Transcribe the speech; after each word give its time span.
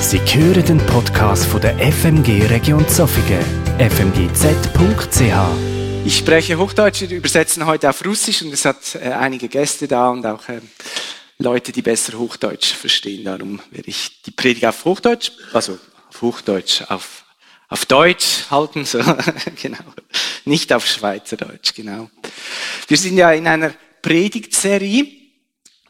Sie 0.00 0.18
hören 0.18 0.64
den 0.64 0.78
Podcast 0.86 1.44
von 1.44 1.60
der 1.60 1.76
FMG 1.78 2.46
Region 2.46 2.88
Zofingen, 2.88 3.44
fmgz.ch. 3.78 5.20
Ich 6.06 6.16
spreche 6.16 6.58
Hochdeutsch, 6.58 7.02
wir 7.02 7.18
übersetzen 7.18 7.66
heute 7.66 7.90
auf 7.90 8.04
Russisch 8.04 8.40
und 8.40 8.52
es 8.52 8.64
hat 8.64 8.94
äh, 8.94 9.10
einige 9.10 9.48
Gäste 9.48 9.86
da 9.86 10.08
und 10.08 10.24
auch 10.24 10.48
äh, 10.48 10.62
Leute, 11.38 11.70
die 11.70 11.82
besser 11.82 12.18
Hochdeutsch 12.18 12.72
verstehen. 12.72 13.24
Darum 13.24 13.60
werde 13.70 13.90
ich 13.90 14.22
die 14.22 14.30
Predigt 14.30 14.64
auf 14.64 14.84
Hochdeutsch, 14.86 15.32
also 15.52 15.78
auf 16.08 16.22
Hochdeutsch, 16.22 16.82
auf, 16.88 17.24
auf 17.68 17.84
Deutsch 17.84 18.50
halten, 18.50 18.86
so, 18.86 19.00
genau. 19.62 19.84
Nicht 20.46 20.72
auf 20.72 20.86
Schweizerdeutsch, 20.86 21.74
genau. 21.74 22.08
Wir 22.88 22.96
sind 22.96 23.18
ja 23.18 23.30
in 23.32 23.46
einer 23.46 23.74
Predigtserie. 24.00 25.06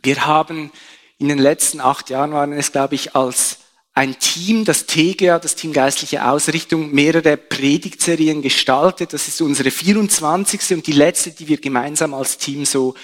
Wir 0.02 0.26
haben 0.26 0.72
in 1.18 1.28
den 1.28 1.38
letzten 1.38 1.80
acht 1.80 2.10
Jahren 2.10 2.32
waren 2.32 2.52
es, 2.52 2.72
glaube 2.72 2.96
ich, 2.96 3.14
als 3.14 3.59
ein 3.92 4.18
Team, 4.18 4.64
das 4.64 4.86
TGA, 4.86 5.38
das 5.38 5.56
Team 5.56 5.72
Geistliche 5.72 6.24
Ausrichtung, 6.24 6.92
mehrere 6.92 7.36
Predigtserien 7.36 8.40
gestaltet. 8.40 9.12
Das 9.12 9.28
ist 9.28 9.40
unsere 9.40 9.70
24. 9.70 10.76
und 10.76 10.86
die 10.86 10.92
letzte, 10.92 11.32
die 11.32 11.48
wir 11.48 11.60
gemeinsam 11.60 12.14
als 12.14 12.38
Team 12.38 12.64
so 12.64 12.94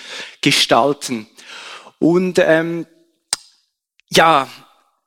gestalten. 0.40 1.26
Und 1.98 2.38
ähm, 2.38 2.86
ja, 4.10 4.48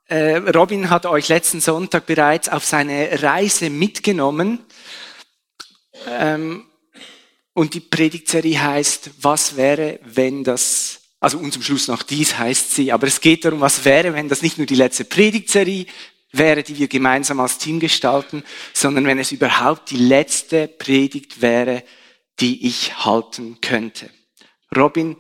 äh, 0.08 0.38
Robin 0.38 0.90
hat 0.90 1.06
euch 1.06 1.30
letzten 1.30 1.62
Sonntag 1.62 2.06
bereits 2.06 2.50
auf 2.50 2.66
seine 2.66 3.22
Reise 3.22 3.70
mitgenommen. 3.70 4.66
Ähm, 6.08 6.66
und 7.54 7.74
die 7.74 7.80
Predigtserie 7.80 8.62
heißt, 8.62 9.12
was 9.22 9.56
wäre, 9.56 10.00
wenn 10.04 10.44
das 10.44 10.99
also 11.20 11.38
und 11.38 11.52
zum 11.52 11.62
Schluss 11.62 11.88
noch 11.88 12.04
dies 12.04 12.38
heißt 12.38 12.74
sie. 12.74 12.92
Aber 12.92 13.08
es 13.08 13.22
geht 13.22 13.46
darum, 13.46 13.62
was 13.62 13.84
wäre, 13.86 14.14
wenn 14.14 14.30
das 14.30 14.42
nicht 14.42 14.58
nur 14.58 14.68
die 14.68 14.76
letzte 14.76 15.06
Predigtserie 15.06 15.86
wäre, 16.32 16.64
die 16.64 16.78
wir 16.78 16.88
gemeinsam 16.88 17.40
als 17.40 17.58
Team 17.58 17.80
gestalten, 17.80 18.44
sondern 18.74 19.06
wenn 19.06 19.20
es 19.20 19.32
überhaupt 19.32 19.92
die 19.92 19.98
letzte 19.98 20.68
Predigt 20.68 21.42
wäre, 21.42 21.84
die 22.40 22.68
ich 22.68 23.06
halten 23.06 23.60
könnte. 23.62 24.10
Robin, 24.76 25.18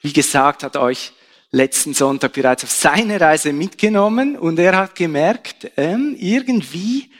wie 0.00 0.12
gesagt, 0.12 0.62
hat 0.62 0.76
euch 0.76 1.12
letzten 1.50 1.94
Sonntag 1.94 2.34
bereits 2.34 2.64
auf 2.64 2.70
seine 2.70 3.20
Reise 3.20 3.52
mitgenommen 3.52 4.36
und 4.36 4.58
er 4.58 4.76
hat 4.76 4.94
gemerkt, 4.94 5.70
ähm, 5.76 6.14
irgendwie 6.18 7.10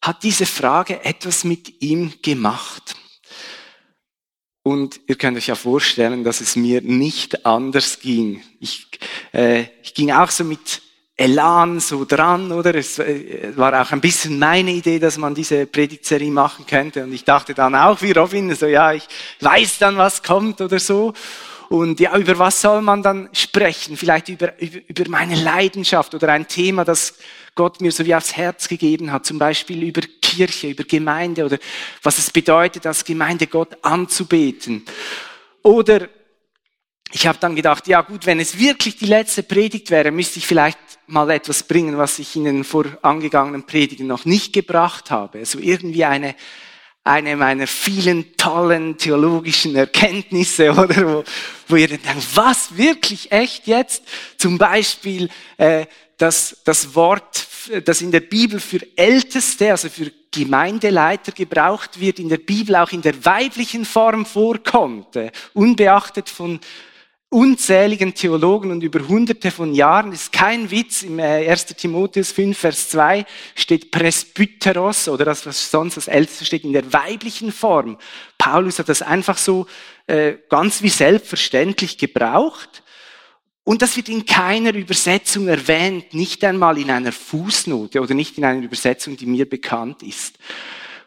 hat 0.00 0.22
diese 0.22 0.46
Frage 0.46 1.04
etwas 1.04 1.44
mit 1.44 1.82
ihm 1.82 2.14
gemacht. 2.22 2.95
Und 4.66 4.98
ihr 5.06 5.14
könnt 5.14 5.38
euch 5.38 5.46
ja 5.46 5.54
vorstellen, 5.54 6.24
dass 6.24 6.40
es 6.40 6.56
mir 6.56 6.82
nicht 6.82 7.46
anders 7.46 8.00
ging. 8.00 8.42
Ich, 8.58 8.88
äh, 9.32 9.66
ich 9.80 9.94
ging 9.94 10.10
auch 10.10 10.28
so 10.28 10.42
mit 10.42 10.82
Elan 11.16 11.78
so 11.78 12.04
dran, 12.04 12.50
oder? 12.50 12.74
Es 12.74 12.98
äh, 12.98 13.52
war 13.54 13.80
auch 13.80 13.92
ein 13.92 14.00
bisschen 14.00 14.40
meine 14.40 14.72
Idee, 14.72 14.98
dass 14.98 15.18
man 15.18 15.36
diese 15.36 15.66
Predigtserie 15.66 16.32
machen 16.32 16.66
könnte. 16.66 17.04
Und 17.04 17.12
ich 17.12 17.22
dachte 17.22 17.54
dann 17.54 17.76
auch 17.76 18.02
wie 18.02 18.10
Robin, 18.10 18.52
so 18.56 18.66
ja, 18.66 18.92
ich 18.92 19.06
weiß 19.38 19.78
dann, 19.78 19.98
was 19.98 20.24
kommt 20.24 20.60
oder 20.60 20.80
so. 20.80 21.12
Und 21.68 22.00
ja, 22.00 22.16
über 22.16 22.36
was 22.36 22.60
soll 22.60 22.82
man 22.82 23.04
dann 23.04 23.28
sprechen? 23.32 23.96
Vielleicht 23.96 24.30
über, 24.30 24.60
über, 24.60 24.78
über 24.88 25.08
meine 25.08 25.36
Leidenschaft 25.36 26.12
oder 26.12 26.32
ein 26.32 26.48
Thema, 26.48 26.84
das 26.84 27.14
Gott 27.54 27.80
mir 27.80 27.92
so 27.92 28.04
wie 28.04 28.16
aufs 28.16 28.36
Herz 28.36 28.66
gegeben 28.66 29.12
hat, 29.12 29.26
zum 29.26 29.38
Beispiel 29.38 29.84
über 29.84 30.02
Kirche, 30.36 30.68
über 30.68 30.84
Gemeinde 30.84 31.44
oder 31.46 31.58
was 32.02 32.18
es 32.18 32.30
bedeutet, 32.30 32.86
als 32.86 33.04
Gemeinde 33.04 33.46
Gott 33.46 33.76
anzubeten. 33.82 34.84
Oder 35.62 36.08
ich 37.12 37.26
habe 37.26 37.38
dann 37.40 37.56
gedacht, 37.56 37.86
ja 37.86 38.02
gut, 38.02 38.26
wenn 38.26 38.40
es 38.40 38.58
wirklich 38.58 38.96
die 38.96 39.06
letzte 39.06 39.42
Predigt 39.42 39.90
wäre, 39.90 40.10
müsste 40.10 40.38
ich 40.38 40.46
vielleicht 40.46 40.78
mal 41.06 41.30
etwas 41.30 41.62
bringen, 41.62 41.96
was 41.96 42.18
ich 42.18 42.36
in 42.36 42.44
den 42.44 42.64
vorangegangenen 42.64 43.64
Predigen 43.64 44.06
noch 44.06 44.24
nicht 44.24 44.52
gebracht 44.52 45.10
habe. 45.10 45.38
Also 45.38 45.58
irgendwie 45.58 46.04
eine, 46.04 46.34
eine 47.04 47.36
meiner 47.36 47.66
vielen 47.68 48.36
tollen 48.36 48.98
theologischen 48.98 49.76
Erkenntnisse, 49.76 50.72
oder 50.76 51.08
wo, 51.08 51.24
wo 51.68 51.76
ihr 51.76 51.88
dann 51.88 52.02
denkt, 52.02 52.26
was 52.34 52.76
wirklich 52.76 53.32
echt 53.32 53.66
jetzt? 53.66 54.02
Zum 54.36 54.58
Beispiel 54.58 55.30
äh, 55.56 55.86
dass 56.16 56.58
das 56.64 56.94
Wort, 56.94 57.46
das 57.84 58.00
in 58.00 58.10
der 58.10 58.20
Bibel 58.20 58.60
für 58.60 58.80
Älteste, 58.96 59.70
also 59.70 59.88
für 59.88 60.10
Gemeindeleiter 60.30 61.32
gebraucht 61.32 62.00
wird, 62.00 62.18
in 62.18 62.28
der 62.28 62.38
Bibel 62.38 62.76
auch 62.76 62.92
in 62.92 63.02
der 63.02 63.24
weiblichen 63.24 63.84
Form 63.84 64.26
vorkommt, 64.26 65.18
unbeachtet 65.54 66.28
von 66.28 66.60
unzähligen 67.28 68.14
Theologen 68.14 68.70
und 68.70 68.82
über 68.82 69.06
hunderte 69.06 69.50
von 69.50 69.74
Jahren, 69.74 70.12
ist 70.12 70.32
kein 70.32 70.70
Witz, 70.70 71.02
im 71.02 71.18
1. 71.18 71.70
Äh, 71.70 71.74
Timotheus 71.74 72.32
5, 72.32 72.56
Vers 72.56 72.88
2 72.90 73.26
steht 73.54 73.90
Presbyteros 73.90 75.08
oder 75.08 75.24
das, 75.24 75.44
was 75.44 75.70
sonst 75.70 75.96
das 75.96 76.08
Älteste 76.08 76.44
steht, 76.44 76.64
in 76.64 76.72
der 76.72 76.92
weiblichen 76.92 77.50
Form. 77.50 77.98
Paulus 78.38 78.78
hat 78.78 78.88
das 78.88 79.02
einfach 79.02 79.38
so 79.38 79.66
äh, 80.06 80.34
ganz 80.48 80.82
wie 80.82 80.88
selbstverständlich 80.88 81.98
gebraucht. 81.98 82.82
Und 83.68 83.82
das 83.82 83.96
wird 83.96 84.08
in 84.08 84.24
keiner 84.24 84.72
Übersetzung 84.72 85.48
erwähnt, 85.48 86.14
nicht 86.14 86.44
einmal 86.44 86.78
in 86.78 86.88
einer 86.88 87.10
Fußnote 87.10 88.00
oder 88.00 88.14
nicht 88.14 88.38
in 88.38 88.44
einer 88.44 88.62
Übersetzung, 88.62 89.16
die 89.16 89.26
mir 89.26 89.50
bekannt 89.50 90.04
ist. 90.04 90.38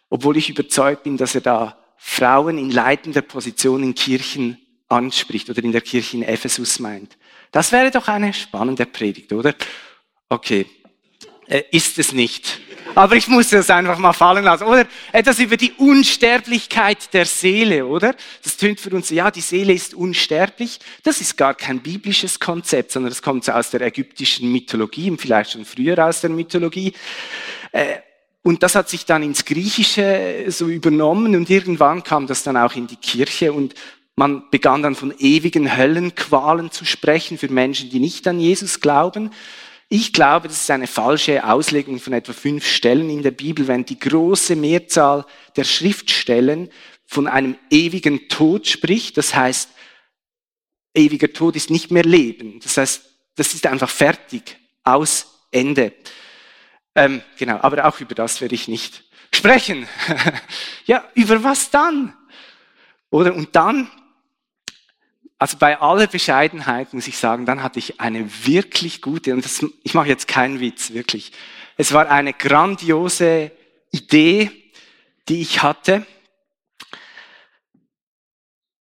Obwohl 0.09 0.35
ich 0.35 0.49
überzeugt 0.49 1.03
bin, 1.03 1.15
dass 1.15 1.35
er 1.35 1.41
da 1.41 1.77
Frauen 1.95 2.57
in 2.57 2.69
leitender 2.69 3.21
Position 3.21 3.81
in 3.81 3.95
Kirchen 3.95 4.57
anspricht 4.89 5.49
oder 5.49 5.63
in 5.63 5.71
der 5.71 5.79
Kirche 5.79 6.17
in 6.17 6.23
Ephesus 6.23 6.79
meint. 6.79 7.15
Das 7.51 7.71
wäre 7.71 7.91
doch 7.91 8.09
eine 8.09 8.33
spannende 8.33 8.85
Predigt, 8.85 9.31
oder? 9.31 9.55
Okay, 10.27 10.65
äh, 11.49 11.63
ist 11.71 11.99
es 11.99 12.13
nicht. 12.13 12.61
Aber 12.95 13.15
ich 13.15 13.27
muss 13.27 13.49
das 13.49 13.69
einfach 13.69 13.97
mal 13.97 14.13
fallen 14.13 14.43
lassen. 14.43 14.63
Oder 14.63 14.87
etwas 15.11 15.39
über 15.39 15.57
die 15.57 15.73
Unsterblichkeit 15.73 17.13
der 17.13 17.25
Seele, 17.25 17.85
oder? 17.85 18.15
Das 18.43 18.57
tönt 18.57 18.79
für 18.79 18.89
uns, 18.91 19.09
ja, 19.09 19.31
die 19.31 19.41
Seele 19.41 19.73
ist 19.73 19.93
unsterblich. 19.93 20.79
Das 21.03 21.21
ist 21.21 21.37
gar 21.37 21.53
kein 21.53 21.79
biblisches 21.79 22.39
Konzept, 22.39 22.91
sondern 22.91 23.09
das 23.09 23.21
kommt 23.21 23.49
aus 23.49 23.69
der 23.71 23.81
ägyptischen 23.81 24.51
Mythologie 24.51 25.11
und 25.11 25.21
vielleicht 25.21 25.51
schon 25.51 25.65
früher 25.65 26.05
aus 26.05 26.21
der 26.21 26.29
Mythologie. 26.29 26.93
Äh, 27.71 27.97
und 28.41 28.63
das 28.63 28.75
hat 28.75 28.89
sich 28.89 29.05
dann 29.05 29.21
ins 29.21 29.45
Griechische 29.45 30.45
so 30.47 30.67
übernommen 30.67 31.35
und 31.35 31.49
irgendwann 31.49 32.03
kam 32.03 32.25
das 32.25 32.43
dann 32.43 32.57
auch 32.57 32.75
in 32.75 32.87
die 32.87 32.95
Kirche 32.95 33.53
und 33.53 33.75
man 34.15 34.49
begann 34.49 34.81
dann 34.81 34.95
von 34.95 35.13
ewigen 35.17 35.77
Höllenqualen 35.77 36.71
zu 36.71 36.85
sprechen 36.85 37.37
für 37.37 37.49
Menschen, 37.49 37.89
die 37.89 37.99
nicht 37.99 38.27
an 38.27 38.39
Jesus 38.39 38.81
glauben. 38.81 39.31
Ich 39.91 40.13
glaube, 40.13 40.47
das 40.47 40.61
ist 40.61 40.71
eine 40.71 40.85
falsche 40.85 41.43
Auslegung 41.43 41.99
von 41.99 42.13
etwa 42.13 42.31
fünf 42.31 42.65
Stellen 42.67 43.09
in 43.09 43.23
der 43.23 43.31
Bibel, 43.31 43.67
wenn 43.67 43.85
die 43.85 43.97
große 43.97 44.55
Mehrzahl 44.55 45.25
der 45.55 45.63
Schriftstellen 45.63 46.69
von 47.07 47.27
einem 47.27 47.57
ewigen 47.71 48.29
Tod 48.29 48.67
spricht. 48.67 49.17
Das 49.17 49.33
heißt, 49.33 49.71
ewiger 50.93 51.33
Tod 51.33 51.55
ist 51.55 51.71
nicht 51.71 51.89
mehr 51.89 52.03
Leben. 52.03 52.59
Das 52.59 52.77
heißt, 52.77 53.01
das 53.35 53.55
ist 53.55 53.65
einfach 53.65 53.89
fertig, 53.89 54.57
aus 54.83 55.47
Ende. 55.49 55.93
Ähm, 56.93 57.23
genau, 57.37 57.57
aber 57.61 57.85
auch 57.85 57.99
über 57.99 58.13
das 58.13 58.41
werde 58.41 58.53
ich 58.53 58.67
nicht 58.67 59.03
sprechen. 59.33 59.87
ja, 60.85 61.03
über 61.15 61.43
was 61.43 61.71
dann? 61.71 62.15
Oder 63.09 63.33
und 63.33 63.55
dann 63.55 63.89
also 65.39 65.57
bei 65.57 65.79
aller 65.79 66.07
Bescheidenheit 66.07 66.93
muss 66.93 67.07
ich 67.07 67.17
sagen, 67.17 67.45
dann 67.45 67.63
hatte 67.63 67.79
ich 67.79 68.01
eine 68.01 68.29
wirklich 68.45 69.01
gute, 69.01 69.33
und 69.33 69.45
das, 69.45 69.65
ich 69.83 69.93
mache 69.93 70.09
jetzt 70.09 70.27
keinen 70.27 70.59
Witz, 70.59 70.91
wirklich. 70.91 71.31
Es 71.77 71.93
war 71.93 72.09
eine 72.09 72.33
grandiose 72.33 73.51
Idee, 73.91 74.51
die 75.29 75.41
ich 75.41 75.63
hatte. 75.63 76.05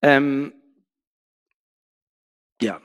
Ähm, 0.02 0.52
ja, 2.60 2.80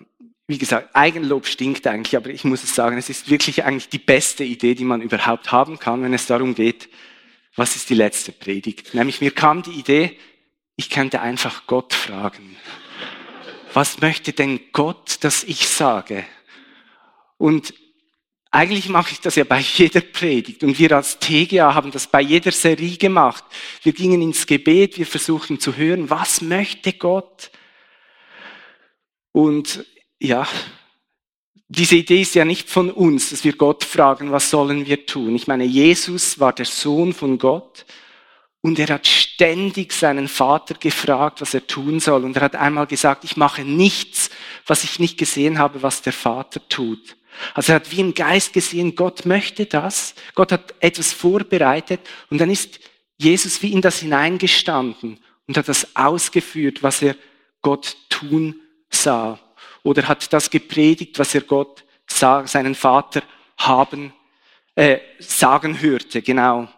wie 0.46 0.60
gesagt, 0.60 0.96
Eigenlob 0.96 1.48
stinkt 1.48 1.88
eigentlich, 1.88 2.16
aber 2.16 2.30
ich 2.30 2.44
muss 2.44 2.64
es 2.64 2.76
sagen, 2.76 2.96
es 3.00 3.10
ist 3.10 3.32
wirklich 3.32 3.64
eigentlich 3.64 3.90
die 3.90 3.98
beste 3.98 4.44
Idee, 4.44 4.76
die 4.76 4.86
man 4.86 5.02
überhaupt 5.02 5.52
haben 5.52 5.80
kann, 5.80 6.04
wenn 6.04 6.14
es 6.14 6.28
darum 6.28 6.54
geht, 6.54 6.90
was 7.56 7.76
ist 7.76 7.90
die 7.90 7.96
letzte 7.96 8.34
Predigt. 8.34 8.94
Nämlich 8.94 9.20
mir 9.20 9.32
kam 9.32 9.64
die 9.64 9.72
Idee, 9.72 10.20
ich 10.76 10.92
könnte 10.92 11.22
einfach 11.22 11.66
Gott 11.66 11.94
fragen 11.96 12.56
was 13.74 14.02
möchte 14.02 14.34
denn 14.34 14.60
Gott, 14.72 15.24
dass 15.24 15.44
ich 15.44 15.68
sage? 15.68 16.26
Und 17.38 17.74
eigentlich 18.52 18.88
mache 18.88 19.12
ich 19.12 19.20
das 19.20 19.36
ja 19.36 19.44
bei 19.44 19.60
jeder 19.76 20.02
Predigt. 20.02 20.64
Und 20.64 20.78
wir 20.78 20.92
als 20.92 21.18
TGA 21.20 21.74
haben 21.74 21.92
das 21.92 22.08
bei 22.08 22.22
jeder 22.22 22.52
Serie 22.52 22.98
gemacht. 22.98 23.44
Wir 23.82 23.94
gingen 23.94 24.22
ins 24.22 24.46
Gebet, 24.46 24.98
wir 24.98 25.08
versuchen 25.08 25.60
zu 25.60 25.76
hören, 25.76 26.10
was 26.10 26.42
möchte 26.42 26.94
Gott? 26.94 27.52
Und 29.32 29.86
ja, 30.20 30.48
diese 31.68 31.96
Idee 31.96 32.22
ist 32.22 32.36
ja 32.36 32.46
nicht 32.46 32.70
von 32.70 32.92
uns, 32.92 33.32
dass 33.32 33.44
wir 33.44 33.54
Gott 33.54 33.84
fragen, 33.84 34.32
was 34.32 34.52
sollen 34.52 34.86
wir 34.86 35.08
tun? 35.08 35.36
Ich 35.36 35.48
meine, 35.48 35.64
Jesus 35.64 36.40
war 36.40 36.54
der 36.54 36.66
Sohn 36.66 37.14
von 37.14 37.40
Gott 37.40 37.86
und 38.64 38.80
er 38.80 38.88
hat 38.88 39.06
ständig 39.06 39.92
seinen 39.92 40.30
Vater 40.30 40.76
gefragt, 40.76 41.42
was 41.42 41.54
er 41.54 41.68
tun 41.68 42.00
soll. 42.00 42.24
Und 42.24 42.38
er 42.38 42.44
hat 42.44 42.56
einmal 42.56 42.88
gesagt, 42.88 43.26
ich 43.26 43.36
mache 43.36 43.64
nichts, 43.64 44.30
was 44.66 44.86
ich 44.86 45.00
nicht 45.00 45.18
gesehen 45.18 45.60
habe, 45.60 45.84
was 45.84 46.02
der 46.02 46.14
Vater 46.14 46.62
tut. 46.70 47.18
Also 47.54 47.74
er 47.74 47.76
hat 47.76 47.92
wie 47.92 48.00
im 48.00 48.14
Geist 48.14 48.54
gesehen, 48.54 48.96
Gott 48.96 49.26
möchte 49.26 49.66
das, 49.66 50.16
Gott 50.34 50.54
hat 50.54 50.76
etwas 50.80 51.12
vorbereitet 51.12 52.00
und 52.30 52.40
dann 52.40 52.50
ist 52.50 52.80
Jesus 53.18 53.62
wie 53.62 53.74
in 53.74 53.82
das 53.82 54.00
hineingestanden 54.00 55.20
und 55.46 55.58
hat 55.58 55.68
das 55.68 55.94
ausgeführt, 55.94 56.84
was 56.84 57.02
er 57.02 57.18
Gott 57.62 57.98
tun 58.08 58.62
sah. 58.90 59.40
Oder 59.84 60.08
hat 60.08 60.32
das 60.32 60.50
gepredigt, 60.50 61.20
was 61.20 61.36
er 61.36 61.42
Gott 61.42 61.84
sah, 62.08 62.48
seinen 62.48 62.76
Vater 62.76 63.24
haben, 63.58 64.14
äh, 64.76 65.00
sagen 65.20 65.82
hörte, 65.82 66.22
genau. 66.22 66.70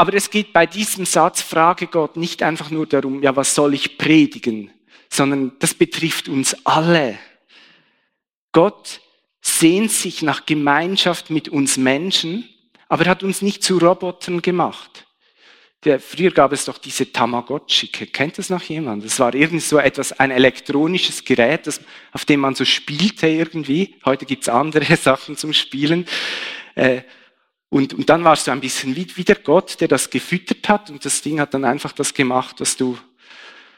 Aber 0.00 0.14
es 0.14 0.30
geht 0.30 0.54
bei 0.54 0.64
diesem 0.64 1.04
Satz, 1.04 1.42
frage 1.42 1.86
Gott 1.86 2.16
nicht 2.16 2.42
einfach 2.42 2.70
nur 2.70 2.86
darum, 2.86 3.22
ja, 3.22 3.36
was 3.36 3.54
soll 3.54 3.74
ich 3.74 3.98
predigen, 3.98 4.70
sondern 5.10 5.52
das 5.58 5.74
betrifft 5.74 6.26
uns 6.26 6.56
alle. 6.64 7.18
Gott 8.50 9.02
sehnt 9.42 9.92
sich 9.92 10.22
nach 10.22 10.46
Gemeinschaft 10.46 11.28
mit 11.28 11.50
uns 11.50 11.76
Menschen, 11.76 12.48
aber 12.88 13.04
er 13.04 13.10
hat 13.10 13.22
uns 13.22 13.42
nicht 13.42 13.62
zu 13.62 13.76
Robotern 13.76 14.40
gemacht. 14.40 15.06
Der, 15.84 16.00
früher 16.00 16.30
gab 16.30 16.52
es 16.52 16.64
doch 16.64 16.78
diese 16.78 17.12
Tamagotchi. 17.12 17.88
Kennt 17.88 18.38
das 18.38 18.48
noch 18.48 18.62
jemand? 18.62 19.04
Das 19.04 19.18
war 19.18 19.34
irgendwie 19.34 19.60
so 19.60 19.76
etwas, 19.76 20.18
ein 20.18 20.30
elektronisches 20.30 21.26
Gerät, 21.26 21.66
das, 21.66 21.78
auf 22.12 22.24
dem 22.24 22.40
man 22.40 22.54
so 22.54 22.64
spielte 22.64 23.28
irgendwie. 23.28 23.96
Heute 24.06 24.24
gibt's 24.24 24.48
andere 24.48 24.96
Sachen 24.96 25.36
zum 25.36 25.52
Spielen. 25.52 26.06
Äh, 26.74 27.02
und, 27.70 27.94
und 27.94 28.10
dann 28.10 28.24
warst 28.24 28.46
du 28.46 28.50
ein 28.50 28.60
bisschen 28.60 28.96
wie, 28.96 29.06
wie 29.16 29.24
der 29.24 29.36
Gott, 29.36 29.80
der 29.80 29.88
das 29.88 30.10
gefüttert 30.10 30.68
hat 30.68 30.90
und 30.90 31.04
das 31.04 31.22
Ding 31.22 31.40
hat 31.40 31.54
dann 31.54 31.64
einfach 31.64 31.92
das 31.92 32.12
gemacht, 32.12 32.56
was 32.58 32.76
du 32.76 32.98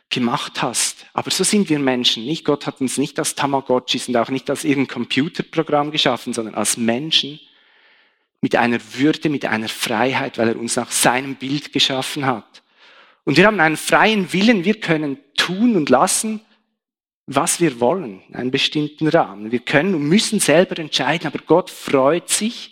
gemacht 0.08 0.62
hast. 0.62 1.06
Aber 1.12 1.30
so 1.30 1.44
sind 1.44 1.68
wir 1.68 1.78
Menschen, 1.78 2.24
nicht? 2.24 2.44
Gott 2.44 2.66
hat 2.66 2.80
uns 2.80 2.96
nicht 2.96 3.18
als 3.18 3.34
Tamagotchis 3.34 4.08
und 4.08 4.16
auch 4.16 4.30
nicht 4.30 4.48
als 4.48 4.64
irgendein 4.64 4.94
Computerprogramm 4.94 5.90
geschaffen, 5.90 6.32
sondern 6.32 6.54
als 6.54 6.78
Menschen 6.78 7.38
mit 8.40 8.56
einer 8.56 8.78
Würde, 8.94 9.28
mit 9.28 9.44
einer 9.44 9.68
Freiheit, 9.68 10.38
weil 10.38 10.48
er 10.48 10.58
uns 10.58 10.76
nach 10.76 10.90
seinem 10.90 11.36
Bild 11.36 11.72
geschaffen 11.72 12.24
hat. 12.26 12.62
Und 13.24 13.36
wir 13.36 13.46
haben 13.46 13.60
einen 13.60 13.76
freien 13.76 14.32
Willen, 14.32 14.64
wir 14.64 14.80
können 14.80 15.18
tun 15.36 15.76
und 15.76 15.90
lassen, 15.90 16.40
was 17.26 17.60
wir 17.60 17.78
wollen, 17.78 18.22
in 18.28 18.34
einem 18.34 18.50
bestimmten 18.50 19.06
Rahmen. 19.08 19.52
Wir 19.52 19.60
können 19.60 19.94
und 19.94 20.02
müssen 20.02 20.40
selber 20.40 20.78
entscheiden, 20.78 21.26
aber 21.26 21.38
Gott 21.46 21.70
freut 21.70 22.30
sich, 22.30 22.71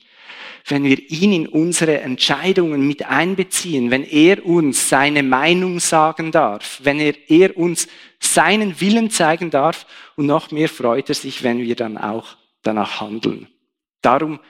wenn 0.66 0.84
wir 0.84 0.98
ihn 1.10 1.32
in 1.32 1.46
unsere 1.48 2.00
Entscheidungen 2.00 2.86
mit 2.86 3.06
einbeziehen, 3.06 3.90
wenn 3.90 4.04
er 4.04 4.44
uns 4.44 4.88
seine 4.88 5.22
Meinung 5.22 5.80
sagen 5.80 6.32
darf, 6.32 6.80
wenn 6.82 7.00
er, 7.00 7.14
er 7.28 7.56
uns 7.56 7.88
seinen 8.18 8.80
Willen 8.80 9.10
zeigen 9.10 9.50
darf 9.50 9.86
und 10.16 10.26
noch 10.26 10.50
mehr 10.50 10.68
freut 10.68 11.08
er 11.08 11.14
sich, 11.14 11.42
wenn 11.42 11.58
wir 11.58 11.76
dann 11.76 11.98
auch 11.98 12.36
danach 12.62 13.00
handeln. 13.00 13.48
Darum 14.02 14.40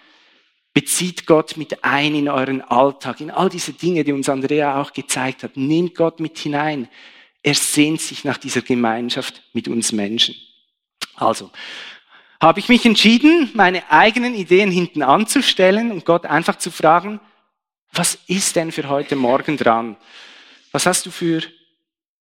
Bezieht 0.72 1.26
Gott 1.26 1.56
mit 1.56 1.82
ein 1.82 2.14
in 2.14 2.28
euren 2.28 2.62
Alltag, 2.62 3.20
in 3.20 3.32
all 3.32 3.48
diese 3.48 3.72
Dinge, 3.72 4.04
die 4.04 4.12
uns 4.12 4.28
Andrea 4.28 4.80
auch 4.80 4.92
gezeigt 4.92 5.42
hat. 5.42 5.56
Nehmt 5.56 5.96
Gott 5.96 6.20
mit 6.20 6.38
hinein. 6.38 6.88
Er 7.42 7.54
sehnt 7.54 8.00
sich 8.00 8.22
nach 8.22 8.38
dieser 8.38 8.62
Gemeinschaft 8.62 9.42
mit 9.52 9.66
uns 9.66 9.90
Menschen. 9.90 10.36
Also, 11.16 11.50
habe 12.40 12.58
ich 12.58 12.68
mich 12.68 12.86
entschieden, 12.86 13.50
meine 13.54 13.90
eigenen 13.90 14.34
Ideen 14.34 14.70
hinten 14.70 15.02
anzustellen 15.02 15.92
und 15.92 16.06
Gott 16.06 16.24
einfach 16.24 16.56
zu 16.56 16.70
fragen, 16.70 17.20
was 17.92 18.18
ist 18.26 18.56
denn 18.56 18.72
für 18.72 18.88
heute 18.88 19.14
Morgen 19.16 19.56
dran? 19.56 19.96
Was 20.72 20.86
hast 20.86 21.04
du 21.06 21.10
für 21.10 21.42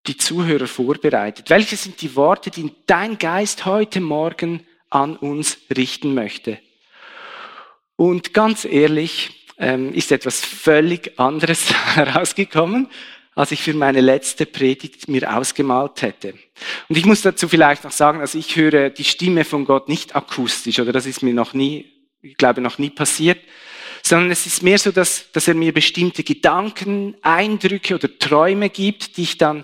die 0.08 0.18
Zuhörer 0.18 0.68
vorbereitet? 0.68 1.50
Welche 1.50 1.78
sind 1.78 2.02
die 2.02 2.16
Worte, 2.16 2.50
die 2.50 2.72
dein 2.86 3.18
Geist 3.18 3.66
heute 3.66 4.02
Morgen 4.02 4.66
an 4.90 5.16
uns 5.16 5.58
richten 5.76 6.14
möchte? 6.14 6.60
Und 7.96 8.34
ganz 8.34 8.66
ehrlich, 8.66 9.48
ähm, 9.58 9.94
ist 9.94 10.12
etwas 10.12 10.44
völlig 10.44 11.20
anderes 11.20 11.72
herausgekommen, 11.96 12.88
als 13.40 13.54
ich 13.54 13.62
für 13.64 13.74
meine 13.74 14.02
letzte 14.02 14.46
Predigt 14.46 15.08
mir 15.08 15.34
ausgemalt 15.34 16.02
hätte. 16.02 16.34
Und 16.90 16.98
ich 16.98 17.06
muss 17.06 17.22
dazu 17.22 17.48
vielleicht 17.48 17.86
noch 17.86 17.92
sagen, 17.92 18.20
also 18.20 18.38
ich 18.38 18.58
höre 18.58 18.90
die 18.90 19.06
Stimme 19.06 19.46
von 19.46 19.64
Gott 19.64 19.88
nicht 19.88 20.14
akustisch, 20.14 20.78
oder 20.78 20.92
das 20.92 21.06
ist 21.06 21.24
mir 21.24 21.34
noch 21.34 21.54
nie, 21.54 21.90
ich 22.22 22.36
glaube, 22.36 22.60
noch 22.60 22.80
nie 22.80 22.90
passiert, 22.90 23.40
sondern 24.04 24.30
es 24.30 24.46
ist 24.46 24.62
mehr 24.62 24.78
so, 24.78 24.92
dass, 24.92 25.32
dass 25.32 25.48
er 25.48 25.54
mir 25.54 25.74
bestimmte 25.74 26.26
Gedanken, 26.26 27.16
Eindrücke 27.22 27.96
oder 27.96 28.10
Träume 28.20 28.70
gibt, 28.70 29.16
die 29.16 29.24
ich 29.24 29.38
dann 29.38 29.64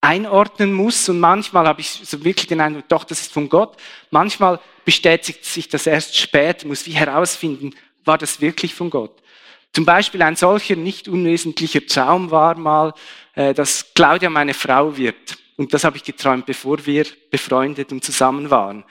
einordnen 0.00 0.72
muss. 0.72 1.08
Und 1.08 1.18
manchmal 1.18 1.66
habe 1.66 1.80
ich 1.80 1.90
so 1.90 2.24
wirklich 2.24 2.46
den 2.46 2.60
Eindruck, 2.60 2.88
doch, 2.88 3.02
das 3.02 3.22
ist 3.22 3.32
von 3.32 3.48
Gott. 3.48 3.76
Manchmal 4.12 4.60
bestätigt 4.84 5.44
sich 5.44 5.68
das 5.68 5.88
erst 5.88 6.16
später, 6.16 6.68
muss 6.68 6.86
wie 6.86 6.92
herausfinden, 6.92 7.74
war 8.04 8.18
das 8.18 8.40
wirklich 8.40 8.72
von 8.72 8.88
Gott. 8.88 9.20
Zum 9.72 9.84
Beispiel 9.84 10.22
ein 10.22 10.36
solcher 10.36 10.76
nicht 10.76 11.08
unwesentlicher 11.08 11.86
Traum 11.86 12.30
war 12.30 12.56
mal, 12.56 12.92
äh, 13.34 13.54
dass 13.54 13.94
Claudia 13.94 14.28
meine 14.28 14.54
Frau 14.54 14.96
wird. 14.96 15.38
Und 15.56 15.72
das 15.74 15.84
habe 15.84 15.96
ich 15.96 16.04
geträumt, 16.04 16.46
bevor 16.46 16.84
wir 16.86 17.06
befreundet 17.30 17.92
und 17.92 18.02
zusammen 18.02 18.50
waren. 18.50 18.84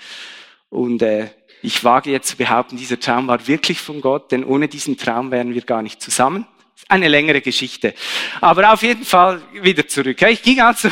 Und 0.69 1.01
äh, 1.01 1.29
ich 1.61 1.83
wage 1.83 2.11
jetzt 2.11 2.29
zu 2.29 2.37
behaupten, 2.37 2.77
dieser 2.77 2.99
Traum 2.99 3.27
war 3.27 3.45
wirklich 3.47 3.79
von 3.81 3.99
Gott, 3.99 4.31
denn 4.31 4.45
ohne 4.45 4.67
diesen 4.67 4.97
Traum 4.97 5.31
wären 5.31 5.53
wir 5.53 5.63
gar 5.63 5.81
nicht 5.81 6.01
zusammen. 6.01 6.45
Eine 6.87 7.09
längere 7.09 7.41
Geschichte. 7.41 7.93
Aber 8.39 8.71
auf 8.71 8.81
jeden 8.81 9.03
Fall 9.03 9.41
wieder 9.61 9.87
zurück. 9.87 10.21
Ich 10.21 10.41
ging 10.41 10.61
also, 10.61 10.89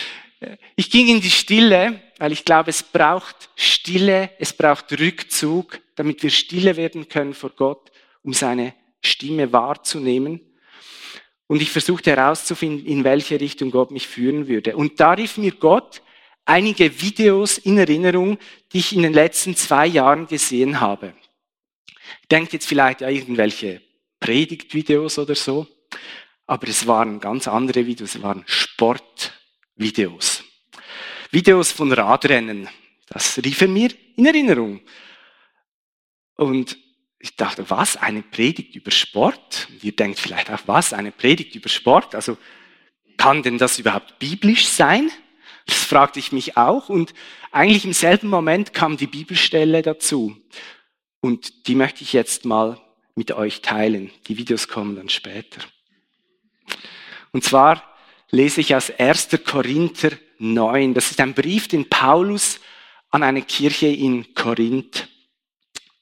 ich 0.76 0.90
ging 0.90 1.08
in 1.08 1.20
die 1.22 1.30
Stille, 1.30 2.00
weil 2.18 2.32
ich 2.32 2.44
glaube, 2.44 2.70
es 2.70 2.82
braucht 2.82 3.48
Stille, 3.56 4.30
es 4.38 4.52
braucht 4.52 4.92
Rückzug, 4.92 5.80
damit 5.94 6.22
wir 6.22 6.30
stille 6.30 6.76
werden 6.76 7.08
können 7.08 7.32
vor 7.32 7.50
Gott, 7.50 7.90
um 8.22 8.34
seine 8.34 8.74
Stimme 9.06 9.52
wahrzunehmen. 9.52 10.40
Und 11.46 11.62
ich 11.62 11.70
versuchte 11.70 12.10
herauszufinden, 12.10 12.86
in 12.86 13.04
welche 13.04 13.40
Richtung 13.40 13.70
Gott 13.70 13.90
mich 13.90 14.06
führen 14.06 14.48
würde. 14.48 14.76
Und 14.76 15.00
da 15.00 15.12
rief 15.12 15.38
mir 15.38 15.52
Gott 15.52 16.02
einige 16.44 17.00
Videos 17.00 17.58
in 17.58 17.78
Erinnerung, 17.78 18.38
die 18.72 18.78
ich 18.78 18.94
in 18.94 19.02
den 19.02 19.12
letzten 19.12 19.54
zwei 19.54 19.86
Jahren 19.86 20.26
gesehen 20.26 20.80
habe. 20.80 21.14
Denkt 22.30 22.52
jetzt 22.52 22.66
vielleicht 22.66 23.00
ja 23.00 23.08
irgendwelche 23.08 23.80
Predigtvideos 24.20 25.18
oder 25.18 25.34
so, 25.34 25.66
aber 26.46 26.68
es 26.68 26.86
waren 26.86 27.20
ganz 27.20 27.48
andere 27.48 27.86
Videos, 27.86 28.14
es 28.14 28.22
waren 28.22 28.44
Sportvideos. 28.46 30.44
Videos 31.30 31.72
von 31.72 31.92
Radrennen. 31.92 32.68
Das 33.08 33.38
rief 33.38 33.60
er 33.60 33.68
mir 33.68 33.90
in 34.16 34.26
Erinnerung. 34.26 34.80
Und 36.36 36.78
ich 37.26 37.36
dachte, 37.36 37.68
was? 37.68 37.96
Eine 37.96 38.22
Predigt 38.22 38.76
über 38.76 38.90
Sport? 38.90 39.68
Und 39.70 39.82
ihr 39.84 39.94
denkt 39.94 40.18
vielleicht 40.18 40.50
auch, 40.50 40.60
was? 40.66 40.92
Eine 40.92 41.12
Predigt 41.12 41.54
über 41.54 41.68
Sport? 41.68 42.14
Also, 42.14 42.38
kann 43.16 43.42
denn 43.42 43.58
das 43.58 43.78
überhaupt 43.78 44.18
biblisch 44.18 44.68
sein? 44.68 45.10
Das 45.66 45.82
fragte 45.84 46.18
ich 46.20 46.32
mich 46.32 46.56
auch. 46.56 46.88
Und 46.88 47.14
eigentlich 47.50 47.84
im 47.84 47.92
selben 47.92 48.28
Moment 48.28 48.72
kam 48.72 48.96
die 48.96 49.08
Bibelstelle 49.08 49.82
dazu. 49.82 50.36
Und 51.20 51.66
die 51.66 51.74
möchte 51.74 52.04
ich 52.04 52.12
jetzt 52.12 52.44
mal 52.44 52.80
mit 53.16 53.32
euch 53.32 53.62
teilen. 53.62 54.10
Die 54.28 54.36
Videos 54.38 54.68
kommen 54.68 54.94
dann 54.94 55.08
später. 55.08 55.60
Und 57.32 57.42
zwar 57.42 57.82
lese 58.30 58.60
ich 58.60 58.74
aus 58.74 58.90
1. 58.90 59.30
Korinther 59.44 60.12
9. 60.38 60.94
Das 60.94 61.10
ist 61.10 61.20
ein 61.20 61.34
Brief, 61.34 61.66
den 61.66 61.88
Paulus 61.88 62.60
an 63.10 63.22
eine 63.22 63.42
Kirche 63.42 63.88
in 63.88 64.34
Korinth 64.34 65.08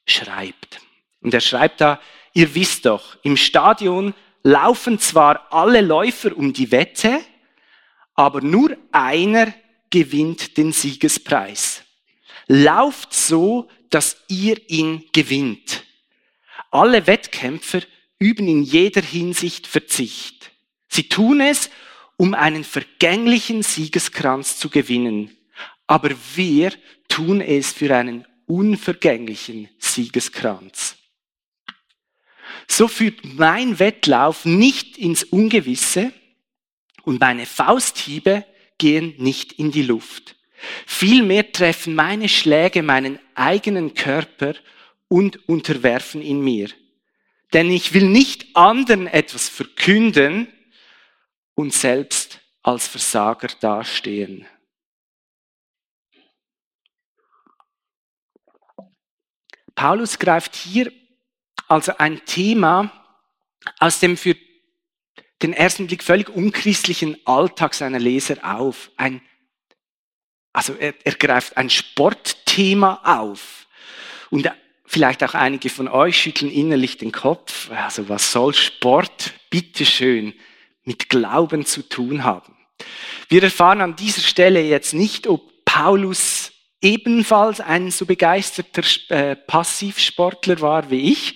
schreibt. 0.05 0.84
Und 1.25 1.33
er 1.33 1.41
schreibt 1.41 1.81
da, 1.81 1.99
ihr 2.33 2.53
wisst 2.53 2.85
doch, 2.85 3.17
im 3.23 3.35
Stadion 3.35 4.13
laufen 4.43 4.99
zwar 4.99 5.51
alle 5.51 5.81
Läufer 5.81 6.37
um 6.37 6.53
die 6.53 6.69
Wette, 6.69 7.19
aber 8.13 8.41
nur 8.41 8.77
einer 8.91 9.51
gewinnt 9.89 10.55
den 10.55 10.71
Siegespreis. 10.71 11.81
Lauft 12.45 13.11
so, 13.11 13.67
dass 13.89 14.17
ihr 14.27 14.69
ihn 14.69 15.05
gewinnt. 15.13 15.83
Alle 16.69 17.07
Wettkämpfer 17.07 17.81
üben 18.19 18.47
in 18.47 18.61
jeder 18.61 19.01
Hinsicht 19.01 19.65
Verzicht. 19.65 20.51
Sie 20.89 21.09
tun 21.09 21.41
es, 21.41 21.71
um 22.17 22.35
einen 22.35 22.63
vergänglichen 22.63 23.63
Siegeskranz 23.63 24.59
zu 24.59 24.69
gewinnen. 24.69 25.35
Aber 25.87 26.11
wir 26.35 26.71
tun 27.07 27.41
es 27.41 27.73
für 27.73 27.95
einen 27.95 28.27
unvergänglichen 28.45 29.69
Siegeskranz. 29.79 30.97
So 32.67 32.87
führt 32.87 33.23
mein 33.23 33.79
Wettlauf 33.79 34.45
nicht 34.45 34.97
ins 34.97 35.23
Ungewisse 35.23 36.11
und 37.03 37.19
meine 37.19 37.45
Fausthiebe 37.45 38.45
gehen 38.77 39.13
nicht 39.17 39.53
in 39.53 39.71
die 39.71 39.83
Luft. 39.83 40.35
Vielmehr 40.85 41.51
treffen 41.51 41.95
meine 41.95 42.29
Schläge 42.29 42.81
meinen 42.81 43.19
eigenen 43.35 43.93
Körper 43.93 44.55
und 45.07 45.47
unterwerfen 45.47 46.21
ihn 46.21 46.41
mir. 46.41 46.69
Denn 47.53 47.71
ich 47.71 47.93
will 47.93 48.09
nicht 48.09 48.55
anderen 48.55 49.07
etwas 49.07 49.47
verkünden 49.47 50.47
und 51.53 51.73
selbst 51.73 52.39
als 52.63 52.87
Versager 52.87 53.47
dastehen. 53.59 54.45
Paulus 59.75 60.17
greift 60.17 60.55
hier 60.55 60.91
also 61.67 61.93
ein 61.97 62.25
Thema 62.25 62.91
aus 63.79 63.99
dem 63.99 64.17
für 64.17 64.35
den 65.41 65.53
ersten 65.53 65.87
Blick 65.87 66.03
völlig 66.03 66.29
unchristlichen 66.29 67.17
Alltag 67.25 67.73
seiner 67.73 67.99
Leser 67.99 68.37
auf. 68.43 68.91
Ein, 68.97 69.21
also 70.53 70.73
er, 70.73 70.93
er 71.03 71.13
greift 71.13 71.57
ein 71.57 71.69
Sportthema 71.69 73.01
auf. 73.03 73.67
Und 74.29 74.49
vielleicht 74.85 75.23
auch 75.23 75.33
einige 75.33 75.69
von 75.69 75.87
euch 75.87 76.17
schütteln 76.21 76.51
innerlich 76.51 76.97
den 76.97 77.11
Kopf. 77.11 77.69
Also 77.71 78.07
was 78.09 78.31
soll 78.31 78.53
Sport, 78.53 79.33
bitteschön, 79.49 80.33
mit 80.83 81.09
Glauben 81.09 81.65
zu 81.65 81.87
tun 81.87 82.23
haben? 82.23 82.55
Wir 83.29 83.43
erfahren 83.43 83.81
an 83.81 83.95
dieser 83.95 84.21
Stelle 84.21 84.61
jetzt 84.61 84.93
nicht, 84.93 85.27
ob 85.27 85.65
Paulus 85.65 86.44
ebenfalls 86.81 87.59
ein 87.59 87.91
so 87.91 88.05
begeisterter 88.05 88.83
äh, 89.09 89.35
Passivsportler 89.35 90.61
war 90.61 90.89
wie 90.89 91.11
ich. 91.11 91.35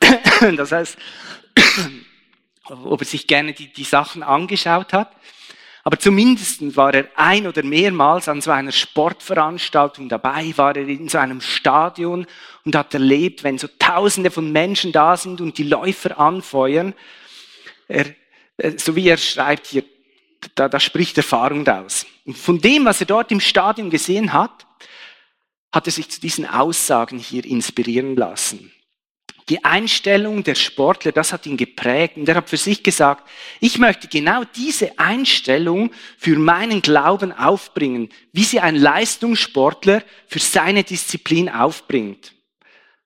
Das 0.56 0.72
heißt, 0.72 0.96
ob 2.64 3.00
er 3.00 3.06
sich 3.06 3.26
gerne 3.26 3.52
die, 3.52 3.72
die 3.72 3.84
Sachen 3.84 4.22
angeschaut 4.22 4.92
hat. 4.92 5.12
Aber 5.84 5.98
zumindest 5.98 6.76
war 6.76 6.92
er 6.92 7.08
ein 7.16 7.46
oder 7.46 7.62
mehrmals 7.62 8.28
an 8.28 8.42
so 8.42 8.50
einer 8.50 8.72
Sportveranstaltung 8.72 10.08
dabei, 10.08 10.52
war 10.56 10.76
er 10.76 10.86
in 10.86 11.08
so 11.08 11.16
einem 11.18 11.40
Stadion 11.40 12.26
und 12.64 12.76
hat 12.76 12.92
erlebt, 12.92 13.42
wenn 13.42 13.56
so 13.56 13.68
Tausende 13.78 14.30
von 14.30 14.52
Menschen 14.52 14.92
da 14.92 15.16
sind 15.16 15.40
und 15.40 15.56
die 15.56 15.62
Läufer 15.62 16.18
anfeuern. 16.18 16.94
Er, 17.86 18.06
äh, 18.58 18.76
so 18.76 18.96
wie 18.96 19.08
er 19.08 19.16
schreibt 19.16 19.68
hier, 19.68 19.84
da, 20.54 20.68
da 20.68 20.78
spricht 20.78 21.16
Erfahrung 21.16 21.64
daraus. 21.64 22.06
Und 22.26 22.36
von 22.36 22.60
dem, 22.60 22.84
was 22.84 23.00
er 23.00 23.06
dort 23.06 23.32
im 23.32 23.40
Stadion 23.40 23.88
gesehen 23.88 24.32
hat, 24.32 24.66
hat 25.72 25.86
er 25.86 25.92
sich 25.92 26.08
zu 26.08 26.20
diesen 26.20 26.46
Aussagen 26.46 27.18
hier 27.18 27.44
inspirieren 27.44 28.16
lassen. 28.16 28.72
Die 29.48 29.64
Einstellung 29.64 30.44
der 30.44 30.54
Sportler, 30.54 31.10
das 31.10 31.32
hat 31.32 31.46
ihn 31.46 31.56
geprägt 31.56 32.18
und 32.18 32.28
er 32.28 32.34
hat 32.34 32.50
für 32.50 32.58
sich 32.58 32.82
gesagt, 32.82 33.26
ich 33.60 33.78
möchte 33.78 34.06
genau 34.06 34.44
diese 34.44 34.98
Einstellung 34.98 35.90
für 36.18 36.38
meinen 36.38 36.82
Glauben 36.82 37.32
aufbringen, 37.32 38.10
wie 38.32 38.44
sie 38.44 38.60
ein 38.60 38.76
Leistungssportler 38.76 40.02
für 40.26 40.38
seine 40.38 40.84
Disziplin 40.84 41.48
aufbringt. 41.48 42.34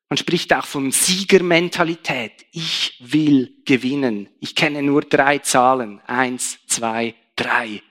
Man 0.09 0.17
spricht 0.17 0.53
auch 0.53 0.67
von 0.67 0.91
Siegermentalität. 0.91 2.45
Ich 2.51 2.99
will 3.01 3.55
gewinnen. 3.65 4.29
Ich 4.41 4.55
kenne 4.55 4.83
nur 4.83 5.03
drei 5.03 5.39
Zahlen. 5.39 6.01
Eins, 6.01 6.59
zwei, 6.67 7.15
drei. 7.35 7.83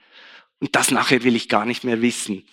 Und 0.60 0.76
das 0.76 0.92
nachher 0.92 1.24
will 1.24 1.34
ich 1.34 1.48
gar 1.48 1.64
nicht 1.64 1.82
mehr 1.82 2.00
wissen. 2.00 2.44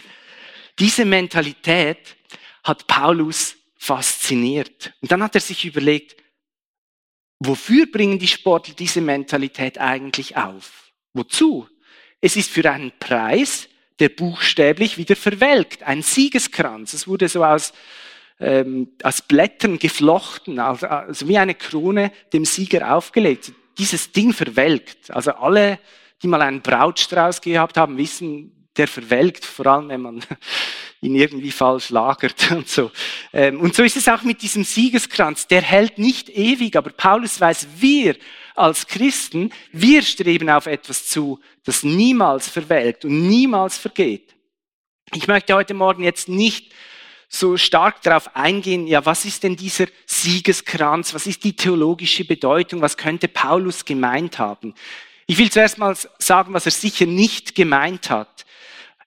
Diese 0.79 1.05
Mentalität 1.05 2.15
hat 2.63 2.87
Paulus 2.87 3.55
fasziniert. 3.77 4.93
Und 5.01 5.11
dann 5.11 5.23
hat 5.23 5.35
er 5.35 5.41
sich 5.41 5.65
überlegt, 5.65 6.15
wofür 7.39 7.85
bringen 7.85 8.19
die 8.19 8.27
Sportler 8.27 8.73
diese 8.75 9.01
Mentalität 9.01 9.77
eigentlich 9.77 10.37
auf? 10.37 10.91
Wozu? 11.13 11.67
Es 12.21 12.35
ist 12.35 12.49
für 12.49 12.69
einen 12.69 12.91
Preis, 12.99 13.69
der 13.99 14.09
buchstäblich 14.09 14.97
wieder 14.97 15.15
verwelkt. 15.15 15.83
Ein 15.83 16.01
Siegeskranz. 16.01 16.93
Es 16.93 17.07
wurde 17.07 17.27
so 17.27 17.43
aus, 17.43 17.73
ähm, 18.39 18.89
aus 19.03 19.21
Blättern 19.21 19.79
geflochten, 19.79 20.59
also, 20.59 20.87
also 20.87 21.27
wie 21.27 21.37
eine 21.37 21.55
Krone 21.55 22.11
dem 22.33 22.45
Sieger 22.45 22.95
aufgelegt. 22.95 23.51
Dieses 23.77 24.11
Ding 24.11 24.33
verwelkt. 24.33 25.11
Also 25.11 25.31
alle, 25.31 25.79
die 26.21 26.27
mal 26.27 26.41
einen 26.41 26.61
Brautstrauß 26.61 27.41
gehabt 27.41 27.77
haben, 27.77 27.97
wissen, 27.97 28.58
der 28.79 28.87
verwelkt, 28.87 29.45
vor 29.45 29.67
allem 29.67 29.89
wenn 29.89 30.01
man 30.01 30.25
ihn 31.01 31.15
irgendwie 31.15 31.51
falsch 31.51 31.89
lagert 31.89 32.51
und 32.51 32.67
so. 32.67 32.91
Ähm, 33.31 33.59
und 33.59 33.75
so 33.75 33.83
ist 33.83 33.97
es 33.97 34.07
auch 34.07 34.23
mit 34.23 34.41
diesem 34.41 34.63
Siegeskranz. 34.63 35.47
Der 35.47 35.61
hält 35.61 35.97
nicht 35.97 36.29
ewig, 36.29 36.75
aber 36.75 36.89
Paulus 36.89 37.39
weiß, 37.39 37.67
wir 37.77 38.15
als 38.55 38.87
Christen, 38.87 39.51
wir 39.71 40.01
streben 40.01 40.49
auf 40.49 40.65
etwas 40.65 41.07
zu, 41.07 41.39
das 41.63 41.83
niemals 41.83 42.49
verwelkt 42.49 43.05
und 43.05 43.27
niemals 43.27 43.77
vergeht. 43.77 44.35
Ich 45.13 45.27
möchte 45.27 45.53
heute 45.53 45.73
Morgen 45.73 46.03
jetzt 46.03 46.27
nicht 46.27 46.73
so 47.29 47.57
stark 47.57 48.01
darauf 48.01 48.35
eingehen, 48.35 48.87
ja, 48.87 49.05
was 49.05 49.23
ist 49.23 49.43
denn 49.43 49.55
dieser 49.55 49.85
Siegeskranz? 50.07 51.13
Was 51.13 51.27
ist 51.27 51.43
die 51.43 51.55
theologische 51.55 52.25
Bedeutung? 52.25 52.81
Was 52.81 52.97
könnte 52.97 53.27
Paulus 53.27 53.85
gemeint 53.85 54.39
haben? 54.39 54.73
Ich 55.27 55.37
will 55.37 55.51
zuerst 55.51 55.77
mal 55.77 55.95
sagen, 56.17 56.53
was 56.53 56.65
er 56.65 56.71
sicher 56.71 57.05
nicht 57.05 57.53
gemeint 57.53 58.09
hat. 58.09 58.45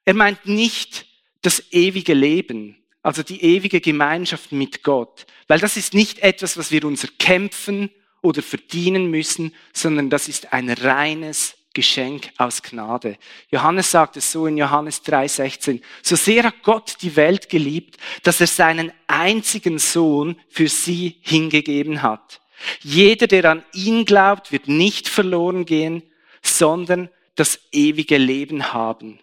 Er 0.05 0.15
meint 0.15 0.47
nicht, 0.47 1.07
das 1.43 1.73
ewige 1.73 2.15
Leben, 2.15 2.77
also 3.03 3.23
die 3.23 3.43
ewige 3.43 3.81
Gemeinschaft 3.81 4.53
mit 4.53 4.83
Gott. 4.83 5.27
Weil 5.49 5.59
das 5.59 5.77
ist 5.77 5.95
nicht 5.95 6.21
etwas, 6.21 6.57
was 6.57 6.71
wir 6.71 6.85
uns 6.85 7.03
erkämpfen 7.05 7.91
oder 8.23 8.43
verdienen 8.43 9.11
müssen, 9.11 9.55
sondern 9.73 10.09
das 10.09 10.29
ist 10.29 10.53
ein 10.53 10.71
reines 10.71 11.57
Geschenk 11.75 12.31
aus 12.37 12.63
Gnade. 12.63 13.17
Johannes 13.51 13.91
sagt 13.91 14.17
es 14.17 14.31
so 14.31 14.47
in 14.47 14.59
Johannes 14.59 15.03
3:16. 15.03 15.81
So 16.03 16.17
sehr 16.17 16.45
hat 16.45 16.63
Gott 16.63 16.97
die 17.01 17.17
Welt 17.17 17.49
geliebt, 17.49 17.97
dass 18.23 18.41
er 18.41 18.47
seinen 18.47 18.93
einzigen 19.07 19.79
Sohn 19.79 20.37
für 20.49 20.69
sie 20.69 21.17
hingegeben 21.23 22.03
hat. 22.03 22.41
Jeder, 22.83 23.27
der 23.27 23.51
an 23.51 23.65
ihn 23.73 24.05
glaubt, 24.05 24.53
wird 24.53 24.69
nicht 24.69 25.09
verloren 25.09 25.65
gehen, 25.65 26.03
sondern 26.43 27.09
das 27.35 27.59
ewige 27.73 28.19
Leben 28.19 28.73
haben. 28.73 29.19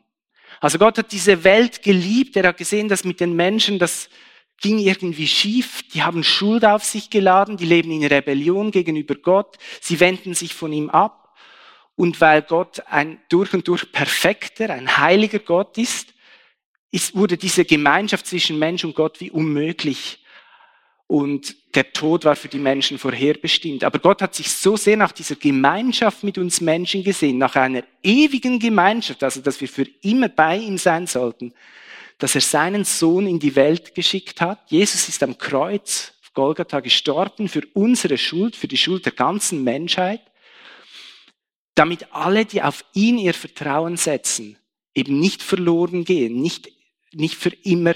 Also 0.62 0.78
Gott 0.78 0.98
hat 0.98 1.12
diese 1.12 1.44
Welt 1.44 1.84
geliebt. 1.84 2.36
Er 2.36 2.48
hat 2.48 2.58
gesehen, 2.58 2.90
dass 2.90 3.04
mit 3.04 3.20
den 3.20 3.36
Menschen 3.36 3.80
das 3.80 4.10
ging 4.62 4.80
irgendwie 4.80 5.28
schief. 5.28 5.84
Die 5.94 6.04
haben 6.04 6.24
Schuld 6.24 6.66
auf 6.66 6.84
sich 6.84 7.10
geladen. 7.10 7.58
Die 7.58 7.66
leben 7.66 7.92
in 7.92 8.06
Rebellion 8.06 8.72
gegenüber 8.72 9.16
Gott. 9.16 9.58
Sie 9.82 10.00
wenden 10.00 10.34
sich 10.34 10.54
von 10.54 10.74
ihm 10.74 10.90
ab. 10.90 11.36
Und 11.96 12.22
weil 12.22 12.42
Gott 12.42 12.82
ein 12.88 13.20
durch 13.30 13.54
und 13.54 13.68
durch 13.68 13.92
perfekter, 13.92 14.70
ein 14.70 14.98
heiliger 14.98 15.40
Gott 15.40 15.78
ist, 15.78 16.14
ist 16.92 17.16
wurde 17.16 17.38
diese 17.38 17.66
Gemeinschaft 17.66 18.26
zwischen 18.26 18.58
Mensch 18.58 18.84
und 18.84 18.96
Gott 18.96 19.20
wie 19.20 19.32
unmöglich 19.32 20.24
und 21.08 21.56
der 21.76 21.94
Tod 21.94 22.26
war 22.26 22.36
für 22.36 22.48
die 22.48 22.58
Menschen 22.58 22.98
vorherbestimmt. 22.98 23.84
Aber 23.84 24.00
Gott 24.00 24.22
hat 24.22 24.34
sich 24.34 24.52
so 24.52 24.76
sehr 24.76 24.98
nach 24.98 25.12
dieser 25.12 25.36
Gemeinschaft 25.36 26.24
mit 26.24 26.38
uns 26.38 26.62
Menschen 26.62 27.04
gesehen, 27.04 27.38
nach 27.38 27.56
einer 27.56 27.84
ewigen 28.02 28.60
Gemeinschaft, 28.60 29.24
also 29.24 29.42
dass 29.42 29.62
wir 29.62 29.68
für 29.68 29.86
immer 30.02 30.30
bei 30.30 30.58
ihm 30.58 30.78
sein 30.78 31.06
sollten, 31.06 31.54
dass 32.18 32.36
er 32.36 32.42
seinen 32.42 32.86
Sohn 32.86 33.28
in 33.28 33.40
die 33.40 33.56
Welt 33.56 33.94
geschickt 33.94 34.42
hat. 34.42 34.60
Jesus 34.72 35.08
ist 35.08 35.22
am 35.22 35.38
Kreuz 35.38 36.14
auf 36.24 36.34
Golgatha 36.34 36.80
gestorben 36.80 37.48
für 37.48 37.62
unsere 37.74 38.18
Schuld, 38.18 38.56
für 38.56 38.68
die 38.68 38.78
Schuld 38.78 39.06
der 39.06 39.14
ganzen 39.14 39.64
Menschheit, 39.64 40.22
damit 41.76 42.12
alle, 42.12 42.46
die 42.46 42.64
auf 42.64 42.84
ihn 42.94 43.20
ihr 43.20 43.36
Vertrauen 43.36 43.96
setzen, 43.96 44.58
eben 44.96 45.20
nicht 45.20 45.44
verloren 45.44 46.04
gehen, 46.04 46.42
nicht, 46.42 46.70
nicht 47.14 47.36
für 47.36 47.52
immer 47.64 47.94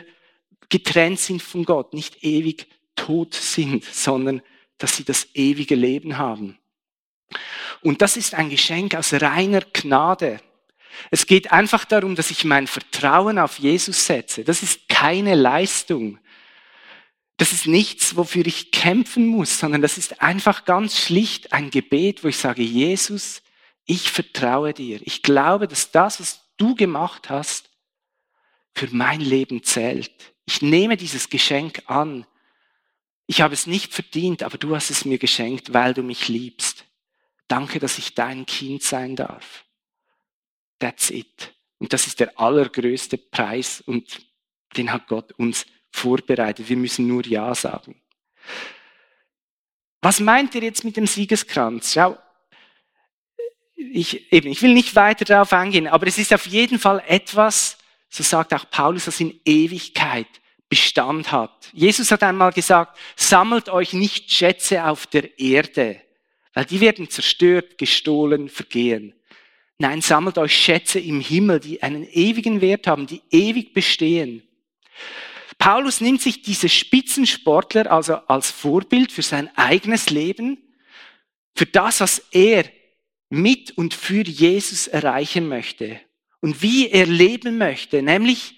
getrennt 0.70 1.20
sind 1.20 1.42
von 1.42 1.66
Gott, 1.66 1.94
nicht 1.94 2.24
ewig 2.24 2.68
tot 2.96 3.34
sind, 3.34 3.84
sondern 3.86 4.42
dass 4.78 4.98
sie 4.98 5.04
das 5.04 5.28
ewige 5.34 5.76
Leben 5.76 6.18
haben. 6.18 6.58
Und 7.82 8.02
das 8.02 8.18
ist 8.18 8.34
ein 8.34 8.50
Geschenk 8.50 8.96
aus 8.96 9.14
reiner 9.14 9.62
Gnade. 9.62 10.40
Es 11.12 11.26
geht 11.26 11.52
einfach 11.52 11.86
darum, 11.86 12.16
dass 12.16 12.32
ich 12.32 12.46
mein 12.46 12.68
Vertrauen 12.68 13.40
auf 13.40 13.60
Jesus 13.60 14.06
setze. 14.06 14.44
Das 14.44 14.64
ist 14.64 14.88
keine 14.88 15.36
Leistung. 15.36 16.20
Das 17.38 17.52
ist 17.52 17.66
nichts, 17.66 18.16
wofür 18.16 18.46
ich 18.46 18.72
kämpfen 18.72 19.26
muss, 19.26 19.60
sondern 19.60 19.82
das 19.82 19.98
ist 19.98 20.22
einfach 20.22 20.66
ganz 20.66 21.00
schlicht 21.00 21.52
ein 21.52 21.72
Gebet, 21.72 22.24
wo 22.24 22.28
ich 22.28 22.38
sage, 22.38 22.62
Jesus, 22.62 23.42
ich 23.86 24.12
vertraue 24.12 24.74
dir. 24.74 25.00
Ich 25.04 25.24
glaube, 25.24 25.68
dass 25.68 25.92
das, 25.92 26.20
was 26.20 26.42
du 26.58 26.76
gemacht 26.76 27.30
hast, 27.30 27.70
für 28.76 28.88
mein 28.92 29.20
Leben 29.20 29.64
zählt. 29.64 30.12
Ich 30.46 30.62
nehme 30.62 30.96
dieses 30.96 31.30
Geschenk 31.30 31.84
an. 31.88 32.26
Ich 33.26 33.42
habe 33.42 33.54
es 33.54 33.68
nicht 33.68 33.94
verdient, 33.94 34.44
aber 34.44 34.58
du 34.58 34.76
hast 34.76 34.90
es 34.90 35.06
mir 35.06 35.18
geschenkt, 35.18 35.74
weil 35.74 35.94
du 35.94 36.04
mich 36.04 36.28
liebst. 36.28 36.86
Danke, 37.48 37.80
dass 37.80 37.98
ich 37.98 38.16
dein 38.16 38.46
Kind 38.46 38.84
sein 38.84 39.16
darf. 39.16 39.66
That's 40.80 41.10
it. 41.10 41.54
Und 41.80 41.94
das 41.94 42.08
ist 42.08 42.20
der 42.20 42.40
allergrößte 42.40 43.18
Preis 43.18 43.82
und 43.82 44.26
den 44.76 44.92
hat 44.92 45.08
Gott 45.08 45.32
uns 45.34 45.66
vorbereitet. 45.92 46.68
Wir 46.68 46.78
müssen 46.78 47.08
nur 47.08 47.26
Ja 47.26 47.54
sagen. 47.56 48.02
Was 50.02 50.20
meint 50.20 50.54
ihr 50.56 50.64
jetzt 50.64 50.84
mit 50.84 50.98
dem 50.98 51.08
Siegeskranz? 51.08 51.94
Schau, 51.94 52.18
ich, 53.76 54.32
eben, 54.32 54.50
ich 54.50 54.62
will 54.62 54.74
nicht 54.74 54.96
weiter 54.96 55.26
darauf 55.26 55.54
eingehen, 55.54 55.88
aber 55.88 56.08
es 56.08 56.18
ist 56.18 56.34
auf 56.34 56.46
jeden 56.48 56.80
Fall 56.80 57.04
etwas, 57.08 57.78
so 58.10 58.24
sagt 58.24 58.54
auch 58.54 58.70
Paulus, 58.70 59.06
das 59.06 59.20
in 59.20 59.40
Ewigkeit 59.46 60.28
Bestand 60.74 61.32
hat. 61.32 61.70
Jesus 61.72 62.10
hat 62.10 62.24
einmal 62.24 62.52
gesagt, 62.52 62.98
sammelt 63.16 63.70
euch 63.70 63.94
nicht 63.94 64.32
Schätze 64.32 64.86
auf 64.86 65.06
der 65.06 65.38
Erde, 65.40 66.02
weil 66.56 66.66
die 66.66 66.82
werden 66.82 67.12
zerstört, 67.12 67.78
gestohlen, 67.78 68.50
vergehen. 68.50 69.14
Nein, 69.78 70.02
sammelt 70.02 70.40
euch 70.40 70.58
Schätze 70.58 71.00
im 71.00 71.22
Himmel, 71.22 71.60
die 71.60 71.84
einen 71.84 72.08
ewigen 72.10 72.60
Wert 72.60 72.88
haben, 72.88 73.06
die 73.06 73.22
ewig 73.30 73.76
bestehen. 73.76 74.42
Paulus 75.60 76.02
nimmt 76.02 76.24
sich 76.24 76.42
diese 76.42 76.70
Spitzensportler 76.70 77.92
also 77.92 78.16
als 78.26 78.50
Vorbild 78.50 79.12
für 79.12 79.22
sein 79.22 79.56
eigenes 79.56 80.10
Leben, 80.10 80.58
für 81.56 81.68
das, 81.68 82.00
was 82.00 82.18
er 82.32 82.66
mit 83.30 83.78
und 83.78 83.94
für 83.94 84.24
Jesus 84.24 84.88
erreichen 84.88 85.48
möchte 85.48 86.02
und 86.42 86.64
wie 86.64 86.90
er 86.90 87.06
leben 87.06 87.60
möchte, 87.60 88.02
nämlich 88.02 88.56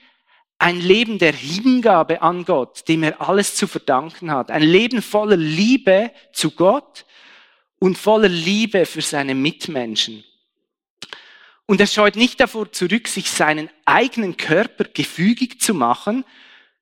ein 0.58 0.80
Leben 0.80 1.18
der 1.20 1.34
Hingabe 1.34 2.22
an 2.22 2.46
Gott, 2.46 2.88
dem 2.88 3.04
er 3.04 3.22
alles 3.22 3.56
zu 3.56 3.68
verdanken 3.68 4.32
hat, 4.32 4.52
ein 4.52 4.64
Leben 4.64 5.02
voller 5.02 5.38
Liebe 5.38 6.12
zu 6.34 6.52
Gott 6.52 7.06
und 7.80 7.98
voller 7.98 8.30
Liebe 8.30 8.86
für 8.86 9.02
seine 9.02 9.36
Mitmenschen. 9.36 10.24
Und 11.66 11.82
er 11.82 11.88
scheut 11.88 12.16
nicht 12.16 12.40
davor 12.40 12.72
zurück, 12.72 13.08
sich 13.08 13.30
seinen 13.30 13.70
eigenen 13.86 14.38
Körper 14.38 14.86
gefügig 14.86 15.60
zu 15.62 15.74
machen, 15.74 16.24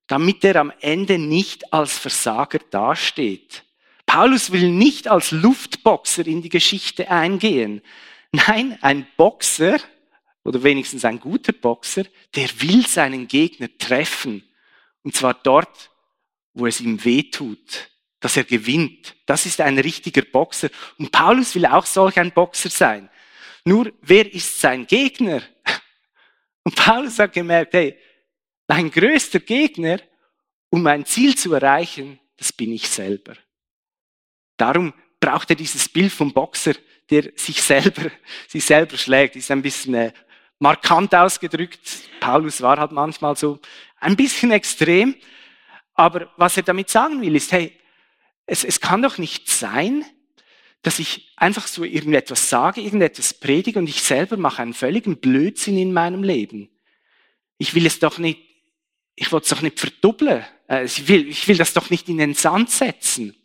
damit 0.07 0.43
er 0.43 0.57
am 0.57 0.73
Ende 0.81 1.17
nicht 1.17 1.73
als 1.73 1.97
Versager 1.97 2.59
dasteht. 2.69 3.63
Paulus 4.05 4.51
will 4.51 4.69
nicht 4.69 5.07
als 5.07 5.31
Luftboxer 5.31 6.27
in 6.27 6.41
die 6.41 6.49
Geschichte 6.49 7.09
eingehen. 7.09 7.81
Nein, 8.31 8.77
ein 8.81 9.07
Boxer, 9.15 9.77
oder 10.43 10.61
wenigstens 10.63 11.05
ein 11.05 11.19
guter 11.19 11.53
Boxer, 11.53 12.05
der 12.35 12.49
will 12.61 12.85
seinen 12.85 13.27
Gegner 13.27 13.69
treffen. 13.77 14.43
Und 15.03 15.15
zwar 15.15 15.33
dort, 15.33 15.91
wo 16.53 16.67
es 16.67 16.81
ihm 16.81 17.03
weh 17.03 17.23
tut, 17.23 17.89
dass 18.19 18.37
er 18.37 18.43
gewinnt. 18.43 19.15
Das 19.25 19.45
ist 19.45 19.59
ein 19.61 19.79
richtiger 19.79 20.21
Boxer. 20.21 20.69
Und 20.97 21.11
Paulus 21.11 21.55
will 21.55 21.65
auch 21.65 21.85
solch 21.85 22.17
ein 22.17 22.31
Boxer 22.31 22.69
sein. 22.69 23.09
Nur, 23.65 23.91
wer 24.01 24.31
ist 24.33 24.59
sein 24.59 24.85
Gegner? 24.87 25.41
Und 26.63 26.75
Paulus 26.75 27.19
hat 27.19 27.33
gemerkt, 27.33 27.73
hey, 27.73 27.97
mein 28.67 28.89
größter 28.89 29.39
Gegner, 29.39 29.99
um 30.69 30.83
mein 30.83 31.05
Ziel 31.05 31.35
zu 31.35 31.53
erreichen, 31.53 32.19
das 32.37 32.51
bin 32.51 32.71
ich 32.71 32.89
selber. 32.89 33.35
Darum 34.57 34.93
braucht 35.19 35.49
er 35.49 35.55
dieses 35.55 35.87
Bild 35.89 36.11
vom 36.11 36.33
Boxer, 36.33 36.75
der 37.09 37.31
sich 37.35 37.61
selber, 37.61 38.11
sich 38.47 38.63
selber 38.63 38.97
schlägt. 38.97 39.35
Ist 39.35 39.51
ein 39.51 39.61
bisschen 39.61 39.93
äh, 39.95 40.13
markant 40.63 41.13
ausgedrückt. 41.13 41.81
Paulus 42.21 42.61
war 42.61 42.79
halt 42.79 42.93
manchmal 42.93 43.35
so 43.35 43.59
ein 43.99 44.15
bisschen 44.15 44.51
extrem. 44.51 45.13
Aber 45.93 46.31
was 46.37 46.55
er 46.55 46.63
damit 46.63 46.89
sagen 46.89 47.21
will, 47.21 47.35
ist, 47.35 47.51
hey, 47.51 47.77
es, 48.45 48.63
es 48.63 48.79
kann 48.79 49.01
doch 49.01 49.17
nicht 49.17 49.49
sein, 49.49 50.05
dass 50.81 50.99
ich 50.99 51.33
einfach 51.35 51.67
so 51.67 51.83
irgendetwas 51.83 52.49
sage, 52.49 52.81
irgendetwas 52.81 53.33
predige 53.33 53.77
und 53.77 53.87
ich 53.87 54.01
selber 54.01 54.37
mache 54.37 54.61
einen 54.61 54.73
völligen 54.73 55.17
Blödsinn 55.17 55.77
in 55.77 55.91
meinem 55.91 56.23
Leben. 56.23 56.69
Ich 57.57 57.75
will 57.75 57.85
es 57.85 57.99
doch 57.99 58.17
nicht, 58.17 58.39
ich 59.15 59.31
will 59.31 59.41
es 59.41 59.49
doch 59.49 59.61
nicht 59.61 59.79
verdoppeln. 59.79 60.45
Äh, 60.69 60.85
ich 60.85 61.07
will, 61.09 61.27
ich 61.27 61.47
will 61.47 61.57
das 61.57 61.73
doch 61.73 61.89
nicht 61.89 62.07
in 62.07 62.17
den 62.17 62.35
Sand 62.35 62.69
setzen. 62.69 63.35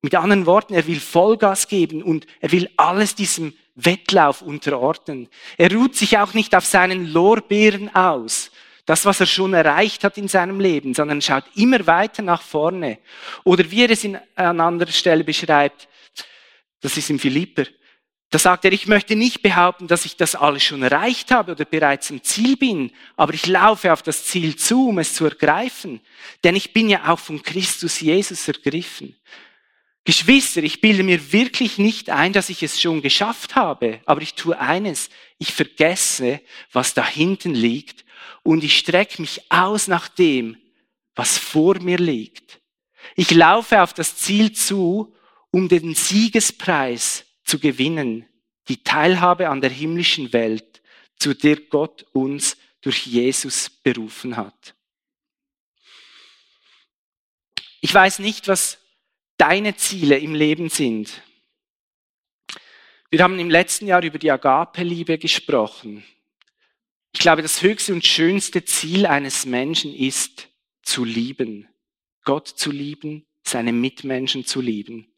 Mit 0.00 0.14
anderen 0.14 0.46
Worten, 0.46 0.72
er 0.72 0.86
will 0.86 0.98
Vollgas 0.98 1.68
geben 1.68 2.02
und 2.02 2.26
er 2.40 2.52
will 2.52 2.70
alles 2.76 3.14
diesem 3.14 3.54
Wettlauf 3.74 4.42
unterordnen. 4.42 5.28
Er 5.56 5.72
ruht 5.72 5.96
sich 5.96 6.18
auch 6.18 6.34
nicht 6.34 6.54
auf 6.54 6.64
seinen 6.64 7.12
Lorbeeren 7.12 7.94
aus, 7.94 8.50
das, 8.84 9.04
was 9.04 9.20
er 9.20 9.26
schon 9.26 9.54
erreicht 9.54 10.04
hat 10.04 10.18
in 10.18 10.28
seinem 10.28 10.60
Leben, 10.60 10.94
sondern 10.94 11.22
schaut 11.22 11.44
immer 11.54 11.86
weiter 11.86 12.22
nach 12.22 12.42
vorne. 12.42 12.98
Oder 13.44 13.70
wie 13.70 13.84
er 13.84 13.90
es 13.90 14.04
in, 14.04 14.18
an 14.34 14.60
anderer 14.60 14.90
Stelle 14.90 15.24
beschreibt, 15.24 15.88
das 16.80 16.96
ist 16.96 17.10
im 17.10 17.18
Philipper, 17.18 17.64
da 18.32 18.38
sagt 18.38 18.64
er, 18.64 18.72
ich 18.72 18.86
möchte 18.86 19.14
nicht 19.14 19.42
behaupten, 19.42 19.86
dass 19.88 20.06
ich 20.06 20.16
das 20.16 20.34
alles 20.34 20.64
schon 20.64 20.82
erreicht 20.82 21.30
habe 21.30 21.52
oder 21.52 21.66
bereits 21.66 22.08
im 22.08 22.22
Ziel 22.22 22.56
bin, 22.56 22.90
aber 23.14 23.34
ich 23.34 23.46
laufe 23.46 23.92
auf 23.92 24.02
das 24.02 24.24
Ziel 24.24 24.56
zu, 24.56 24.88
um 24.88 24.98
es 24.98 25.12
zu 25.12 25.26
ergreifen. 25.26 26.00
Denn 26.42 26.56
ich 26.56 26.72
bin 26.72 26.88
ja 26.88 27.12
auch 27.12 27.18
von 27.18 27.42
Christus 27.42 28.00
Jesus 28.00 28.48
ergriffen. 28.48 29.14
Geschwister, 30.04 30.62
ich 30.64 30.80
bilde 30.80 31.04
mir 31.04 31.32
wirklich 31.32 31.78
nicht 31.78 32.10
ein, 32.10 32.32
dass 32.32 32.48
ich 32.48 32.62
es 32.62 32.80
schon 32.80 33.02
geschafft 33.02 33.54
habe, 33.54 34.00
aber 34.04 34.20
ich 34.20 34.34
tue 34.34 34.58
eines, 34.58 35.10
ich 35.38 35.52
vergesse, 35.52 36.40
was 36.72 36.92
da 36.94 37.06
hinten 37.06 37.54
liegt 37.54 38.04
und 38.42 38.64
ich 38.64 38.78
strecke 38.78 39.20
mich 39.20 39.50
aus 39.50 39.86
nach 39.86 40.08
dem, 40.08 40.56
was 41.14 41.38
vor 41.38 41.78
mir 41.80 41.98
liegt. 41.98 42.60
Ich 43.14 43.30
laufe 43.30 43.80
auf 43.82 43.92
das 43.92 44.16
Ziel 44.16 44.52
zu, 44.52 45.14
um 45.52 45.68
den 45.68 45.94
Siegespreis 45.94 47.24
zu 47.44 47.60
gewinnen, 47.60 48.26
die 48.68 48.82
Teilhabe 48.82 49.48
an 49.48 49.60
der 49.60 49.70
himmlischen 49.70 50.32
Welt, 50.32 50.82
zu 51.18 51.34
der 51.34 51.56
Gott 51.56 52.06
uns 52.12 52.56
durch 52.80 53.06
Jesus 53.06 53.70
berufen 53.70 54.36
hat. 54.36 54.74
Ich 57.80 57.92
weiß 57.92 58.18
nicht, 58.20 58.48
was 58.48 58.78
deine 59.36 59.76
Ziele 59.76 60.18
im 60.18 60.34
Leben 60.34 60.68
sind. 60.68 61.22
Wir 63.10 63.22
haben 63.22 63.38
im 63.38 63.50
letzten 63.50 63.86
Jahr 63.86 64.02
über 64.02 64.18
die 64.18 64.30
Agape-Liebe 64.30 65.18
gesprochen. 65.18 66.04
Ich 67.12 67.20
glaube, 67.20 67.42
das 67.42 67.60
höchste 67.62 67.92
und 67.92 68.06
schönste 68.06 68.64
Ziel 68.64 69.06
eines 69.06 69.44
Menschen 69.44 69.94
ist, 69.94 70.48
zu 70.82 71.04
lieben. 71.04 71.68
Gott 72.24 72.48
zu 72.48 72.70
lieben, 72.70 73.26
seine 73.42 73.72
Mitmenschen 73.72 74.44
zu 74.44 74.60
lieben. 74.60 75.12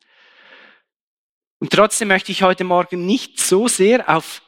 Und 1.59 1.73
trotzdem 1.73 2.09
möchte 2.09 2.33
ich 2.33 2.43
heute 2.43 2.65
Morgen 2.65 3.07
nicht 3.07 3.41
so 3.41 3.69
sehr 3.69 4.09
auf 4.15 4.43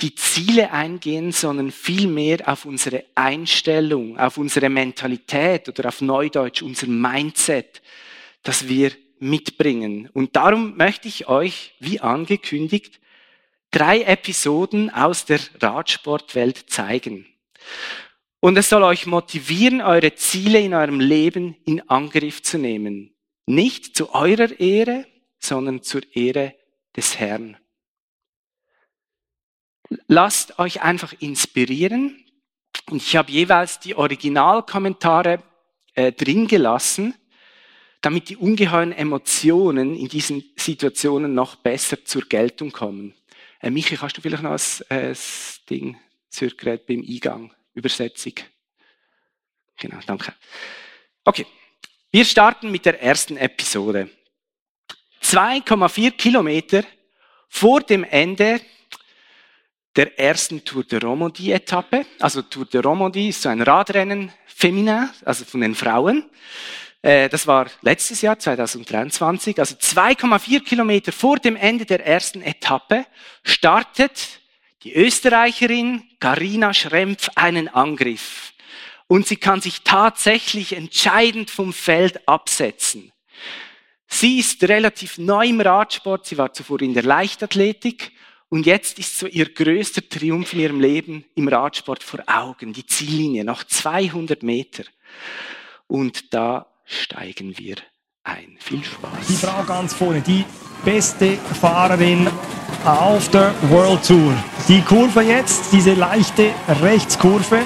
die 0.00 0.14
Ziele 0.14 0.70
eingehen, 0.70 1.32
sondern 1.32 1.72
vielmehr 1.72 2.48
auf 2.48 2.64
unsere 2.64 3.04
Einstellung, 3.14 4.18
auf 4.18 4.38
unsere 4.38 4.68
Mentalität 4.68 5.68
oder 5.68 5.88
auf 5.88 6.00
Neudeutsch 6.00 6.62
unser 6.62 6.86
Mindset, 6.86 7.82
das 8.42 8.68
wir 8.68 8.92
mitbringen. 9.18 10.08
Und 10.12 10.36
darum 10.36 10.76
möchte 10.76 11.08
ich 11.08 11.28
euch, 11.28 11.74
wie 11.80 12.00
angekündigt, 12.00 13.00
drei 13.70 14.02
Episoden 14.02 14.90
aus 14.90 15.24
der 15.24 15.40
Radsportwelt 15.60 16.70
zeigen. 16.70 17.26
Und 18.40 18.56
es 18.56 18.68
soll 18.68 18.84
euch 18.84 19.06
motivieren, 19.06 19.80
eure 19.80 20.14
Ziele 20.14 20.60
in 20.60 20.74
eurem 20.74 21.00
Leben 21.00 21.56
in 21.64 21.88
Angriff 21.90 22.42
zu 22.42 22.56
nehmen. 22.56 23.14
Nicht 23.46 23.96
zu 23.96 24.14
eurer 24.14 24.60
Ehre, 24.60 25.06
sondern 25.40 25.82
zur 25.82 26.02
Ehre 26.14 26.54
des 26.96 27.18
Herrn. 27.18 27.56
Lasst 30.06 30.58
euch 30.58 30.82
einfach 30.82 31.14
inspirieren. 31.18 32.24
Und 32.90 33.02
ich 33.02 33.16
habe 33.16 33.30
jeweils 33.30 33.80
die 33.80 33.94
Originalkommentare 33.94 35.42
äh, 35.94 36.12
drin 36.12 36.46
gelassen, 36.46 37.14
damit 38.00 38.28
die 38.28 38.36
ungeheuren 38.36 38.92
Emotionen 38.92 39.96
in 39.96 40.08
diesen 40.08 40.44
Situationen 40.56 41.34
noch 41.34 41.56
besser 41.56 42.04
zur 42.04 42.22
Geltung 42.22 42.70
kommen. 42.70 43.14
Äh, 43.60 43.70
Michi, 43.70 43.96
kannst 43.96 44.16
du 44.16 44.20
vielleicht 44.20 44.42
noch 44.42 44.52
das, 44.52 44.80
äh, 44.82 45.08
das 45.08 45.60
Ding 45.68 45.98
zurückreden 46.28 46.84
beim 46.86 47.04
Eingang, 47.06 47.54
Übersetzung? 47.74 48.34
Genau, 49.76 49.98
danke. 50.06 50.34
Okay, 51.24 51.46
wir 52.10 52.24
starten 52.24 52.70
mit 52.70 52.86
der 52.86 53.02
ersten 53.02 53.36
Episode. 53.36 54.08
2,4 55.22 56.12
Kilometer 56.12 56.84
vor 57.48 57.80
dem 57.80 58.04
Ende 58.04 58.60
der 59.98 60.16
ersten 60.16 60.64
Tour 60.64 60.84
de 60.84 61.00
Romandie-Etappe. 61.00 62.06
Also 62.20 62.42
Tour 62.42 62.66
de 62.66 62.80
Romandie 62.80 63.30
ist 63.30 63.42
so 63.42 63.48
ein 63.48 63.60
Radrennen 63.60 64.30
feminin, 64.46 65.10
also 65.24 65.44
von 65.44 65.60
den 65.60 65.74
Frauen. 65.74 66.30
Äh, 67.02 67.28
das 67.28 67.48
war 67.48 67.66
letztes 67.82 68.22
Jahr, 68.22 68.38
2023. 68.38 69.58
Also 69.58 69.74
2,4 69.74 70.60
Kilometer 70.60 71.10
vor 71.10 71.38
dem 71.38 71.56
Ende 71.56 71.84
der 71.84 72.06
ersten 72.06 72.42
Etappe 72.42 73.06
startet 73.42 74.40
die 74.84 74.94
Österreicherin 74.94 76.04
Karina 76.20 76.72
Schrempf 76.72 77.30
einen 77.34 77.66
Angriff. 77.66 78.52
Und 79.08 79.26
sie 79.26 79.36
kann 79.36 79.60
sich 79.60 79.82
tatsächlich 79.82 80.76
entscheidend 80.76 81.50
vom 81.50 81.72
Feld 81.72 82.28
absetzen. 82.28 83.10
Sie 84.06 84.38
ist 84.38 84.62
relativ 84.62 85.18
neu 85.18 85.48
im 85.48 85.60
Radsport, 85.60 86.24
sie 86.24 86.38
war 86.38 86.52
zuvor 86.52 86.80
in 86.82 86.94
der 86.94 87.02
Leichtathletik 87.02 88.12
und 88.50 88.66
jetzt 88.66 88.98
ist 88.98 89.18
so 89.18 89.26
ihr 89.26 89.52
größter 89.52 90.08
Triumph 90.08 90.52
in 90.54 90.60
ihrem 90.60 90.80
Leben 90.80 91.24
im 91.34 91.48
Radsport 91.48 92.02
vor 92.02 92.20
Augen, 92.26 92.72
die 92.72 92.86
Ziellinie, 92.86 93.44
noch 93.44 93.64
200 93.64 94.42
Meter. 94.42 94.84
Und 95.86 96.32
da 96.32 96.66
steigen 96.84 97.58
wir 97.58 97.76
ein. 98.24 98.56
Viel 98.58 98.82
Spaß. 98.82 99.26
Die 99.28 99.34
Frau 99.34 99.62
ganz 99.64 99.92
vorne, 99.92 100.22
die 100.22 100.44
beste 100.84 101.36
Fahrerin 101.60 102.28
auf 102.84 103.28
der 103.30 103.54
World 103.70 104.06
Tour. 104.06 104.32
Die 104.66 104.80
Kurve 104.82 105.22
jetzt, 105.22 105.72
diese 105.72 105.94
leichte 105.94 106.52
Rechtskurve. 106.82 107.60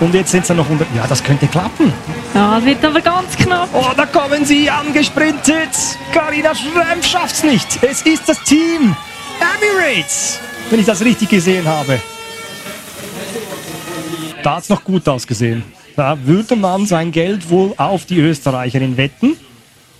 Und 0.00 0.14
jetzt 0.14 0.30
sind 0.30 0.44
es 0.44 0.50
noch 0.50 0.64
100. 0.64 0.86
Ja, 0.94 1.06
das 1.06 1.22
könnte 1.22 1.46
klappen. 1.48 1.92
Ja, 2.34 2.64
wird 2.64 2.84
aber 2.84 3.00
ganz 3.00 3.36
knapp. 3.36 3.68
Oh, 3.72 3.90
da 3.96 4.06
kommen 4.06 4.44
sie 4.44 4.70
angesprintet. 4.70 5.70
Carina 6.12 6.54
Schrempf 6.54 7.06
schafft's 7.06 7.42
nicht. 7.42 7.82
Es 7.82 8.02
ist 8.02 8.28
das 8.28 8.42
Team 8.44 8.96
Emirates, 9.40 10.40
wenn 10.70 10.80
ich 10.80 10.86
das 10.86 11.04
richtig 11.04 11.28
gesehen 11.28 11.66
habe. 11.66 12.00
Da 14.42 14.56
hat 14.56 14.62
es 14.62 14.68
noch 14.68 14.84
gut 14.84 15.08
ausgesehen. 15.08 15.62
Da 15.96 16.16
würde 16.24 16.54
man 16.54 16.86
sein 16.86 17.10
Geld 17.10 17.50
wohl 17.50 17.74
auf 17.76 18.04
die 18.06 18.18
Österreicherin 18.18 18.96
wetten. 18.96 19.36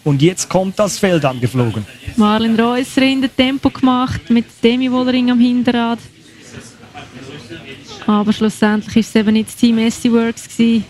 Und 0.05 0.23
jetzt 0.23 0.49
kommt 0.49 0.79
das 0.79 0.99
Feld 0.99 1.25
angeflogen. 1.25 1.85
Reusser 2.17 3.03
in 3.03 3.21
der 3.21 3.35
Tempo 3.35 3.69
gemacht 3.69 4.31
mit 4.31 4.47
Demi 4.63 4.91
Wollering 4.91 5.31
am 5.33 5.41
Hinterrad. 5.41 5.99
Aber 8.07 8.33
schlussendlich 8.33 8.95
war 8.95 9.01
es 9.01 9.15
eben 9.17 9.33
nicht 9.35 9.59
Team 9.59 9.77
Messi 9.77 10.11
Works 10.11 10.49
gewesen. 10.49 10.85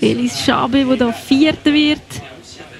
Elis 0.00 0.40
Schabe, 0.44 0.84
der 0.84 0.96
da 0.96 1.12
Vierter 1.12 1.72
wird 1.72 2.00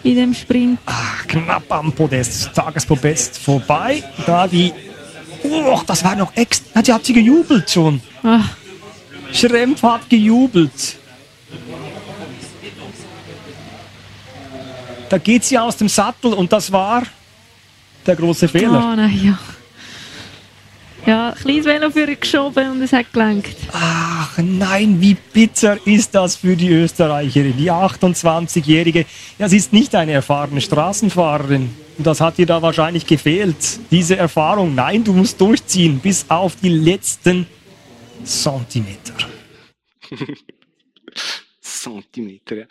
in 0.03 0.17
dem 0.17 0.35
Sprint. 0.35 0.79
Ach, 0.87 1.27
knapp 1.27 1.71
am 1.71 1.93
Podest, 1.93 2.53
Tagespodest 2.55 3.39
vorbei. 3.39 4.03
Da 4.27 4.47
die. 4.49 4.73
Oh, 5.45 5.81
das 5.87 6.03
war 6.03 6.17
noch 6.17 6.35
extra. 6.37 6.81
Die 6.83 6.93
hat 6.93 7.05
sie 7.05 7.13
gejubelt 7.13 7.71
schon. 7.71 8.01
Ach, 8.23 8.57
Schrempf 9.33 9.83
hat 9.83 10.09
gejubelt. 10.09 10.97
Da 15.09 15.19
geht 15.19 15.45
sie 15.45 15.59
aus 15.59 15.77
dem 15.77 15.89
Sattel 15.89 16.33
und 16.33 16.53
das 16.53 16.73
war 16.73 17.03
der 18.07 18.17
große 18.17 18.49
Fehler. 18.49 18.91
oh 18.93 18.97
nein, 18.97 19.21
ja. 19.23 19.39
Ja, 21.07 21.31
ein 21.31 21.35
kleines 21.35 21.67
Velo 21.67 21.91
für 21.91 22.11
ihn 22.11 22.19
geschoben 22.19 22.71
und 22.71 22.83
es 22.83 22.93
hat 22.93 23.13
gelenkt. 23.13 23.57
Ach 23.73 24.39
nein, 24.39 25.01
wie 25.01 25.15
bitter 25.15 25.77
ist 25.87 26.15
das 26.15 26.37
für 26.37 26.57
die 26.57 26.71
Österreicherin, 26.71 27.57
die 27.59 27.71
28-Jährige. 27.71 29.05
Ja, 29.39 29.49
sie 29.49 29.59
ist 29.59 29.73
nicht 29.73 29.95
eine 29.95 30.13
erfahrene 30.13 30.63
Straßenfahrerin. 30.63 31.71
Und 31.99 32.07
das 32.07 32.21
hat 32.21 32.39
ihr 32.39 32.47
da 32.47 32.63
wahrscheinlich 32.63 33.07
gefehlt. 33.07 33.57
Diese 33.91 34.17
Erfahrung. 34.17 34.75
Nein, 34.75 35.05
du 35.05 35.13
musst 35.13 35.41
durchziehen 35.41 35.99
bis 35.99 36.25
auf 36.29 36.57
die 36.57 36.71
letzten 36.71 37.47
Zentimeter. 38.25 39.15
Zentimeter. 41.61 42.57
Ja. 42.57 42.67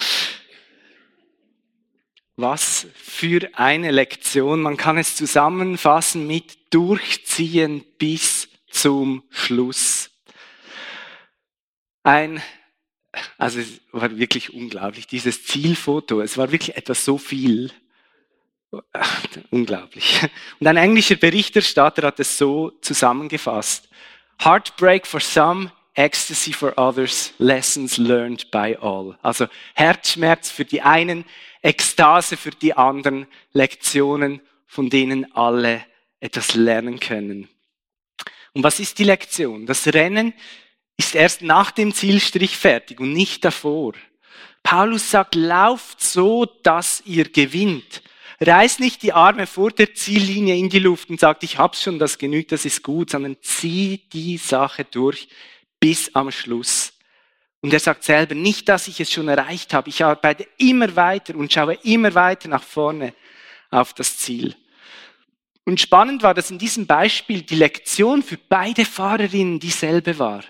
Was 2.35 2.87
für 2.95 3.47
eine 3.53 3.91
Lektion. 3.91 4.61
Man 4.61 4.77
kann 4.77 4.97
es 4.97 5.15
zusammenfassen 5.15 6.25
mit 6.25 6.73
durchziehen 6.73 7.85
bis 7.99 8.49
zum 8.69 9.23
Schluss. 9.29 10.09
Ein, 12.01 12.41
also 13.37 13.59
es 13.59 13.81
war 13.91 14.17
wirklich 14.17 14.53
unglaublich, 14.53 15.05
dieses 15.05 15.45
Zielfoto. 15.45 16.21
Es 16.21 16.37
war 16.37 16.51
wirklich 16.51 16.75
etwas 16.75 17.05
so 17.05 17.19
viel. 17.19 17.71
Unglaublich. 19.51 20.19
Und 20.59 20.65
ein 20.65 20.77
englischer 20.77 21.15
Berichterstatter 21.15 22.07
hat 22.07 22.19
es 22.19 22.37
so 22.37 22.71
zusammengefasst. 22.81 23.87
Heartbreak 24.43 25.05
for 25.05 25.19
some, 25.19 25.71
Ecstasy 25.93 26.53
for 26.53 26.73
others, 26.77 27.33
Lessons 27.37 27.97
learned 27.97 28.49
by 28.49 28.75
all. 28.81 29.17
Also 29.21 29.47
Herzschmerz 29.75 30.49
für 30.49 30.65
die 30.65 30.81
einen, 30.81 31.25
Ekstase 31.63 32.37
für 32.37 32.51
die 32.51 32.75
anderen, 32.75 33.25
Lektionen, 33.53 34.41
von 34.67 34.89
denen 34.89 35.31
alle 35.33 35.83
etwas 36.19 36.55
lernen 36.55 36.99
können. 36.99 37.47
Und 38.53 38.63
was 38.63 38.79
ist 38.79 38.99
die 38.99 39.03
Lektion? 39.03 39.65
Das 39.65 39.87
Rennen 39.87 40.33
ist 40.97 41.15
erst 41.15 41.41
nach 41.41 41.71
dem 41.71 41.93
Zielstrich 41.93 42.55
fertig 42.55 42.99
und 42.99 43.13
nicht 43.13 43.43
davor. 43.43 43.93
Paulus 44.61 45.09
sagt, 45.09 45.35
lauft 45.35 46.01
so, 46.01 46.45
dass 46.45 47.01
ihr 47.05 47.29
gewinnt. 47.29 48.01
Reiß 48.39 48.79
nicht 48.79 49.03
die 49.03 49.13
Arme 49.13 49.47
vor 49.47 49.71
der 49.71 49.93
Ziellinie 49.93 50.55
in 50.55 50.69
die 50.69 50.79
Luft 50.79 51.09
und 51.09 51.19
sagt, 51.19 51.43
ich 51.43 51.57
hab's 51.57 51.81
schon, 51.81 51.99
das 51.99 52.17
genügt, 52.17 52.51
das 52.51 52.65
ist 52.65 52.83
gut, 52.83 53.09
sondern 53.09 53.37
zieh 53.41 54.01
die 54.11 54.37
Sache 54.37 54.85
durch 54.85 55.27
bis 55.79 56.13
am 56.15 56.31
Schluss. 56.31 56.92
Und 57.63 57.71
er 57.71 57.79
sagt 57.79 58.03
selber, 58.03 58.35
nicht, 58.35 58.67
dass 58.67 58.89
ich 58.89 58.99
es 58.99 59.09
schon 59.09 59.29
erreicht 59.29 59.73
habe, 59.73 59.87
ich 59.87 60.03
arbeite 60.03 60.45
immer 60.57 60.97
weiter 60.97 61.33
und 61.33 61.51
schaue 61.51 61.75
immer 61.83 62.13
weiter 62.13 62.49
nach 62.49 62.61
vorne 62.61 63.13
auf 63.71 63.93
das 63.93 64.17
Ziel. 64.17 64.53
Und 65.63 65.79
spannend 65.79 66.23
war, 66.23 66.33
dass 66.33 66.51
in 66.51 66.57
diesem 66.57 66.85
Beispiel 66.85 67.41
die 67.41 67.55
Lektion 67.55 68.21
für 68.21 68.37
beide 68.37 68.83
Fahrerinnen 68.83 69.61
dieselbe 69.61 70.19
war. 70.19 70.43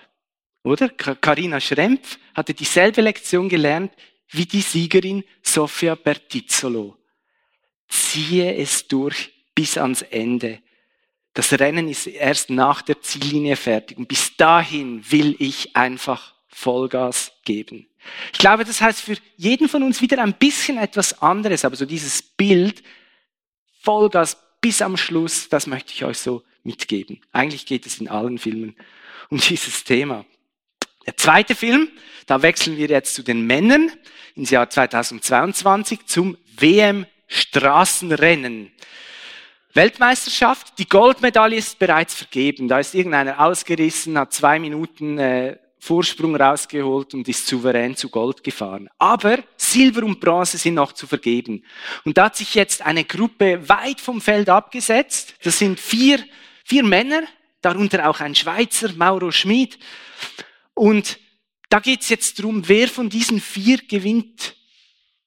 Oder? 0.64 0.90
Karina 0.90 1.60
Schrempf 1.60 2.18
hatte 2.34 2.56
dieselbe 2.56 3.02
Lektion 3.02 3.48
gelernt 3.48 3.94
wie 4.30 4.48
die 4.48 4.62
Siegerin 4.62 5.24
Sofia 5.44 5.94
Bertizzolo. 5.94 6.98
Ziehe 7.90 8.56
es 8.56 8.88
durch 8.88 9.32
bis 9.54 9.78
ans 9.78 10.02
Ende. 10.02 10.64
Das 11.36 11.54
Rennen 11.54 11.90
ist 11.90 12.08
erst 12.08 12.50
nach 12.50 12.82
der 12.82 13.02
Ziellinie 13.02 13.56
fertig 13.56 14.00
und 14.00 14.08
bis 14.08 14.36
dahin 14.36 15.04
will 15.12 15.36
ich 15.38 15.76
einfach 15.76 16.34
Vollgas 16.54 17.32
geben. 17.46 17.88
Ich 18.32 18.40
glaube, 18.40 18.66
das 18.66 18.82
heißt 18.82 19.02
für 19.02 19.18
jeden 19.38 19.68
von 19.68 19.84
uns 19.84 20.02
wieder 20.02 20.22
ein 20.22 20.34
bisschen 20.34 20.78
etwas 20.78 21.22
anderes, 21.22 21.66
aber 21.66 21.76
so 21.76 21.86
dieses 21.86 22.22
Bild, 22.22 22.84
Vollgas 23.82 24.38
bis 24.62 24.82
am 24.82 24.98
Schluss, 24.98 25.50
das 25.50 25.68
möchte 25.68 25.94
ich 25.94 26.06
euch 26.06 26.20
so 26.20 26.44
mitgeben. 26.64 27.22
Eigentlich 27.32 27.66
geht 27.66 27.86
es 27.86 28.00
in 28.00 28.08
allen 28.08 28.38
Filmen 28.38 28.76
um 29.30 29.40
dieses 29.40 29.84
Thema. 29.84 30.26
Der 31.06 31.18
zweite 31.18 31.56
Film, 31.56 31.90
da 32.28 32.42
wechseln 32.42 32.78
wir 32.78 32.88
jetzt 32.88 33.16
zu 33.16 33.24
den 33.24 33.46
Männern 33.46 33.92
ins 34.36 34.50
Jahr 34.50 34.70
2022 34.70 36.06
zum 36.06 36.38
WM 36.58 37.06
Straßenrennen. 37.28 38.72
Weltmeisterschaft, 39.74 40.78
die 40.78 40.88
Goldmedaille 40.88 41.58
ist 41.58 41.80
bereits 41.80 42.14
vergeben. 42.14 42.68
Da 42.68 42.80
ist 42.80 42.94
irgendeiner 42.94 43.40
ausgerissen, 43.40 44.18
hat 44.18 44.32
zwei 44.32 44.60
Minuten 44.60 45.18
äh, 45.18 45.58
Vorsprung 45.84 46.34
rausgeholt 46.38 47.14
und 47.14 47.28
ist 47.28 47.46
souverän 47.46 47.94
zu 47.98 48.08
Gold 48.08 48.42
gefahren. 48.42 48.90
Aber 48.98 49.44
Silber 49.58 50.04
und 50.04 50.22
Bronze 50.22 50.58
sind 50.58 50.76
noch 50.76 50.94
zu 50.94 51.08
vergeben. 51.08 51.66
Und 52.06 52.18
da 52.18 52.26
hat 52.26 52.38
sich 52.38 52.56
jetzt 52.56 52.82
eine 52.82 53.04
Gruppe 53.04 53.68
weit 53.68 54.00
vom 54.00 54.22
Feld 54.22 54.48
abgesetzt. 54.48 55.36
Das 55.44 55.60
sind 55.60 55.82
vier, 55.82 56.24
vier 56.64 56.86
Männer, 56.86 57.24
darunter 57.62 58.08
auch 58.08 58.22
ein 58.22 58.34
Schweizer, 58.34 58.94
Mauro 58.94 59.30
Schmid. 59.32 59.78
Und 60.74 61.20
da 61.68 61.82
geht's 61.82 62.08
jetzt 62.08 62.42
drum, 62.42 62.64
wer 62.70 62.88
von 62.88 63.10
diesen 63.10 63.42
vier 63.42 63.80
gewinnt 63.80 64.56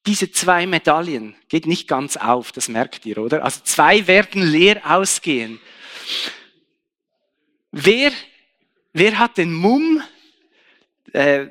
diese 0.07 0.31
zwei 0.31 0.66
Medaillen. 0.66 1.37
Geht 1.51 1.66
nicht 1.66 1.87
ganz 1.87 2.16
auf, 2.16 2.53
das 2.53 2.69
merkt 2.69 3.05
ihr, 3.05 3.19
oder? 3.19 3.45
Also 3.45 3.61
zwei 3.62 4.07
werden 4.07 4.40
leer 4.40 4.81
ausgehen. 4.90 5.61
Wer, 7.73 8.12
wer 8.95 9.19
hat 9.19 9.37
den 9.37 9.53
Mumm, 9.53 10.03
äh, 11.17 11.47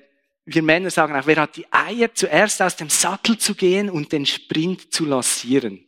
wir 0.46 0.62
Männer 0.62 0.92
sagen 0.92 1.16
auch, 1.16 1.26
wer 1.26 1.38
hat 1.38 1.56
die 1.56 1.66
Eier, 1.72 2.14
zuerst 2.14 2.62
aus 2.62 2.76
dem 2.76 2.90
Sattel 2.90 3.38
zu 3.38 3.56
gehen 3.56 3.90
und 3.90 4.12
den 4.12 4.26
Sprint 4.26 4.94
zu 4.94 5.06
lancieren? 5.06 5.80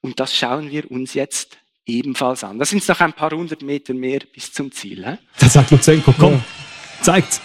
Und 0.00 0.18
das 0.20 0.34
schauen 0.36 0.70
wir 0.70 0.90
uns 0.90 1.14
jetzt 1.14 1.56
ebenfalls 1.86 2.42
an. 2.44 2.58
Das 2.58 2.70
sind 2.70 2.86
noch 2.88 3.00
ein 3.00 3.12
paar 3.12 3.30
hundert 3.30 3.62
Meter 3.62 3.94
mehr 3.94 4.20
bis 4.32 4.52
zum 4.52 4.72
Ziel. 4.72 5.04
Hä? 5.06 5.18
Da 5.38 5.48
sagt 5.48 5.70
Luzenko, 5.70 6.12
komm, 6.18 6.42
zeigt. 7.00 7.40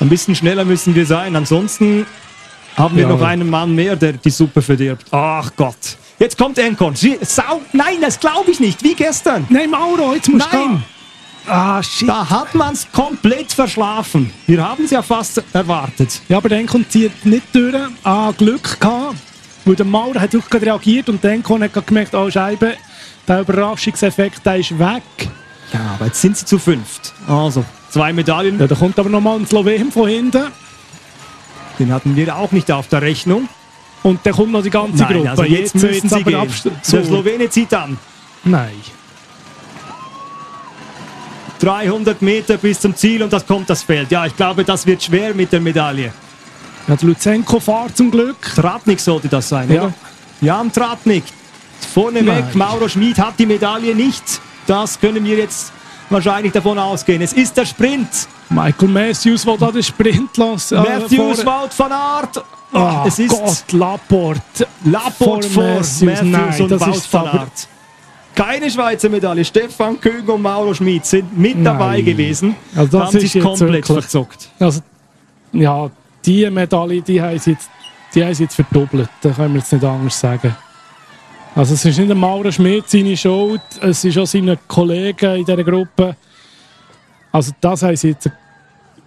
Ein 0.00 0.08
bisschen 0.08 0.34
schneller 0.34 0.64
müssen 0.64 0.94
wir 0.94 1.06
sein, 1.06 1.34
ansonsten 1.36 2.06
haben 2.76 2.96
wir 2.96 3.02
Ja. 3.02 3.08
noch 3.08 3.22
einen 3.22 3.48
Mann 3.50 3.74
mehr, 3.74 3.96
der 3.96 4.12
die 4.14 4.30
Suppe 4.30 4.62
verdirbt. 4.62 5.06
Ach 5.12 5.50
Gott. 5.56 5.96
Jetzt 6.18 6.36
kommt 6.36 6.58
Enkon. 6.58 6.94
Sau. 6.96 7.62
Nein, 7.72 8.00
das 8.00 8.18
glaube 8.18 8.50
ich 8.50 8.60
nicht. 8.60 8.82
Wie 8.82 8.94
gestern. 8.94 9.46
Nein, 9.50 9.70
Mauro, 9.70 10.14
jetzt 10.14 10.28
musst 10.28 10.52
du 10.52 10.56
Nein. 10.56 10.68
gehen. 10.68 10.84
Ah, 11.48 11.82
shit. 11.82 12.08
Da 12.08 12.28
hat 12.28 12.54
man 12.54 12.74
es 12.74 12.86
komplett 12.92 13.52
verschlafen. 13.52 14.30
Wir 14.46 14.62
haben 14.66 14.84
es 14.84 14.90
ja 14.90 15.02
fast 15.02 15.42
erwartet. 15.52 16.20
Ja, 16.28 16.36
aber 16.38 16.48
dann 16.48 16.66
kommt 16.66 16.92
sie 16.92 17.10
nicht 17.24 17.54
durch. 17.54 17.74
Ah, 18.04 18.32
Glück 18.36 18.78
gehabt. 18.80 19.16
Weil 19.64 19.76
der 19.76 19.86
Maurer 19.86 20.20
hat 20.20 20.32
wirklich 20.32 20.50
gerade 20.50 20.66
reagiert 20.66 21.08
und 21.08 21.22
dann 21.22 21.42
hat 21.44 21.86
gemerkt, 21.86 22.14
oh 22.14 22.30
Scheibe, 22.30 22.74
der 23.26 23.40
Überraschungseffekt, 23.40 24.44
der 24.46 24.56
ist 24.56 24.78
weg. 24.78 25.02
Ja, 25.72 25.80
aber 25.94 26.06
jetzt 26.06 26.20
sind 26.20 26.36
sie 26.36 26.46
zu 26.46 26.58
fünft. 26.58 27.12
Also, 27.26 27.64
zwei 27.90 28.12
Medaillen. 28.12 28.58
Ja, 28.58 28.66
da 28.66 28.74
kommt 28.74 28.98
aber 28.98 29.10
nochmal 29.10 29.38
ein 29.38 29.46
Slowen 29.46 29.92
von 29.92 30.08
hinten. 30.08 30.46
Den 31.78 31.92
hatten 31.92 32.16
wir 32.16 32.34
auch 32.36 32.50
nicht 32.52 32.70
auf 32.72 32.88
der 32.88 33.02
Rechnung. 33.02 33.48
Und 34.02 34.20
dann 34.24 34.32
kommt 34.32 34.52
noch 34.52 34.62
die 34.62 34.70
ganze 34.70 35.02
Nein, 35.02 35.12
Gruppe. 35.12 35.30
also 35.30 35.42
jetzt 35.44 35.74
müssen 35.74 36.08
sie 36.08 36.14
aber 36.14 36.30
gehen. 36.30 36.52
Der 36.64 36.72
So. 36.82 37.04
Slowene 37.04 37.50
zieht 37.50 37.74
an. 37.74 37.98
Nein. 38.44 38.70
300 41.58 42.22
Meter 42.22 42.56
bis 42.56 42.80
zum 42.80 42.94
Ziel 42.94 43.22
und 43.22 43.32
das 43.32 43.46
kommt 43.46 43.68
das 43.70 43.82
Feld. 43.82 44.10
Ja, 44.10 44.26
ich 44.26 44.36
glaube, 44.36 44.64
das 44.64 44.86
wird 44.86 45.02
schwer 45.02 45.34
mit 45.34 45.52
der 45.52 45.60
Medaille. 45.60 46.12
Ja, 46.86 46.96
der 46.96 47.08
Luzenko 47.08 47.60
fährt 47.60 47.96
zum 47.96 48.10
Glück. 48.10 48.36
Tratnik 48.54 49.00
sollte 49.00 49.28
das 49.28 49.48
sein, 49.48 49.70
Ja. 49.70 49.82
oder? 49.84 49.94
Jan 50.40 50.72
Tratnik. 50.72 51.24
Vorne 51.94 52.22
Nein. 52.22 52.46
weg, 52.48 52.54
Mauro 52.54 52.88
Schmid 52.88 53.18
hat 53.18 53.34
die 53.38 53.46
Medaille 53.46 53.94
nicht. 53.94 54.22
Das 54.66 54.98
können 55.00 55.24
wir 55.24 55.36
jetzt 55.36 55.72
wahrscheinlich 56.10 56.52
davon 56.52 56.78
ausgehen. 56.78 57.22
Es 57.22 57.32
ist 57.32 57.56
der 57.56 57.66
Sprint. 57.66 58.08
Michael 58.50 58.88
Matthews, 58.88 59.42
der 59.44 59.56
da 59.58 59.70
den 59.70 59.82
Sprint 59.82 60.36
lässt. 60.36 60.72
Äh, 60.72 60.76
Matthews, 60.76 61.42
vor- 61.42 61.62
Wout 61.64 61.70
van 61.76 61.92
Aert. 61.92 62.44
Ah, 62.72 63.04
es 63.06 63.18
ist 63.18 63.30
Gott, 63.30 63.72
Laporte. 63.72 64.66
Laporte 64.84 65.48
vor 65.50 65.62
Matthews, 65.64 66.00
Nein, 66.02 66.54
und 66.60 66.70
das 66.70 66.80
Wout 66.86 66.90
ist 66.92 67.12
van 67.12 67.26
Aert. 67.28 67.68
Keine 68.38 68.70
Schweizer 68.70 69.08
Medaille. 69.08 69.44
Stefan 69.44 70.00
Kögen 70.00 70.28
und 70.30 70.42
Mauro 70.42 70.72
Schmid 70.72 71.04
sind 71.04 71.36
mit 71.36 71.54
Nein. 71.56 71.64
dabei 71.64 72.00
gewesen. 72.00 72.54
Also 72.76 72.98
das 72.98 73.08
haben 73.08 73.16
ist 73.18 73.32
sich 73.32 73.42
komplett 73.42 73.68
wirklich- 73.72 73.86
verzockt. 74.04 74.48
Also, 74.60 74.80
ja, 75.52 75.90
die 76.24 76.48
Medaille, 76.48 77.02
die 77.02 77.20
haben 77.20 77.38
sie 77.38 77.52
jetzt, 77.52 77.68
die 78.14 78.24
haben 78.24 78.34
sie 78.34 78.44
jetzt 78.44 78.54
verdoppelt. 78.54 79.08
Da 79.22 79.30
können 79.30 79.54
wir 79.54 79.60
jetzt 79.60 79.72
nicht 79.72 79.84
anders 79.84 80.20
sagen. 80.20 80.54
Also 81.54 81.74
es 81.74 81.84
ist 81.84 81.98
nicht 81.98 82.08
der 82.08 82.16
Maurer 82.16 82.52
Schmidt 82.52 82.88
seine 82.88 83.16
Schuld, 83.16 83.60
es 83.80 84.04
ist 84.04 84.16
auch 84.16 84.26
seine 84.26 84.56
Kollegen 84.68 85.34
in 85.36 85.44
dieser 85.44 85.64
Gruppe. 85.64 86.14
Also 87.32 87.52
das 87.60 87.82
haben 87.82 87.96
sie 87.96 88.10
jetzt 88.10 88.30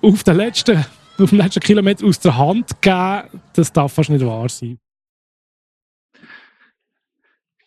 auf 0.01 0.23
den 0.23 0.35
letzten, 0.35 0.85
auf 1.19 1.29
den 1.29 1.37
letzten 1.39 1.61
Kilometer 1.61 2.05
aus 2.05 2.19
der 2.19 2.37
Hand 2.37 2.81
gegeben. 2.81 3.39
Das 3.53 3.71
darf 3.71 3.93
fast 3.93 4.09
nicht 4.09 4.25
wahr 4.25 4.49
sein. 4.49 4.77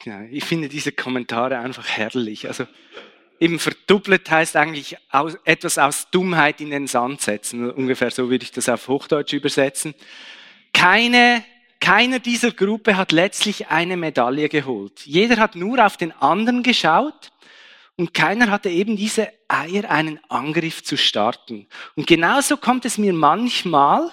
Genau. 0.05 0.29
Ich 0.31 0.45
finde 0.45 0.69
diese 0.69 0.93
Kommentare 0.93 1.59
einfach 1.59 1.89
herrlich. 1.89 2.47
Also 2.47 2.67
eben 3.41 3.59
verdoppelt 3.59 4.31
heißt 4.31 4.55
eigentlich 4.55 4.99
aus, 5.11 5.39
etwas 5.47 5.79
aus 5.79 6.11
Dummheit 6.11 6.61
in 6.61 6.69
den 6.69 6.87
Sand 6.87 7.23
setzen. 7.23 7.71
Ungefähr 7.71 8.11
so 8.11 8.29
würde 8.29 8.45
ich 8.45 8.53
das 8.53 8.69
auf 8.69 8.87
Hochdeutsch 8.87 9.33
übersetzen. 9.33 9.95
Keine, 10.75 11.43
keiner 11.81 12.19
dieser 12.19 12.51
Gruppe 12.51 12.99
hat 12.99 13.13
letztlich 13.13 13.69
eine 13.69 13.97
Medaille 13.97 14.51
geholt. 14.51 15.01
Jeder 15.07 15.39
hat 15.39 15.57
nur 15.57 15.83
auf 15.83 15.97
den 15.97 16.13
anderen 16.13 16.63
geschaut 16.63 17.33
und 17.97 18.13
keiner 18.13 18.51
hatte 18.51 18.69
eben 18.69 18.99
diese 18.99 19.29
Eier, 19.49 19.91
einen 19.91 20.21
Angriff 20.29 20.85
zu 20.85 20.99
starten. 20.99 21.67
Und 21.95 22.07
genauso 22.07 22.59
kommt 22.59 22.85
es 22.85 22.99
mir 22.99 23.15
manchmal 23.15 24.11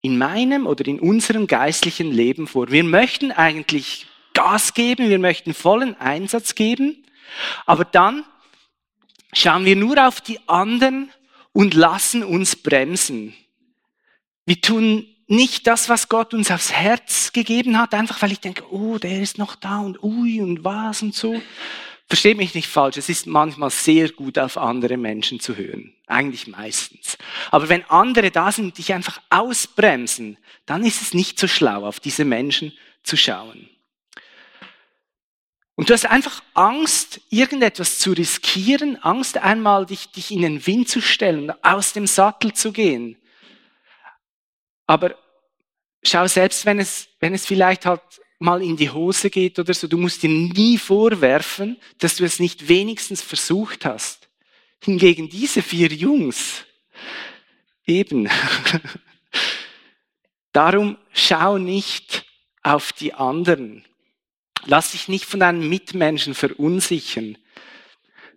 in 0.00 0.18
meinem 0.18 0.66
oder 0.66 0.84
in 0.88 0.98
unserem 0.98 1.46
geistlichen 1.46 2.10
Leben 2.10 2.48
vor. 2.48 2.72
Wir 2.72 2.82
möchten 2.82 3.30
eigentlich 3.30 4.07
Gas 4.38 4.72
geben, 4.72 5.10
wir 5.10 5.18
möchten 5.18 5.52
vollen 5.52 5.96
Einsatz 6.00 6.54
geben, 6.54 7.04
aber 7.66 7.84
dann 7.84 8.22
schauen 9.32 9.64
wir 9.64 9.74
nur 9.74 10.06
auf 10.06 10.20
die 10.20 10.38
anderen 10.46 11.10
und 11.52 11.74
lassen 11.74 12.22
uns 12.22 12.54
bremsen. 12.54 13.34
Wir 14.46 14.60
tun 14.60 15.08
nicht 15.26 15.66
das, 15.66 15.88
was 15.88 16.08
Gott 16.08 16.34
uns 16.34 16.52
aufs 16.52 16.70
Herz 16.70 17.32
gegeben 17.32 17.80
hat, 17.80 17.94
einfach 17.94 18.22
weil 18.22 18.30
ich 18.30 18.38
denke, 18.38 18.62
oh, 18.72 18.98
der 18.98 19.20
ist 19.20 19.38
noch 19.38 19.56
da 19.56 19.80
und 19.80 20.00
ui 20.04 20.40
und 20.40 20.62
was 20.62 21.02
und 21.02 21.16
so. 21.16 21.42
Versteht 22.06 22.36
mich 22.36 22.54
nicht 22.54 22.68
falsch, 22.68 22.96
es 22.96 23.08
ist 23.08 23.26
manchmal 23.26 23.70
sehr 23.70 24.08
gut, 24.10 24.38
auf 24.38 24.56
andere 24.56 24.96
Menschen 24.96 25.40
zu 25.40 25.56
hören. 25.56 25.94
Eigentlich 26.06 26.46
meistens. 26.46 27.18
Aber 27.50 27.68
wenn 27.68 27.84
andere 27.90 28.30
da 28.30 28.52
sind 28.52 28.66
und 28.66 28.78
dich 28.78 28.92
einfach 28.92 29.20
ausbremsen, 29.30 30.38
dann 30.64 30.84
ist 30.84 31.02
es 31.02 31.12
nicht 31.12 31.40
so 31.40 31.48
schlau, 31.48 31.84
auf 31.84 31.98
diese 31.98 32.24
Menschen 32.24 32.72
zu 33.02 33.16
schauen. 33.16 33.68
Und 35.78 35.88
du 35.88 35.94
hast 35.94 36.06
einfach 36.06 36.42
Angst, 36.54 37.20
irgendetwas 37.30 38.00
zu 38.00 38.10
riskieren, 38.10 39.00
Angst 39.00 39.38
einmal 39.38 39.86
dich, 39.86 40.10
dich 40.10 40.32
in 40.32 40.42
den 40.42 40.66
Wind 40.66 40.88
zu 40.88 41.00
stellen, 41.00 41.52
aus 41.62 41.92
dem 41.92 42.08
Sattel 42.08 42.52
zu 42.52 42.72
gehen. 42.72 43.16
Aber 44.88 45.14
schau, 46.02 46.26
selbst 46.26 46.66
wenn 46.66 46.80
es, 46.80 47.06
wenn 47.20 47.32
es 47.32 47.46
vielleicht 47.46 47.86
halt 47.86 48.02
mal 48.40 48.60
in 48.60 48.76
die 48.76 48.90
Hose 48.90 49.30
geht 49.30 49.56
oder 49.60 49.72
so, 49.72 49.86
du 49.86 49.98
musst 49.98 50.24
dir 50.24 50.30
nie 50.30 50.78
vorwerfen, 50.78 51.76
dass 51.98 52.16
du 52.16 52.24
es 52.24 52.40
nicht 52.40 52.66
wenigstens 52.66 53.22
versucht 53.22 53.84
hast. 53.84 54.28
Hingegen 54.82 55.28
diese 55.28 55.62
vier 55.62 55.92
Jungs, 55.92 56.64
eben. 57.86 58.28
Darum 60.52 60.98
schau 61.12 61.56
nicht 61.56 62.26
auf 62.64 62.92
die 62.92 63.14
anderen. 63.14 63.84
Lass 64.66 64.92
dich 64.92 65.08
nicht 65.08 65.24
von 65.24 65.40
deinen 65.40 65.68
Mitmenschen 65.68 66.34
verunsichern. 66.34 67.38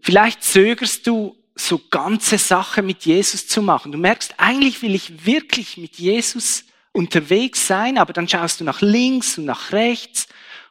Vielleicht 0.01 0.43
zögerst 0.43 1.05
du 1.07 1.38
so 1.55 1.79
ganze 1.89 2.38
Sache 2.38 2.81
mit 2.81 3.05
Jesus 3.05 3.47
zu 3.47 3.62
machen. 3.62 3.91
Du 3.91 3.97
merkst, 3.97 4.36
eigentlich 4.38 4.81
will 4.81 4.95
ich 4.95 5.25
wirklich 5.25 5.77
mit 5.77 5.97
Jesus 5.97 6.65
unterwegs 6.91 7.67
sein, 7.67 7.97
aber 7.97 8.13
dann 8.13 8.27
schaust 8.27 8.60
du 8.60 8.63
nach 8.63 8.81
links 8.81 9.38
und 9.38 9.45
nach 9.45 9.71
rechts 9.71 10.27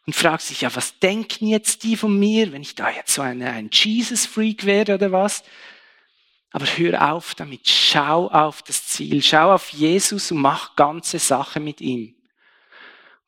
und 0.06 0.14
fragst 0.14 0.50
dich, 0.50 0.62
ja, 0.62 0.74
was 0.74 0.98
denken 0.98 1.46
jetzt 1.46 1.82
die 1.82 1.96
von 1.96 2.18
mir, 2.18 2.52
wenn 2.52 2.62
ich 2.62 2.74
da 2.74 2.90
jetzt 2.90 3.14
so 3.14 3.22
eine, 3.22 3.50
ein 3.50 3.70
Jesus-Freak 3.72 4.64
wäre 4.64 4.94
oder 4.94 5.12
was? 5.12 5.42
Aber 6.52 6.66
hör 6.66 7.12
auf 7.12 7.34
damit, 7.36 7.68
schau 7.68 8.28
auf 8.28 8.62
das 8.62 8.86
Ziel, 8.86 9.22
schau 9.22 9.54
auf 9.54 9.68
Jesus 9.70 10.32
und 10.32 10.38
mach 10.38 10.74
ganze 10.74 11.18
Sache 11.18 11.60
mit 11.60 11.80
ihm. 11.80 12.14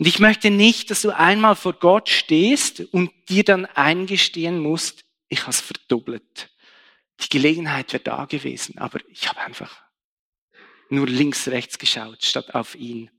Und 0.02 0.08
ich 0.08 0.18
möchte 0.18 0.50
nicht, 0.50 0.90
dass 0.90 1.02
du 1.02 1.16
einmal 1.16 1.54
vor 1.54 1.74
Gott 1.74 2.08
stehst 2.08 2.80
und 2.92 3.12
dir 3.28 3.44
dann 3.44 3.66
eingestehen 3.66 4.58
musst, 4.58 5.04
ich 5.28 5.42
habe 5.42 5.50
es 5.50 5.60
verdoppelt. 5.60 6.50
Die 7.20 7.28
Gelegenheit 7.28 7.92
wäre 7.92 8.02
da 8.02 8.24
gewesen, 8.24 8.78
aber 8.78 8.98
ich 9.06 9.28
habe 9.28 9.38
einfach 9.38 9.80
nur 10.88 11.06
links, 11.06 11.46
rechts 11.46 11.78
geschaut, 11.78 12.24
statt 12.24 12.52
auf 12.52 12.74
ihn. 12.74 13.12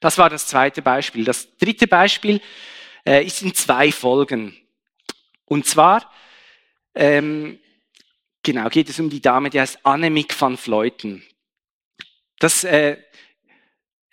Das 0.00 0.18
war 0.18 0.28
das 0.28 0.48
zweite 0.48 0.82
Beispiel. 0.82 1.24
Das 1.24 1.56
dritte 1.56 1.86
Beispiel 1.86 2.42
äh, 3.06 3.24
ist 3.24 3.40
in 3.40 3.54
zwei 3.54 3.90
Folgen. 3.90 4.54
Und 5.46 5.64
zwar, 5.64 6.12
ähm, 6.94 7.58
genau, 8.42 8.68
geht 8.68 8.90
es 8.90 9.00
um 9.00 9.08
die 9.08 9.22
Dame, 9.22 9.48
die 9.48 9.62
heißt 9.62 9.78
Annemiek 9.86 10.38
van 10.38 10.58
Vleuten. 10.58 11.24
Das 12.38 12.64
äh, 12.64 12.98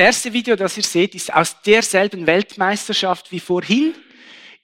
erste 0.01 0.33
Video, 0.33 0.55
das 0.55 0.77
ihr 0.77 0.83
seht, 0.83 1.15
ist 1.15 1.33
aus 1.33 1.61
derselben 1.61 2.27
Weltmeisterschaft 2.27 3.31
wie 3.31 3.39
vorhin 3.39 3.93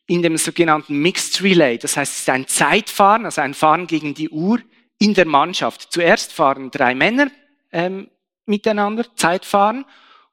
in 0.08 0.22
dem 0.22 0.38
sogenannten 0.38 1.00
Mixed 1.00 1.42
Relay. 1.44 1.78
Das 1.78 1.98
heißt, 1.98 2.14
es 2.14 2.20
ist 2.20 2.30
ein 2.30 2.48
Zeitfahren, 2.48 3.26
also 3.26 3.42
ein 3.42 3.54
Fahren 3.54 3.88
gegen 3.88 4.14
die 4.14 4.30
Uhr 4.30 4.60
in 5.00 5.14
der 5.14 5.26
Mannschaft. 5.26 5.92
Zuerst 5.92 6.34
fahren 6.34 6.72
drei 6.72 6.96
Männer 6.96 7.30
ähm, 7.72 8.10
miteinander, 8.46 9.06
Zeitfahren. 9.16 9.86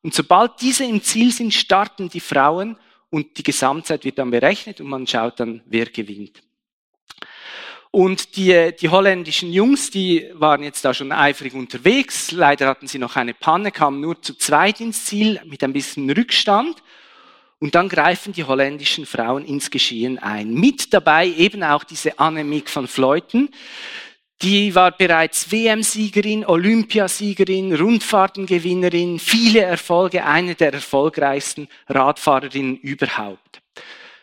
Und 0.03 0.15
sobald 0.15 0.61
diese 0.61 0.85
im 0.85 1.03
Ziel 1.03 1.33
sind, 1.33 1.53
starten 1.53 2.09
die 2.09 2.21
Frauen 2.21 2.77
und 3.11 3.39
die 3.39 3.43
Gesamtzeit 3.43 4.05
wird 4.05 4.19
dann 4.19 4.31
berechnet 4.31 4.81
und 4.81 4.89
man 4.89 5.07
schaut 5.07 5.41
dann, 5.41 5.63
wer 5.67 5.87
gewinnt. 5.87 6.43
Und 7.95 8.35
die, 8.35 8.75
die 8.75 8.89
holländischen 8.89 9.53
Jungs, 9.53 9.89
die 9.89 10.29
waren 10.33 10.65
jetzt 10.65 10.85
da 10.85 10.93
schon 10.93 11.13
eifrig 11.13 11.55
unterwegs. 11.55 12.33
Leider 12.33 12.67
hatten 12.67 12.89
sie 12.89 12.99
noch 12.99 13.15
eine 13.15 13.35
Panne, 13.35 13.71
kamen 13.71 14.01
nur 14.01 14.21
zu 14.21 14.35
zweit 14.35 14.81
ins 14.81 15.05
Ziel 15.05 15.41
mit 15.45 15.63
ein 15.63 15.73
bisschen 15.73 16.11
Rückstand. 16.11 16.83
Und 17.61 17.77
dann 17.77 17.89
greifen 17.89 18.33
die 18.33 18.43
holländischen 18.43 19.07
Frauen 19.07 19.45
ins 19.45 19.71
Geschehen 19.71 20.19
ein. 20.19 20.55
Mit 20.55 20.93
dabei 20.93 21.29
eben 21.29 21.63
auch 21.63 21.85
diese 21.85 22.19
Annemiek 22.19 22.75
van 22.75 22.89
Fleuten. 22.89 23.51
Die 24.43 24.75
war 24.75 24.91
bereits 24.91 25.53
WM-Siegerin, 25.53 26.45
Olympiasiegerin, 26.45 27.77
Rundfahrtengewinnerin, 27.77 29.21
viele 29.21 29.61
Erfolge, 29.61 30.25
eine 30.25 30.57
der 30.57 30.73
erfolgreichsten 30.73 31.69
Radfahrerinnen 31.89 32.77
überhaupt. 32.77 33.63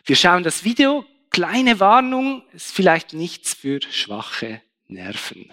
Wir 0.03 0.17
schauen 0.17 0.43
das 0.43 0.65
Video. 0.65 1.05
Kleine 1.31 1.79
Warnung, 1.79 2.41
ist 2.53 2.73
vielleicht 2.73 3.13
nichts 3.13 3.53
für 3.53 3.79
schwache 3.89 4.59
Nerven. 4.89 5.45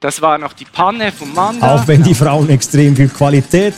Das 0.00 0.20
war 0.20 0.36
noch 0.36 0.52
die 0.52 0.66
Panne 0.66 1.12
vom 1.12 1.32
Mann. 1.32 1.62
Auch 1.62 1.88
wenn 1.88 2.02
die 2.02 2.14
Frauen 2.14 2.50
extrem 2.50 2.94
viel 2.94 3.08
Qualität 3.08 3.72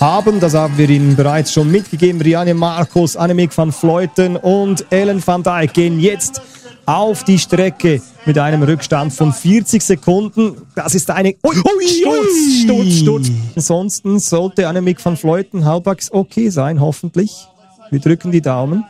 haben, 0.00 0.40
das 0.40 0.54
haben 0.54 0.76
wir 0.76 0.90
Ihnen 0.90 1.14
bereits 1.14 1.52
schon 1.52 1.70
mitgegeben. 1.70 2.20
Rianne 2.20 2.54
Marcos, 2.54 3.16
Annemiek 3.16 3.56
van 3.56 3.70
Fleuten 3.70 4.36
und 4.36 4.84
Ellen 4.90 5.24
van 5.24 5.44
Dijk 5.44 5.74
gehen 5.74 6.00
jetzt 6.00 6.42
auf 6.86 7.22
die 7.22 7.38
Strecke 7.38 8.02
mit 8.26 8.36
einem 8.36 8.64
Rückstand 8.64 9.12
von 9.12 9.32
40 9.32 9.80
Sekunden. 9.80 10.56
Das 10.74 10.96
ist 10.96 11.08
eine 11.08 11.36
ui, 11.46 11.56
ui, 11.56 11.86
Sturz, 11.86 12.64
Sturz, 12.64 12.92
Sturz. 12.94 13.30
Ansonsten 13.54 14.18
sollte 14.18 14.66
Annemiek 14.66 15.04
van 15.04 15.16
Fleuten 15.16 15.64
halbwegs 15.64 16.10
okay 16.10 16.48
sein, 16.48 16.80
hoffentlich. 16.80 17.46
Wir 17.90 18.00
drücken 18.00 18.32
die 18.32 18.40
Daumen. 18.40 18.84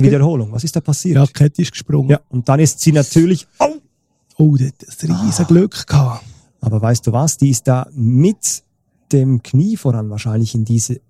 Wiederholung. 0.00 0.52
Was 0.52 0.64
ist 0.64 0.74
da 0.76 0.80
passiert? 0.80 1.16
Ja, 1.16 1.26
die 1.26 1.32
Kette 1.32 1.62
ist 1.62 1.72
gesprungen. 1.72 2.10
Ja, 2.10 2.20
und 2.28 2.48
dann 2.48 2.60
ist 2.60 2.80
sie 2.80 2.92
natürlich. 2.92 3.46
Oh, 3.58 3.74
Oh, 4.40 4.54
ein 4.56 4.72
riesen 5.02 5.46
Glück 5.48 5.84
gehabt. 5.88 6.24
aber 6.60 6.80
weißt 6.80 7.04
du 7.08 7.12
was? 7.12 7.38
Die 7.38 7.50
ist 7.50 7.66
da 7.66 7.88
mit 7.92 8.62
dem 9.10 9.42
Knie 9.42 9.76
voran 9.76 10.08
wahrscheinlich 10.10 10.54
in 10.54 10.64
diese, 10.64 11.00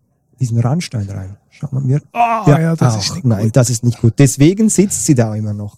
diesen 0.41 0.59
Randstein 0.59 1.11
rein. 1.11 1.37
Schauen 1.51 1.71
wir 1.73 1.81
mir. 1.81 2.03
Ah, 2.13 2.45
ja, 2.47 2.75
das 2.75 2.97
ist 2.97 3.15
nicht 3.17 3.25
Nein, 3.27 3.45
gut. 3.45 3.57
das 3.57 3.69
ist 3.69 3.85
nicht 3.85 4.01
gut. 4.01 4.15
Deswegen 4.19 4.71
sitzt 4.71 5.05
sie 5.05 5.15
da 5.15 5.35
immer 5.35 5.53
noch. 5.53 5.77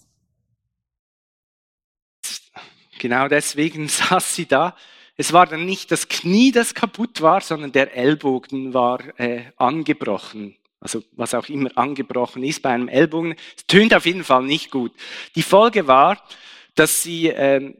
Genau 2.99 3.27
deswegen 3.27 3.87
saß 3.89 4.35
sie 4.35 4.45
da. 4.45 4.75
Es 5.17 5.33
war 5.33 5.45
dann 5.45 5.65
nicht 5.65 5.91
das 5.91 6.07
Knie, 6.07 6.51
das 6.51 6.73
kaputt 6.73 7.21
war, 7.21 7.41
sondern 7.41 7.71
der 7.73 7.95
Ellbogen 7.95 8.73
war 8.73 8.99
äh, 9.19 9.41
angebrochen. 9.57 10.55
Also 10.81 11.03
was 11.13 11.33
auch 11.33 11.47
immer 11.47 11.69
angebrochen 11.75 12.43
ist 12.43 12.61
bei 12.61 12.71
einem 12.71 12.89
Ellbogen. 12.89 13.35
Es 13.55 13.65
tönt 13.67 13.93
auf 13.93 14.05
jeden 14.05 14.23
Fall 14.23 14.43
nicht 14.43 14.71
gut. 14.71 14.91
Die 15.35 15.43
Folge 15.43 15.87
war, 15.87 16.21
dass 16.75 17.03
sie 17.03 17.27
ähm, 17.27 17.75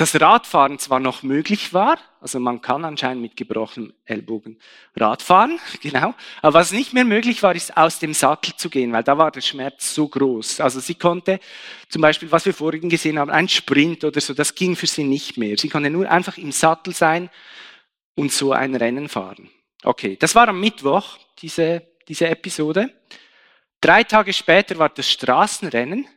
das 0.00 0.18
Radfahren 0.18 0.78
zwar 0.78 0.98
noch 0.98 1.22
möglich 1.22 1.74
war, 1.74 1.98
also 2.22 2.40
man 2.40 2.62
kann 2.62 2.86
anscheinend 2.86 3.20
mit 3.20 3.36
gebrochenem 3.36 3.92
Ellbogen 4.06 4.58
Radfahren, 4.96 5.58
genau, 5.82 6.14
aber 6.40 6.54
was 6.54 6.72
nicht 6.72 6.94
mehr 6.94 7.04
möglich 7.04 7.42
war, 7.42 7.54
ist 7.54 7.76
aus 7.76 7.98
dem 7.98 8.14
Sattel 8.14 8.56
zu 8.56 8.70
gehen, 8.70 8.92
weil 8.92 9.04
da 9.04 9.18
war 9.18 9.30
der 9.30 9.42
Schmerz 9.42 9.94
so 9.94 10.08
groß. 10.08 10.60
Also 10.60 10.80
sie 10.80 10.94
konnte 10.94 11.38
zum 11.90 12.00
Beispiel, 12.00 12.32
was 12.32 12.46
wir 12.46 12.54
vorhin 12.54 12.88
gesehen 12.88 13.18
haben, 13.18 13.30
ein 13.30 13.48
Sprint 13.48 14.02
oder 14.02 14.20
so, 14.20 14.32
das 14.32 14.54
ging 14.54 14.74
für 14.74 14.86
sie 14.86 15.04
nicht 15.04 15.36
mehr. 15.36 15.58
Sie 15.58 15.68
konnte 15.68 15.90
nur 15.90 16.10
einfach 16.10 16.38
im 16.38 16.52
Sattel 16.52 16.94
sein 16.94 17.28
und 18.16 18.32
so 18.32 18.52
ein 18.52 18.74
Rennen 18.74 19.08
fahren. 19.08 19.50
Okay, 19.82 20.16
das 20.18 20.34
war 20.34 20.48
am 20.48 20.60
Mittwoch, 20.60 21.18
diese, 21.40 21.82
diese 22.10 22.28
Episode. 22.28 22.92
Drei 23.80 24.02
Tage 24.02 24.32
später 24.32 24.76
war 24.78 24.88
das 24.88 25.08
Straßenrennen 25.08 26.08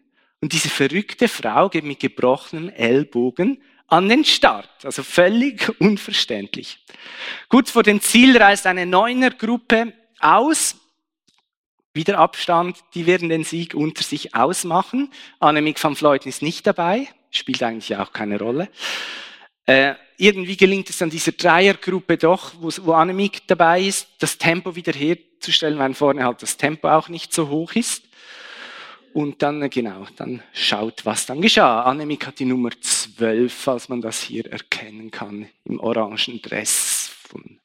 und 0.41 0.51
diese 0.51 0.69
verrückte 0.69 1.27
Frau 1.27 1.69
geht 1.69 1.83
mit 1.83 1.99
gebrochenem 1.99 2.69
Ellbogen 2.69 3.61
an 3.87 4.09
den 4.09 4.25
Start. 4.25 4.69
Also 4.83 5.03
völlig 5.03 5.69
unverständlich. 5.79 6.83
Kurz 7.47 7.69
vor 7.69 7.83
dem 7.83 8.01
Ziel 8.01 8.35
reist 8.35 8.65
eine 8.65 8.87
Neunergruppe 8.87 9.93
aus. 10.19 10.75
Wieder 11.93 12.17
Abstand, 12.17 12.79
die 12.95 13.05
werden 13.05 13.29
den 13.29 13.43
Sieg 13.43 13.75
unter 13.75 14.03
sich 14.03 14.33
ausmachen. 14.33 15.11
Annemiek 15.39 15.81
van 15.81 15.95
Vleuten 15.95 16.27
ist 16.27 16.41
nicht 16.41 16.65
dabei, 16.65 17.07
spielt 17.29 17.61
eigentlich 17.61 17.95
auch 17.97 18.11
keine 18.11 18.39
Rolle. 18.39 18.67
Äh, 19.65 19.95
irgendwie 20.17 20.57
gelingt 20.57 20.89
es 20.89 20.97
dann 20.97 21.09
dieser 21.09 21.31
Dreiergruppe 21.31 22.17
doch, 22.17 22.53
wo, 22.59 22.69
wo 22.85 22.93
Annemiek 22.93 23.47
dabei 23.47 23.81
ist, 23.81 24.07
das 24.19 24.37
Tempo 24.37 24.75
wieder 24.75 24.93
herzustellen, 24.93 25.79
weil 25.79 25.93
vorne 25.93 26.23
halt 26.23 26.41
das 26.41 26.57
Tempo 26.57 26.89
auch 26.89 27.09
nicht 27.09 27.33
so 27.33 27.49
hoch 27.49 27.73
ist. 27.73 28.03
Und 29.13 29.41
dann, 29.41 29.61
äh, 29.61 29.69
genau, 29.69 30.07
dann 30.15 30.41
schaut, 30.53 31.05
was 31.05 31.25
dann 31.25 31.41
geschah. 31.41 31.83
Annemiek 31.83 32.25
hat 32.25 32.39
die 32.39 32.45
Nummer 32.45 32.69
12, 32.79 33.53
falls 33.53 33.89
man 33.89 34.01
das 34.01 34.21
hier 34.21 34.51
erkennen 34.51 35.11
kann, 35.11 35.47
im 35.65 35.79
orangen 35.79 36.41
Dress 36.41 37.11
von 37.29 37.59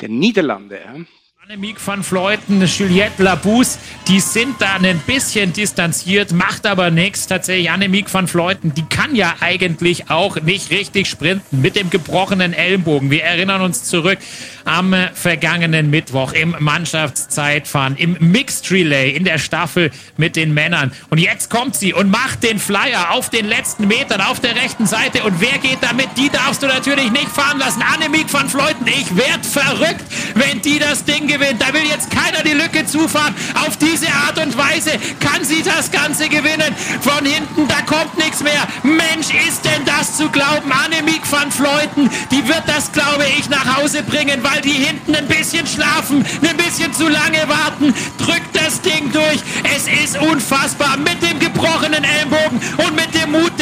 der 0.00 0.08
Niederlande. 0.08 1.06
Annemiek 1.50 1.84
van 1.84 2.04
Fleuten, 2.04 2.64
Juliette 2.64 3.24
Labous, 3.24 3.78
die 4.06 4.20
sind 4.20 4.60
da 4.60 4.74
ein 4.80 5.00
bisschen 5.00 5.52
distanziert, 5.52 6.30
macht 6.30 6.64
aber 6.64 6.92
nichts. 6.92 7.26
Tatsächlich, 7.26 7.72
Annemiek 7.72 8.14
van 8.14 8.28
Fleuten, 8.28 8.72
die 8.72 8.84
kann 8.84 9.16
ja 9.16 9.34
eigentlich 9.40 10.10
auch 10.10 10.36
nicht 10.36 10.70
richtig 10.70 11.08
sprinten 11.08 11.60
mit 11.60 11.74
dem 11.74 11.90
gebrochenen 11.90 12.52
Ellenbogen. 12.52 13.10
Wir 13.10 13.24
erinnern 13.24 13.62
uns 13.62 13.82
zurück 13.82 14.18
am 14.64 14.94
vergangenen 15.14 15.90
Mittwoch 15.90 16.34
im 16.34 16.54
Mannschaftszeitfahren, 16.60 17.96
im 17.96 18.16
Mixed 18.20 18.70
Relay 18.70 19.10
in 19.10 19.24
der 19.24 19.38
Staffel 19.38 19.90
mit 20.16 20.36
den 20.36 20.54
Männern. 20.54 20.92
Und 21.08 21.18
jetzt 21.18 21.50
kommt 21.50 21.74
sie 21.74 21.92
und 21.92 22.10
macht 22.10 22.44
den 22.44 22.60
Flyer 22.60 23.10
auf 23.10 23.28
den 23.28 23.48
letzten 23.48 23.88
Metern 23.88 24.20
auf 24.20 24.38
der 24.38 24.54
rechten 24.54 24.86
Seite. 24.86 25.24
Und 25.24 25.40
wer 25.40 25.58
geht 25.58 25.78
damit? 25.80 26.10
Die 26.16 26.28
darfst 26.28 26.62
du 26.62 26.68
natürlich 26.68 27.10
nicht 27.10 27.28
fahren 27.28 27.58
lassen. 27.58 27.82
Annemiek 27.82 28.32
van 28.32 28.48
Fleuten, 28.48 28.86
ich 28.86 29.16
werd 29.16 29.44
verrückt, 29.44 30.04
wenn 30.34 30.60
die 30.62 30.78
das 30.78 31.04
Ding 31.04 31.26
gewinnt. 31.26 31.60
Da 31.60 31.72
will 31.72 31.84
jetzt 31.84 32.10
keiner 32.10 32.42
die 32.42 32.52
Lücke 32.52 32.86
zufahren. 32.86 33.34
Auf 33.66 33.76
diese 33.76 34.08
Art 34.08 34.38
und 34.38 34.56
Weise 34.56 34.92
kann 35.20 35.44
sie 35.44 35.62
das 35.62 35.90
Ganze 35.90 36.28
gewinnen. 36.28 36.74
Von 37.00 37.24
hinten, 37.24 37.68
da 37.68 37.82
kommt 37.82 38.16
nichts 38.18 38.42
mehr. 38.42 38.66
Mensch, 38.82 39.28
ist 39.48 39.64
denn 39.64 39.84
das 39.84 40.16
zu 40.16 40.28
glauben? 40.28 40.70
Annemiek 40.72 41.22
van 41.30 41.50
Fleuten, 41.50 42.10
die 42.30 42.46
wird 42.48 42.62
das, 42.66 42.92
glaube 42.92 43.24
ich, 43.38 43.48
nach 43.48 43.76
Hause 43.76 44.02
bringen, 44.02 44.42
weil 44.42 44.60
die 44.60 44.70
hinten 44.70 45.14
ein 45.14 45.26
bisschen 45.26 45.66
schlafen, 45.66 46.24
ein 46.42 46.56
bisschen 46.56 46.92
zu 46.92 47.08
lange 47.08 47.48
warten. 47.48 47.94
Drückt 48.18 48.54
das 48.54 48.80
Ding 48.80 49.12
durch. 49.12 49.40
Es 49.76 49.86
ist 50.04 50.18
unfassbar. 50.18 50.96
Mit 50.96 51.22
dem 51.22 51.38
gebrochenen 51.38 52.04
Ellenbogen 52.04 52.60
und 52.86 52.89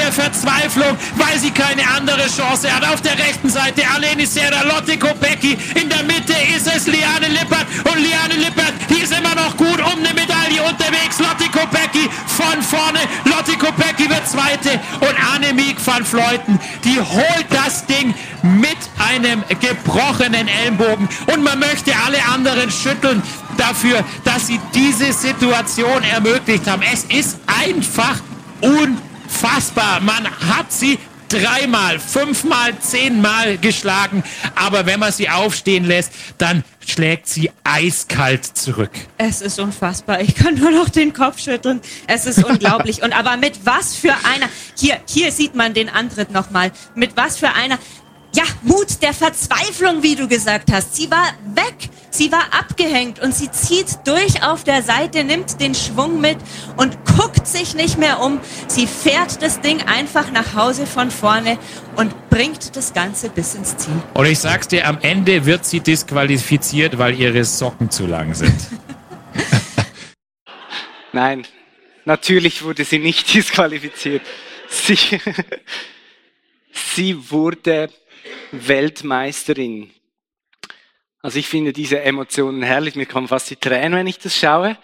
der 0.08 0.12
Verzweiflung, 0.12 0.96
weil 1.16 1.38
sie 1.38 1.50
keine 1.50 1.82
andere 1.96 2.26
Chance 2.28 2.72
hat. 2.72 2.86
Auf 2.88 3.02
der 3.02 3.18
rechten 3.18 3.50
Seite 3.50 3.82
Aleni 3.94 4.24
Serra, 4.24 4.62
Lotte 4.62 4.98
Kopecki. 4.98 5.58
In 5.74 5.88
der 5.88 6.02
Mitte 6.04 6.34
ist 6.56 6.66
es 6.66 6.86
Liane 6.86 7.28
Lippert. 7.28 7.66
Und 7.84 7.96
Liane 7.96 8.36
Lippert, 8.36 8.72
die 8.88 9.02
ist 9.02 9.12
immer 9.12 9.34
noch 9.34 9.56
gut 9.56 9.78
um 9.80 9.98
eine 9.98 10.14
Medaille 10.14 10.62
unterwegs. 10.62 11.18
Lotte 11.18 11.50
Kopecki 11.50 12.08
von 12.26 12.62
vorne. 12.62 13.00
Lotte 13.24 13.56
Kopecki 13.58 14.08
wird 14.08 14.26
Zweite. 14.26 14.80
Und 15.00 15.14
Annemiek 15.34 15.76
van 15.84 16.04
Fleuten, 16.04 16.58
die 16.84 16.98
holt 16.98 17.46
das 17.50 17.84
Ding 17.86 18.14
mit 18.42 18.78
einem 19.10 19.44
gebrochenen 19.60 20.48
Ellenbogen. 20.48 21.08
Und 21.34 21.42
man 21.42 21.58
möchte 21.58 21.92
alle 22.06 22.18
anderen 22.32 22.70
schütteln 22.70 23.22
dafür, 23.58 24.02
dass 24.24 24.46
sie 24.46 24.60
diese 24.74 25.12
Situation 25.12 26.02
ermöglicht 26.02 26.66
haben. 26.66 26.82
Es 26.82 27.04
ist 27.04 27.38
einfach 27.46 28.20
unfassbar. 29.28 30.00
Man 30.00 30.26
hat 30.26 30.72
sie 30.72 30.98
dreimal, 31.28 31.98
fünfmal, 31.98 32.78
zehnmal 32.80 33.58
geschlagen. 33.58 34.22
Aber 34.54 34.86
wenn 34.86 34.98
man 34.98 35.12
sie 35.12 35.28
aufstehen 35.28 35.84
lässt, 35.84 36.12
dann 36.38 36.64
schlägt 36.86 37.28
sie 37.28 37.50
eiskalt 37.64 38.46
zurück. 38.46 38.90
Es 39.18 39.42
ist 39.42 39.60
unfassbar. 39.60 40.22
Ich 40.22 40.34
kann 40.34 40.54
nur 40.54 40.70
noch 40.70 40.88
den 40.88 41.12
Kopf 41.12 41.38
schütteln. 41.38 41.82
Es 42.06 42.24
ist 42.24 42.42
unglaublich. 42.42 43.02
Und 43.04 43.12
aber 43.12 43.36
mit 43.36 43.66
was 43.66 43.94
für 43.94 44.12
einer, 44.12 44.48
hier, 44.74 44.98
hier 45.06 45.30
sieht 45.30 45.54
man 45.54 45.74
den 45.74 45.90
Antritt 45.90 46.30
nochmal. 46.30 46.72
Mit 46.94 47.14
was 47.16 47.36
für 47.36 47.52
einer, 47.52 47.78
ja, 48.34 48.44
Mut 48.62 49.02
der 49.02 49.14
Verzweiflung, 49.14 50.02
wie 50.02 50.14
du 50.14 50.28
gesagt 50.28 50.70
hast. 50.72 50.94
Sie 50.94 51.10
war 51.10 51.32
weg, 51.54 51.88
sie 52.10 52.30
war 52.30 52.52
abgehängt 52.52 53.20
und 53.20 53.34
sie 53.34 53.50
zieht 53.50 53.86
durch 54.04 54.42
auf 54.42 54.64
der 54.64 54.82
Seite, 54.82 55.24
nimmt 55.24 55.60
den 55.60 55.74
Schwung 55.74 56.20
mit 56.20 56.36
und 56.76 56.96
guckt 57.16 57.46
sich 57.46 57.74
nicht 57.74 57.98
mehr 57.98 58.20
um. 58.20 58.40
Sie 58.66 58.86
fährt 58.86 59.42
das 59.42 59.60
Ding 59.60 59.82
einfach 59.82 60.30
nach 60.30 60.54
Hause 60.54 60.86
von 60.86 61.10
vorne 61.10 61.58
und 61.96 62.30
bringt 62.30 62.76
das 62.76 62.92
Ganze 62.92 63.30
bis 63.30 63.54
ins 63.54 63.76
Ziel. 63.76 63.94
Und 64.14 64.26
ich 64.26 64.38
sag's 64.38 64.68
dir, 64.68 64.86
am 64.86 64.98
Ende 65.00 65.46
wird 65.46 65.64
sie 65.64 65.80
disqualifiziert, 65.80 66.98
weil 66.98 67.18
ihre 67.18 67.44
Socken 67.44 67.90
zu 67.90 68.06
lang 68.06 68.34
sind. 68.34 68.54
Nein, 71.12 71.46
natürlich 72.04 72.62
wurde 72.62 72.84
sie 72.84 72.98
nicht 72.98 73.28
disqualifiziert. 73.34 74.22
Sie, 74.68 74.98
sie 76.72 77.30
wurde 77.30 77.88
Weltmeisterin. 78.52 79.90
Also 81.20 81.38
ich 81.38 81.48
finde 81.48 81.72
diese 81.72 82.00
Emotionen 82.00 82.62
herrlich, 82.62 82.94
mir 82.94 83.06
kommen 83.06 83.28
fast 83.28 83.50
die 83.50 83.56
Tränen, 83.56 83.98
wenn 83.98 84.06
ich 84.06 84.18
das 84.18 84.36
schaue. 84.36 84.78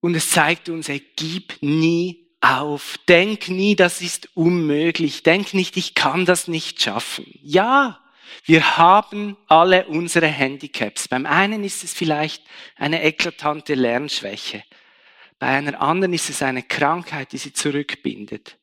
Und 0.00 0.14
es 0.14 0.30
zeigt 0.30 0.68
uns, 0.68 0.88
ey, 0.88 1.02
gib 1.16 1.62
nie 1.62 2.30
auf. 2.40 2.98
Denk 3.08 3.48
nie, 3.48 3.76
das 3.76 4.00
ist 4.00 4.28
unmöglich. 4.34 5.22
Denk 5.22 5.54
nicht, 5.54 5.76
ich 5.76 5.94
kann 5.94 6.24
das 6.24 6.48
nicht 6.48 6.82
schaffen. 6.82 7.26
Ja, 7.42 8.00
wir 8.44 8.78
haben 8.78 9.36
alle 9.46 9.86
unsere 9.86 10.26
Handicaps. 10.26 11.08
Beim 11.08 11.26
einen 11.26 11.64
ist 11.64 11.84
es 11.84 11.92
vielleicht 11.92 12.42
eine 12.76 13.02
eklatante 13.02 13.74
Lernschwäche. 13.74 14.64
Bei 15.38 15.48
einer 15.48 15.80
anderen 15.80 16.14
ist 16.14 16.30
es 16.30 16.42
eine 16.42 16.62
Krankheit, 16.62 17.32
die 17.32 17.38
sie 17.38 17.52
zurückbindet. 17.52 18.58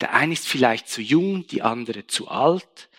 Der 0.00 0.14
eine 0.14 0.34
ist 0.34 0.46
vielleicht 0.46 0.88
zu 0.88 1.00
jung, 1.00 1.46
die 1.46 1.62
andere 1.62 2.06
zu 2.06 2.28
alt. 2.28 2.90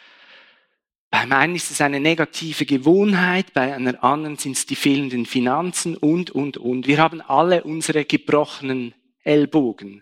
Beim 1.11 1.31
einen 1.31 1.55
ist 1.55 1.69
es 1.69 1.79
eine 1.79 1.99
negative 1.99 2.65
Gewohnheit, 2.65 3.53
bei 3.53 3.75
einer 3.75 4.03
anderen 4.03 4.37
sind 4.37 4.57
es 4.57 4.65
die 4.65 4.75
fehlenden 4.75 5.27
Finanzen 5.27 5.95
und, 5.95 6.31
und, 6.31 6.57
und. 6.57 6.87
Wir 6.87 6.97
haben 6.97 7.21
alle 7.21 7.63
unsere 7.63 8.03
gebrochenen 8.03 8.95
Ellbogen. 9.23 10.01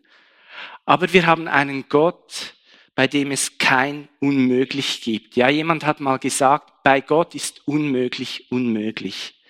Aber 0.85 1.11
wir 1.11 1.25
haben 1.25 1.49
einen 1.49 1.89
Gott, 1.89 2.55
bei 2.95 3.07
dem 3.07 3.31
es 3.31 3.57
kein 3.57 4.07
Unmöglich 4.19 5.01
gibt. 5.01 5.35
Ja, 5.35 5.49
jemand 5.49 5.85
hat 5.85 5.99
mal 5.99 6.17
gesagt, 6.17 6.71
bei 6.83 7.01
Gott 7.01 7.35
ist 7.35 7.67
unmöglich 7.67 8.49
unmöglich. 8.49 9.41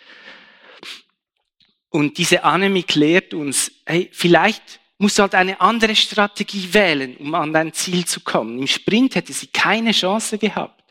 Und 1.90 2.18
diese 2.18 2.44
Annemie 2.44 2.84
klärt 2.84 3.34
uns, 3.34 3.72
hey, 3.86 4.10
vielleicht 4.12 4.81
musst 5.02 5.18
du 5.18 5.24
halt 5.24 5.34
eine 5.34 5.60
andere 5.60 5.96
Strategie 5.96 6.72
wählen, 6.74 7.18
um 7.18 7.34
an 7.34 7.52
dein 7.54 7.74
Ziel 7.74 8.06
zu 8.06 8.20
kommen. 8.20 8.60
Im 8.60 8.68
Sprint 8.68 9.16
hätte 9.16 9.34
sie 9.34 9.48
keine 9.48 9.94
Chance 9.94 10.38
gehabt. 10.38 10.84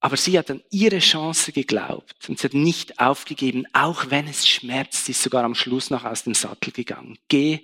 Aber 0.00 0.18
sie 0.18 0.38
hat 0.38 0.50
an 0.50 0.62
ihre 0.70 0.98
Chance 0.98 1.50
geglaubt 1.52 2.28
und 2.28 2.38
sie 2.38 2.44
hat 2.44 2.52
nicht 2.52 3.00
aufgegeben, 3.00 3.64
auch 3.72 4.10
wenn 4.10 4.28
es 4.28 4.46
schmerzt, 4.46 5.06
sie 5.06 5.12
ist 5.12 5.22
sogar 5.22 5.44
am 5.44 5.54
Schluss 5.54 5.88
noch 5.88 6.04
aus 6.04 6.24
dem 6.24 6.34
Sattel 6.34 6.72
gegangen. 6.72 7.18
Geh 7.28 7.60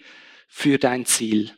für 0.49 0.79
dein 0.79 1.05
Ziel. 1.05 1.55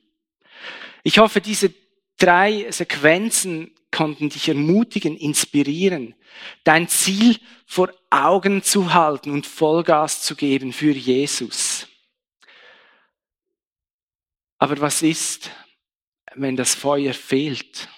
Ich 1.04 1.18
hoffe, 1.18 1.40
diese 1.40 1.72
drei 2.18 2.68
Sequenzen 2.72 3.70
konnten 3.92 4.28
dich 4.28 4.48
ermutigen, 4.48 5.16
inspirieren, 5.16 6.16
dein 6.64 6.88
Ziel 6.88 7.38
vor 7.64 7.92
Augen 8.10 8.64
zu 8.64 8.92
halten 8.92 9.30
und 9.30 9.46
Vollgas 9.46 10.22
zu 10.22 10.34
geben 10.34 10.72
für 10.72 10.90
Jesus. 10.90 11.86
Aber 14.62 14.80
was 14.80 15.02
ist, 15.02 15.50
wenn 16.36 16.54
das 16.54 16.76
Feuer 16.76 17.14
fehlt? 17.14 17.88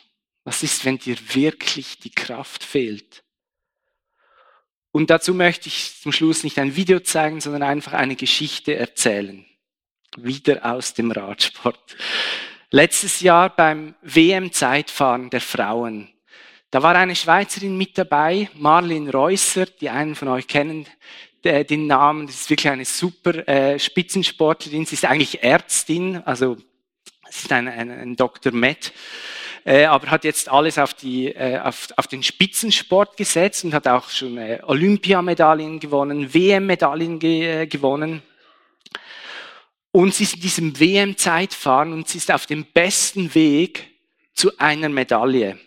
Was 0.45 0.63
ist, 0.63 0.87
wenn 0.87 0.97
dir 0.97 1.19
wirklich 1.35 1.99
die 1.99 2.11
Kraft 2.11 2.65
fehlt? 2.65 3.23
Und 4.91 5.11
dazu 5.11 5.35
möchte 5.35 5.69
ich 5.69 6.01
zum 6.01 6.11
Schluss 6.11 6.43
nicht 6.43 6.59
ein 6.59 6.75
Video 6.75 7.01
zeigen, 7.01 7.43
sondern 7.43 7.65
einfach 7.65 7.93
eine 7.93 8.17
Geschichte 8.17 8.77
erzählen. 8.77 9.45
Wieder 10.17 10.65
aus 10.65 10.95
dem 10.95 11.11
Radsport. 11.11 11.99
Letztes 12.71 13.21
Jahr 13.21 13.55
beim 13.55 13.95
WM-Zeitfahren 14.01 15.29
der 15.29 15.43
Frauen. 15.43 16.15
Da 16.71 16.83
war 16.83 16.95
eine 16.95 17.15
Schweizerin 17.15 17.77
mit 17.77 17.99
dabei, 17.99 18.49
Marlene 18.55 19.13
Reusser, 19.13 19.67
die 19.67 19.91
einen 19.91 20.15
von 20.15 20.29
euch 20.29 20.47
kennen 20.47 20.87
den 21.45 21.87
Namen. 21.87 22.27
Das 22.27 22.37
ist 22.37 22.51
wirklich 22.51 22.73
eine 22.73 22.85
super 22.85 23.47
äh, 23.47 23.79
Spitzensportlerin. 23.79 24.87
Sie 24.87 24.95
ist 24.95 25.05
eigentlich 25.05 25.43
Ärztin, 25.43 26.23
also 26.25 26.57
sie 26.57 27.45
ist 27.45 27.53
ein, 27.53 27.69
ein, 27.69 27.91
ein 27.91 28.17
Dr. 28.17 28.53
Med, 28.53 28.93
äh, 29.65 29.85
aber 29.85 30.11
hat 30.11 30.25
jetzt 30.25 30.51
alles 30.51 30.79
auf, 30.79 30.95
die, 30.95 31.29
äh, 31.29 31.59
auf, 31.59 31.89
auf 31.97 32.07
den 32.07 32.23
Spitzensport 32.23 33.17
gesetzt 33.17 33.65
und 33.65 33.75
hat 33.75 33.87
auch 33.87 34.11
schon 34.11 34.37
äh, 34.39 34.61
Olympiamedaillen 34.63 35.81
gewonnen, 35.81 36.33
WM-Medaillen 36.33 37.19
ge 37.19 37.63
äh, 37.63 37.67
gewonnen. 37.67 38.23
Und 39.91 40.13
sie 40.15 40.25
ist 40.25 40.35
in 40.35 40.41
diesem 40.41 40.81
WM-Zeitfahren 40.81 41.93
und 41.93 42.09
sie 42.09 42.19
ist 42.19 42.33
auf 42.33 42.47
dem 42.47 42.65
besten 42.65 43.35
Weg 43.35 43.91
zu 44.35 44.59
einer 44.59 44.89
Medaille. 44.89 45.59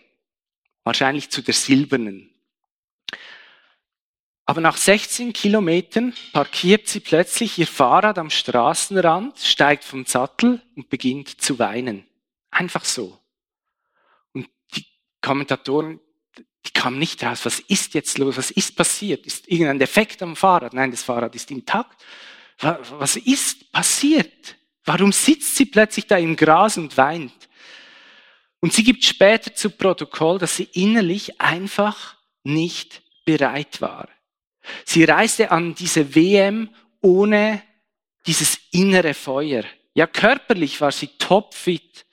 Wahrscheinlich 0.84 1.30
zu 1.30 1.42
der 1.42 1.54
silbernen. 1.54 2.27
Aber 4.48 4.62
nach 4.62 4.78
16 4.78 5.34
Kilometern 5.34 6.14
parkiert 6.32 6.88
sie 6.88 7.00
plötzlich 7.00 7.58
ihr 7.58 7.66
Fahrrad 7.66 8.16
am 8.16 8.30
Straßenrand, 8.30 9.38
steigt 9.40 9.84
vom 9.84 10.06
Sattel 10.06 10.62
und 10.74 10.88
beginnt 10.88 11.38
zu 11.38 11.58
weinen. 11.58 12.06
Einfach 12.50 12.86
so. 12.86 13.20
Und 14.32 14.48
die 14.74 14.86
Kommentatoren, 15.20 16.00
die 16.64 16.70
kamen 16.72 16.98
nicht 16.98 17.22
raus. 17.22 17.44
Was 17.44 17.60
ist 17.60 17.92
jetzt 17.92 18.16
los? 18.16 18.38
Was 18.38 18.50
ist 18.50 18.74
passiert? 18.74 19.26
Ist 19.26 19.48
irgendein 19.48 19.78
Defekt 19.78 20.22
am 20.22 20.34
Fahrrad? 20.34 20.72
Nein, 20.72 20.92
das 20.92 21.02
Fahrrad 21.02 21.34
ist 21.34 21.50
intakt. 21.50 22.02
Was 22.58 23.16
ist 23.16 23.70
passiert? 23.70 24.56
Warum 24.86 25.12
sitzt 25.12 25.56
sie 25.56 25.66
plötzlich 25.66 26.06
da 26.06 26.16
im 26.16 26.36
Gras 26.36 26.78
und 26.78 26.96
weint? 26.96 27.50
Und 28.60 28.72
sie 28.72 28.82
gibt 28.82 29.04
später 29.04 29.54
zu 29.54 29.68
Protokoll, 29.68 30.38
dass 30.38 30.56
sie 30.56 30.70
innerlich 30.72 31.38
einfach 31.38 32.16
nicht 32.44 33.02
bereit 33.26 33.82
war. 33.82 34.08
Sie 34.84 35.04
reiste 35.04 35.50
an 35.50 35.74
diese 35.74 36.14
WM 36.14 36.70
ohne 37.00 37.62
dieses 38.26 38.58
innere 38.72 39.14
Feuer. 39.14 39.64
Ja, 39.94 40.06
körperlich 40.06 40.80
war 40.80 40.92
sie 40.92 41.08
topfit, 41.18 42.04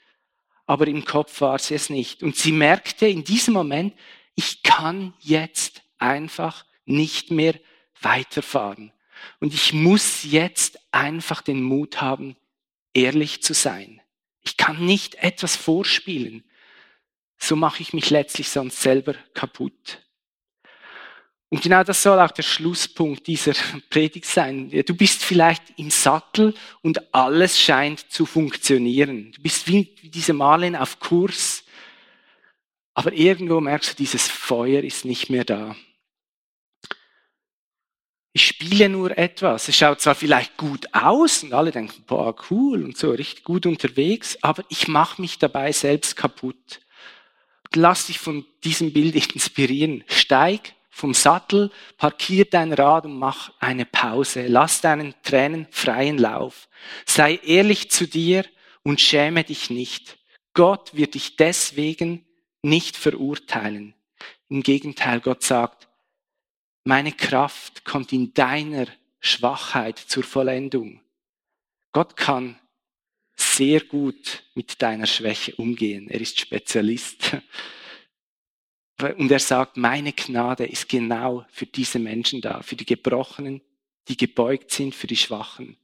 aber 0.66 0.88
im 0.88 1.06
Kopf 1.06 1.42
war 1.42 1.60
sie 1.60 1.76
es 1.76 1.90
nicht. 1.90 2.24
Und 2.24 2.36
sie 2.36 2.52
merkte 2.52 3.08
in 3.08 3.24
diesem 3.24 3.54
Moment, 3.54 3.94
ich 4.36 4.64
kann 4.64 5.14
jetzt 5.20 5.84
einfach 5.98 6.66
nicht 6.86 7.32
mehr 7.32 7.56
weiterfahren. 8.02 8.92
Und 9.40 9.54
ich 9.54 9.74
muss 9.74 10.24
jetzt 10.24 10.80
einfach 10.92 11.42
den 11.42 11.62
Mut 11.64 12.02
haben, 12.02 12.36
ehrlich 12.94 13.42
zu 13.44 13.54
sein. 13.54 14.02
Ich 14.42 14.58
kann 14.58 14.86
nicht 14.86 15.16
etwas 15.16 15.56
vorspielen. 15.56 16.44
So 17.38 17.56
mache 17.56 17.82
ich 17.82 17.94
mich 17.94 18.10
letztlich 18.10 18.50
sonst 18.50 18.82
selber 18.82 19.14
kaputt. 19.34 20.05
Und 21.56 21.62
genau 21.62 21.86
das 21.86 22.04
soll 22.04 22.20
auch 22.20 22.32
der 22.32 22.44
Schlusspunkt 22.44 23.28
dieser 23.28 23.54
Predigt 23.90 24.26
sein. 24.26 24.70
Du 24.70 24.94
bist 24.94 25.24
vielleicht 25.24 25.64
im 25.78 25.90
Sattel 25.90 26.54
und 26.82 27.14
alles 27.16 27.58
scheint 27.58 28.12
zu 28.12 28.26
funktionieren. 28.26 29.32
Du 29.32 29.42
bist 29.42 29.66
wie 29.70 29.86
diese 30.04 30.34
Malin 30.34 30.76
auf 30.76 31.00
Kurs, 31.00 31.64
aber 32.94 33.14
irgendwo 33.14 33.62
merkst 33.62 33.94
du, 33.94 33.96
dieses 33.96 34.28
Feuer 34.28 34.84
ist 34.84 35.06
nicht 35.06 35.30
mehr 35.30 35.46
da 35.46 35.78
ich 38.34 38.48
spiele 38.48 38.90
nur 38.90 39.18
etwas. 39.18 39.70
Es 39.70 39.78
schaut 39.78 40.02
zwar 40.02 40.14
vielleicht 40.14 40.58
gut 40.58 40.94
aus 40.94 41.42
und 41.42 41.54
alle 41.54 41.72
denken, 41.72 42.04
boah, 42.06 42.36
cool 42.50 42.84
und 42.84 42.98
so, 42.98 43.12
richtig 43.12 43.46
gut 43.46 43.66
unterwegs, 43.66 44.38
aber 44.42 44.66
ich 44.68 44.90
mache 44.90 45.22
mich 45.22 45.40
dabei 45.40 45.72
selbst 45.72 46.18
kaputt. 46.18 46.82
Lass 47.74 48.08
dich 48.08 48.20
von 48.20 48.46
diesem 48.66 48.92
Bild 48.92 49.16
inspirieren. 49.34 50.04
Steig 50.08 50.75
vom 50.96 51.14
Sattel, 51.14 51.72
parkier 51.98 52.46
dein 52.46 52.72
Rad 52.72 53.04
und 53.04 53.20
mach 53.20 53.52
eine 53.60 53.86
Pause. 53.86 54.48
Lass 54.48 54.80
deinen 54.80 55.14
Tränen 55.24 55.68
freien 55.70 56.18
Lauf. 56.18 56.70
Sei 57.06 57.36
ehrlich 57.44 57.92
zu 57.92 58.08
dir 58.08 58.46
und 58.82 59.02
schäme 59.02 59.44
dich 59.44 59.70
nicht. 59.70 60.18
Gott 60.54 60.96
wird 60.96 61.16
dich 61.16 61.36
deswegen 61.36 62.26
nicht 62.62 62.96
verurteilen. 62.96 63.94
Im 64.48 64.64
Gegenteil, 64.64 65.20
Gott 65.20 65.44
sagt, 65.44 65.90
meine 66.86 67.12
Kraft 67.12 67.84
kommt 67.84 68.14
in 68.14 68.34
deiner 68.34 68.88
Schwachheit 69.20 70.00
zur 70.00 70.24
Vollendung. 70.24 71.02
Gott 71.92 72.16
kann 72.16 72.58
sehr 73.36 73.82
gut 73.82 74.44
mit 74.54 74.82
deiner 74.82 75.08
Schwäche 75.08 75.56
umgehen. 75.56 76.08
Er 76.10 76.22
ist 76.22 76.40
Spezialist. 76.40 77.36
Und 78.98 79.30
er 79.30 79.40
sagt, 79.40 79.76
meine 79.76 80.14
Gnade 80.14 80.66
ist 80.66 80.88
genau 80.88 81.46
für 81.50 81.66
diese 81.66 82.00
Menschen 82.00 82.40
da, 82.40 82.62
für 82.62 82.78
die 82.78 82.86
Gebrochenen, 82.86 83.62
die 84.08 84.16
gebeugt 84.16 84.72
sind, 84.72 84.96
für 84.96 85.08
die 85.08 85.18
Schwachen. 85.18 85.76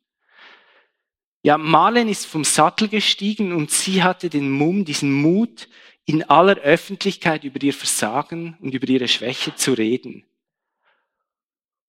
Ja, 1.43 1.57
Malen 1.57 2.07
ist 2.07 2.25
vom 2.25 2.43
Sattel 2.43 2.87
gestiegen 2.87 3.51
und 3.51 3.71
sie 3.71 4.03
hatte 4.03 4.29
den 4.29 4.49
Mumm, 4.49 4.85
diesen 4.85 5.11
Mut, 5.11 5.67
in 6.05 6.23
aller 6.23 6.57
Öffentlichkeit 6.57 7.43
über 7.43 7.61
ihr 7.61 7.73
Versagen 7.73 8.57
und 8.61 8.73
über 8.73 8.87
ihre 8.87 9.07
Schwäche 9.07 9.55
zu 9.55 9.73
reden. 9.73 10.23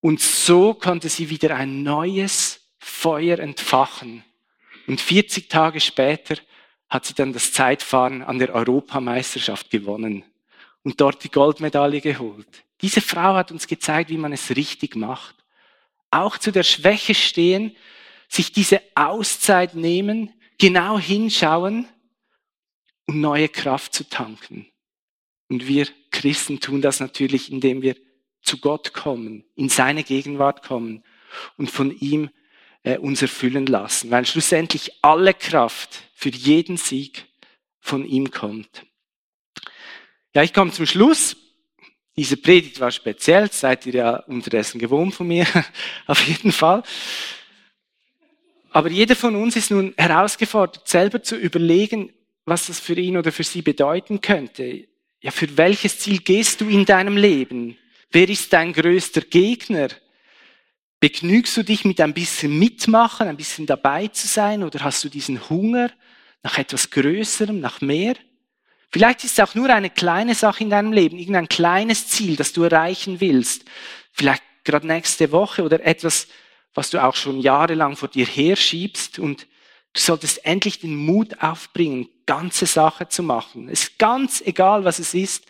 Und 0.01 0.20
so 0.20 0.75
konnte 0.75 1.09
sie 1.09 1.31
wieder 1.31 1.55
ein 1.55 1.83
neues 1.83 2.61
Feuer 2.79 3.39
entfachen. 3.39 4.25
Und 4.89 5.01
40 5.01 5.49
Tage 5.49 5.81
später 5.81 6.37
hat 6.89 7.07
sie 7.07 7.14
dann 7.14 7.33
das 7.33 7.53
Zeitfahren 7.53 8.23
an 8.23 8.39
der 8.39 8.55
Europameisterschaft 8.55 9.70
gewonnen 9.70 10.25
und 10.85 11.01
dort 11.01 11.24
die 11.24 11.30
Goldmedaille 11.30 12.01
geholt. 12.01 12.64
Diese 12.80 13.01
Frau 13.01 13.35
hat 13.35 13.53
uns 13.53 13.66
gezeigt, 13.66 14.11
wie 14.11 14.16
man 14.16 14.33
es 14.33 14.51
richtig 14.57 14.97
macht. 14.97 15.37
Auch 16.11 16.37
zu 16.39 16.51
der 16.51 16.64
Schwäche 16.64 17.14
stehen, 17.14 17.76
sich 18.28 18.53
diese 18.53 18.80
Auszeit 18.95 19.74
nehmen, 19.74 20.33
genau 20.59 20.99
hinschauen 20.99 21.87
und 23.07 23.20
neue 23.20 23.49
Kraft 23.49 23.95
zu 23.95 24.09
tanken. 24.09 24.66
Und 25.49 25.66
wir 25.68 25.87
Christen 26.11 26.61
tun 26.61 26.83
das 26.83 27.01
natürlich, 27.01 27.53
indem 27.53 27.83
wir 27.83 27.97
zu 28.43 28.59
Gott 28.59 28.93
kommen, 28.93 29.45
in 29.55 29.68
seine 29.68 30.03
Gegenwart 30.03 30.62
kommen 30.62 31.05
und 31.57 31.70
von 31.70 31.97
ihm 31.99 32.30
äh, 32.83 32.99
uns 32.99 33.22
erfüllen 33.22 33.66
lassen, 33.66 34.11
weil 34.11 34.26
schlussendlich 34.26 34.93
alle 35.03 35.35
Kraft 35.35 36.11
für 36.14 36.30
jeden 36.30 36.76
Sieg 36.76 37.26
von 37.80 38.05
ihm 38.05 38.30
kommt. 38.30 38.85
Ja, 40.35 40.43
ich 40.43 40.55
komme 40.55 40.72
zum 40.72 40.87
Schluss. 40.87 41.37
Diese 42.16 42.37
Predigt 42.37 42.80
war 42.80 42.91
speziell, 42.91 43.51
seid 43.51 43.87
ihr 43.87 43.95
ja 43.95 44.16
unterdessen 44.26 44.78
gewohnt 44.78 45.14
von 45.14 45.26
mir, 45.26 45.47
auf 46.07 46.26
jeden 46.26 46.53
Fall. 46.53 46.83
Aber 48.70 48.91
jeder 48.91 49.16
von 49.16 49.37
uns 49.37 49.57
ist 49.57 49.70
nun 49.70 49.93
herausgefordert, 49.97 50.89
selber 50.89 51.22
zu 51.22 51.37
überlegen, 51.37 52.12
was 52.47 52.66
das 52.66 52.80
für 52.80 52.95
ihn 52.95 53.16
oder 53.16 53.33
für 53.33 53.45
sie 53.45 53.62
bedeuten 53.62 54.20
könnte. 54.20 54.89
Ja, 55.20 55.30
für 55.30 55.57
welches 55.57 55.99
Ziel 55.99 56.18
gehst 56.18 56.61
du 56.61 56.68
in 56.68 56.85
deinem 56.85 57.16
Leben? 57.16 57.78
Wer 58.11 58.28
ist 58.28 58.53
dein 58.53 58.72
größter 58.72 59.22
Gegner? 59.22 59.89
Begnügst 61.01 61.57
du 61.57 61.62
dich 61.62 61.85
mit 61.85 62.01
ein 62.01 62.14
bisschen 62.14 62.59
mitmachen, 62.59 63.28
ein 63.28 63.37
bisschen 63.37 63.66
dabei 63.66 64.09
zu 64.09 64.26
sein 64.26 64.62
oder 64.62 64.83
hast 64.83 65.05
du 65.05 65.09
diesen 65.09 65.49
Hunger 65.51 65.91
nach 66.43 66.59
etwas 66.59 66.91
Größerem, 66.91 67.61
nach 67.61 67.80
mehr? 67.80 68.14
Vielleicht 68.93 69.24
ist 69.24 69.38
es 69.38 69.40
auch 69.40 69.55
nur 69.55 69.70
eine 69.70 69.88
kleine 69.88 70.34
Sache 70.34 70.64
in 70.64 70.70
deinem 70.70 70.93
Leben, 70.93 71.18
irgendein 71.18 71.49
kleines 71.49 72.09
Ziel, 72.09 72.36
das 72.36 72.53
du 72.53 72.62
erreichen 72.62 73.20
willst. 73.20 73.64
Vielleicht 74.12 74.43
gerade 74.64 74.86
nächste 74.86 75.32
Woche 75.32 75.62
oder 75.62 75.84
etwas, 75.84 76.28
was 76.74 76.90
du 76.90 77.03
auch 77.03 77.16
schon 77.16 77.40
jahrelang 77.40 77.97
vor 77.97 78.09
dir 78.09 78.26
herschiebst 78.26 79.18
und 79.18 79.47
du 79.95 80.01
solltest 80.01 80.45
endlich 80.45 80.80
den 80.80 80.95
Mut 80.95 81.40
aufbringen, 81.40 82.09
ganze 82.26 82.66
Sache 82.66 83.09
zu 83.09 83.22
machen. 83.22 83.70
Es 83.70 83.84
ist 83.84 83.99
ganz 83.99 84.43
egal, 84.43 84.84
was 84.84 84.99
es 84.99 85.14
ist. 85.14 85.47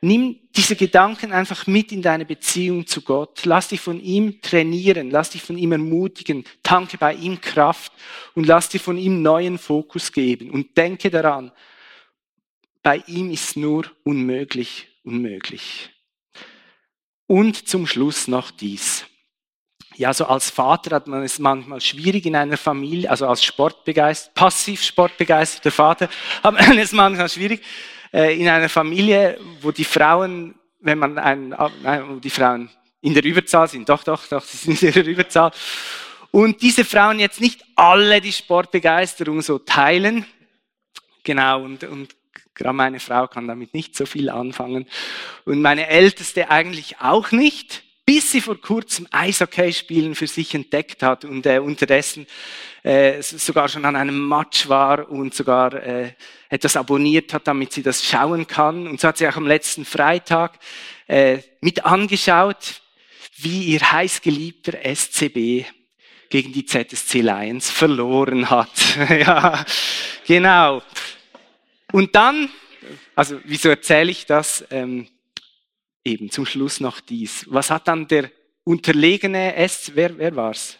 Nimm 0.00 0.38
diese 0.54 0.76
Gedanken 0.76 1.32
einfach 1.32 1.66
mit 1.66 1.90
in 1.90 2.02
deine 2.02 2.24
Beziehung 2.24 2.86
zu 2.86 3.00
Gott. 3.00 3.44
Lass 3.44 3.68
dich 3.68 3.80
von 3.80 3.98
ihm 3.98 4.40
trainieren, 4.42 5.10
lass 5.10 5.30
dich 5.30 5.42
von 5.42 5.58
ihm 5.58 5.72
ermutigen, 5.72 6.44
tanke 6.62 6.98
bei 6.98 7.14
ihm 7.14 7.40
Kraft 7.40 7.92
und 8.34 8.46
lass 8.46 8.68
dir 8.68 8.78
von 8.78 8.96
ihm 8.98 9.22
neuen 9.22 9.58
Fokus 9.58 10.12
geben. 10.12 10.50
Und 10.50 10.76
denke 10.76 11.10
daran, 11.10 11.50
bei 12.88 13.04
ihm 13.06 13.30
ist 13.30 13.54
nur 13.54 13.84
unmöglich, 14.02 14.88
unmöglich. 15.04 15.90
Und 17.26 17.68
zum 17.68 17.86
Schluss 17.86 18.28
noch 18.28 18.50
dies. 18.50 19.04
Ja, 19.96 20.14
so 20.14 20.24
als 20.24 20.48
Vater 20.48 20.96
hat 20.96 21.06
man 21.06 21.22
es 21.22 21.38
manchmal 21.38 21.82
schwierig 21.82 22.24
in 22.24 22.34
einer 22.34 22.56
Familie, 22.56 23.10
also 23.10 23.28
als 23.28 23.44
Sportbegeistert, 23.44 24.32
passiv 24.32 24.82
sportbegeisterter 24.82 25.70
Vater 25.70 26.08
hat 26.42 26.54
man 26.54 26.78
es 26.78 26.92
manchmal 26.92 27.28
schwierig, 27.28 27.62
äh, 28.10 28.40
in 28.40 28.48
einer 28.48 28.70
Familie, 28.70 29.38
wo 29.60 29.70
die 29.70 29.84
Frauen, 29.84 30.54
wenn 30.80 30.98
man 30.98 31.18
ein, 31.18 31.52
wo 31.52 32.20
die 32.20 32.30
Frauen 32.30 32.70
in 33.02 33.12
der 33.12 33.22
Überzahl 33.22 33.68
sind, 33.68 33.86
doch, 33.86 34.02
doch, 34.02 34.26
doch, 34.28 34.42
sie 34.42 34.56
sind 34.56 34.82
in 34.82 34.92
der 34.94 35.06
Überzahl, 35.06 35.50
und 36.30 36.62
diese 36.62 36.86
Frauen 36.86 37.20
jetzt 37.20 37.42
nicht 37.42 37.62
alle 37.76 38.22
die 38.22 38.32
Sportbegeisterung 38.32 39.42
so 39.42 39.58
teilen, 39.58 40.24
Genau, 41.28 41.62
und, 41.62 41.84
und 41.84 42.16
gerade 42.58 42.76
meine 42.76 43.00
Frau 43.00 43.26
kann 43.26 43.48
damit 43.48 43.72
nicht 43.72 43.96
so 43.96 44.04
viel 44.04 44.28
anfangen. 44.28 44.86
Und 45.44 45.62
meine 45.62 45.88
Älteste 45.88 46.50
eigentlich 46.50 47.00
auch 47.00 47.30
nicht, 47.30 47.82
bis 48.04 48.32
sie 48.32 48.40
vor 48.40 48.60
kurzem 48.60 49.06
Eishockey-Spielen 49.10 50.14
für 50.14 50.26
sich 50.26 50.54
entdeckt 50.54 51.02
hat 51.02 51.24
und 51.24 51.44
äh, 51.46 51.58
unterdessen 51.58 52.26
äh, 52.82 53.20
sogar 53.22 53.68
schon 53.68 53.84
an 53.84 53.96
einem 53.96 54.28
Match 54.28 54.68
war 54.68 55.10
und 55.10 55.34
sogar 55.34 55.74
äh, 55.74 56.12
etwas 56.48 56.76
abonniert 56.76 57.34
hat, 57.34 57.46
damit 57.46 57.72
sie 57.72 57.82
das 57.82 58.04
schauen 58.04 58.46
kann. 58.46 58.86
Und 58.86 59.00
so 59.00 59.08
hat 59.08 59.18
sie 59.18 59.28
auch 59.28 59.36
am 59.36 59.46
letzten 59.46 59.84
Freitag 59.84 60.58
äh, 61.06 61.38
mit 61.60 61.84
angeschaut, 61.84 62.80
wie 63.36 63.64
ihr 63.64 63.80
heißgeliebter 63.80 64.78
SCB 64.84 65.66
gegen 66.30 66.52
die 66.52 66.64
ZSC 66.64 67.20
Lions 67.20 67.70
verloren 67.70 68.48
hat. 68.48 68.70
ja, 69.10 69.64
genau. 70.26 70.82
Und 71.92 72.14
dann, 72.14 72.50
also 73.14 73.40
wieso 73.44 73.68
erzähle 73.68 74.10
ich 74.10 74.26
das? 74.26 74.64
Ähm, 74.70 75.08
eben 76.04 76.30
zum 76.30 76.46
Schluss 76.46 76.80
noch 76.80 77.00
dies. 77.00 77.46
Was 77.48 77.70
hat 77.70 77.88
dann 77.88 78.06
der 78.08 78.30
unterlegene 78.64 79.54
S, 79.54 79.92
wer, 79.94 80.16
wer 80.18 80.34
war's? 80.36 80.78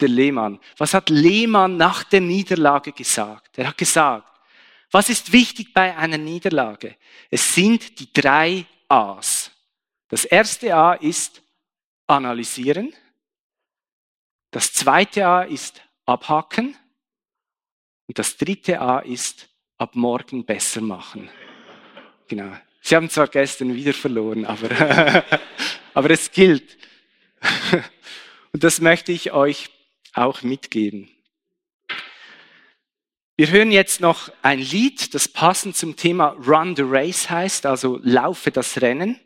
Der 0.00 0.08
Lehmann. 0.08 0.58
Was 0.78 0.94
hat 0.94 1.10
Lehmann 1.10 1.76
nach 1.76 2.04
der 2.04 2.20
Niederlage 2.20 2.92
gesagt? 2.92 3.58
Er 3.58 3.68
hat 3.68 3.78
gesagt, 3.78 4.28
was 4.90 5.08
ist 5.08 5.32
wichtig 5.32 5.72
bei 5.72 5.96
einer 5.96 6.18
Niederlage? 6.18 6.96
Es 7.30 7.54
sind 7.54 7.98
die 7.98 8.12
drei 8.12 8.66
A's. 8.88 9.50
Das 10.08 10.24
erste 10.24 10.74
A 10.74 10.92
ist 10.94 11.42
analysieren. 12.06 12.92
Das 14.50 14.72
zweite 14.72 15.26
A 15.26 15.42
ist 15.42 15.80
abhaken. 16.04 16.76
Und 18.06 18.18
das 18.18 18.36
dritte 18.36 18.80
A 18.80 18.98
ist 18.98 19.48
ab 19.82 19.96
morgen 19.96 20.44
besser 20.44 20.80
machen. 20.80 21.28
Genau. 22.28 22.56
Sie 22.82 22.94
haben 22.94 23.10
zwar 23.10 23.26
gestern 23.26 23.74
wieder 23.74 23.92
verloren, 23.92 24.44
aber, 24.44 25.24
aber 25.94 26.10
es 26.10 26.30
gilt. 26.30 26.78
Und 28.52 28.62
das 28.62 28.80
möchte 28.80 29.10
ich 29.10 29.32
euch 29.32 29.70
auch 30.14 30.42
mitgeben. 30.42 31.08
Wir 33.36 33.50
hören 33.50 33.72
jetzt 33.72 34.00
noch 34.00 34.30
ein 34.42 34.60
Lied, 34.60 35.14
das 35.14 35.26
passend 35.26 35.76
zum 35.76 35.96
Thema 35.96 36.36
Run 36.46 36.76
the 36.76 36.84
Race 36.86 37.28
heißt, 37.28 37.66
also 37.66 37.98
laufe 38.04 38.52
das 38.52 38.80
Rennen. 38.80 39.18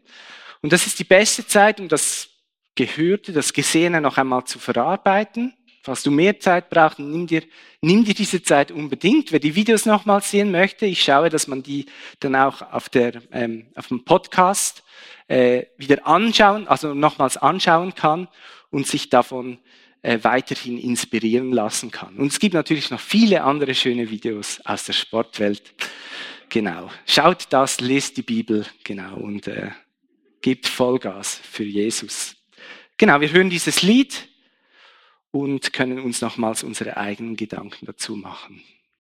Und 0.63 0.73
das 0.73 0.87
ist 0.87 0.99
die 0.99 1.05
beste 1.05 1.47
Zeit, 1.47 1.81
um 1.81 1.89
das 1.89 2.31
Gehörte, 2.77 3.35
das 3.35 3.53
Gesehene 3.53 4.01
noch 4.01 4.17
einmal 4.17 4.45
zu 4.45 4.59
verarbeiten. 4.59 5.53
Falls 5.87 6.03
du 6.03 6.11
mehr 6.11 6.41
Zeit 6.41 6.69
brauchst, 6.69 6.99
nimm 6.99 7.29
dir, 7.29 7.45
nimm 7.81 8.05
dir 8.05 8.13
diese 8.13 8.43
Zeit 8.43 8.73
unbedingt. 8.73 9.31
Wer 9.31 9.39
die 9.39 9.55
Videos 9.55 9.87
nochmal 9.87 10.21
sehen 10.21 10.51
möchte, 10.51 10.85
ich 10.85 11.01
schaue, 11.01 11.31
dass 11.31 11.47
man 11.47 11.63
die 11.63 11.87
dann 12.19 12.35
auch 12.35 12.61
auf, 12.73 12.89
der, 12.89 13.23
ähm, 13.31 13.67
auf 13.77 13.87
dem 13.87 14.05
Podcast 14.05 14.83
äh, 15.29 15.67
wieder 15.77 16.05
anschauen, 16.05 16.67
also 16.67 16.93
nochmals 16.93 17.37
anschauen 17.37 17.95
kann 17.95 18.27
und 18.71 18.89
sich 18.89 19.11
davon 19.11 19.59
äh, 20.03 20.19
weiterhin 20.23 20.77
inspirieren 20.77 21.53
lassen 21.53 21.93
kann. 21.93 22.17
Und 22.17 22.33
es 22.33 22.41
gibt 22.41 22.55
natürlich 22.55 22.91
noch 22.91 22.99
viele 22.99 23.45
andere 23.45 23.73
schöne 23.73 24.11
Videos 24.11 24.61
aus 24.65 24.87
der 24.87 24.93
Sportwelt. 24.93 25.73
Genau. 26.49 26.91
Schaut 27.07 27.47
das, 27.51 27.79
lest 27.79 28.17
die 28.17 28.23
Bibel, 28.23 28.67
genau, 28.83 29.19
und 29.19 29.47
äh, 29.47 29.71
gebt 30.43 30.67
Vollgas 30.67 31.41
für 31.49 31.63
Jesus. 31.63 32.35
Genau, 32.97 33.21
wir 33.21 33.31
hören 33.31 33.51
dieses 33.51 33.83
Lied 33.83 34.29
und 35.31 35.73
können 35.73 35.99
uns 36.01 36.21
nochmals 36.21 36.63
unsere 36.63 36.97
eigenen 36.97 37.37
Gedanken 37.37 37.87
dazu 37.87 38.17
machen. 38.17 38.63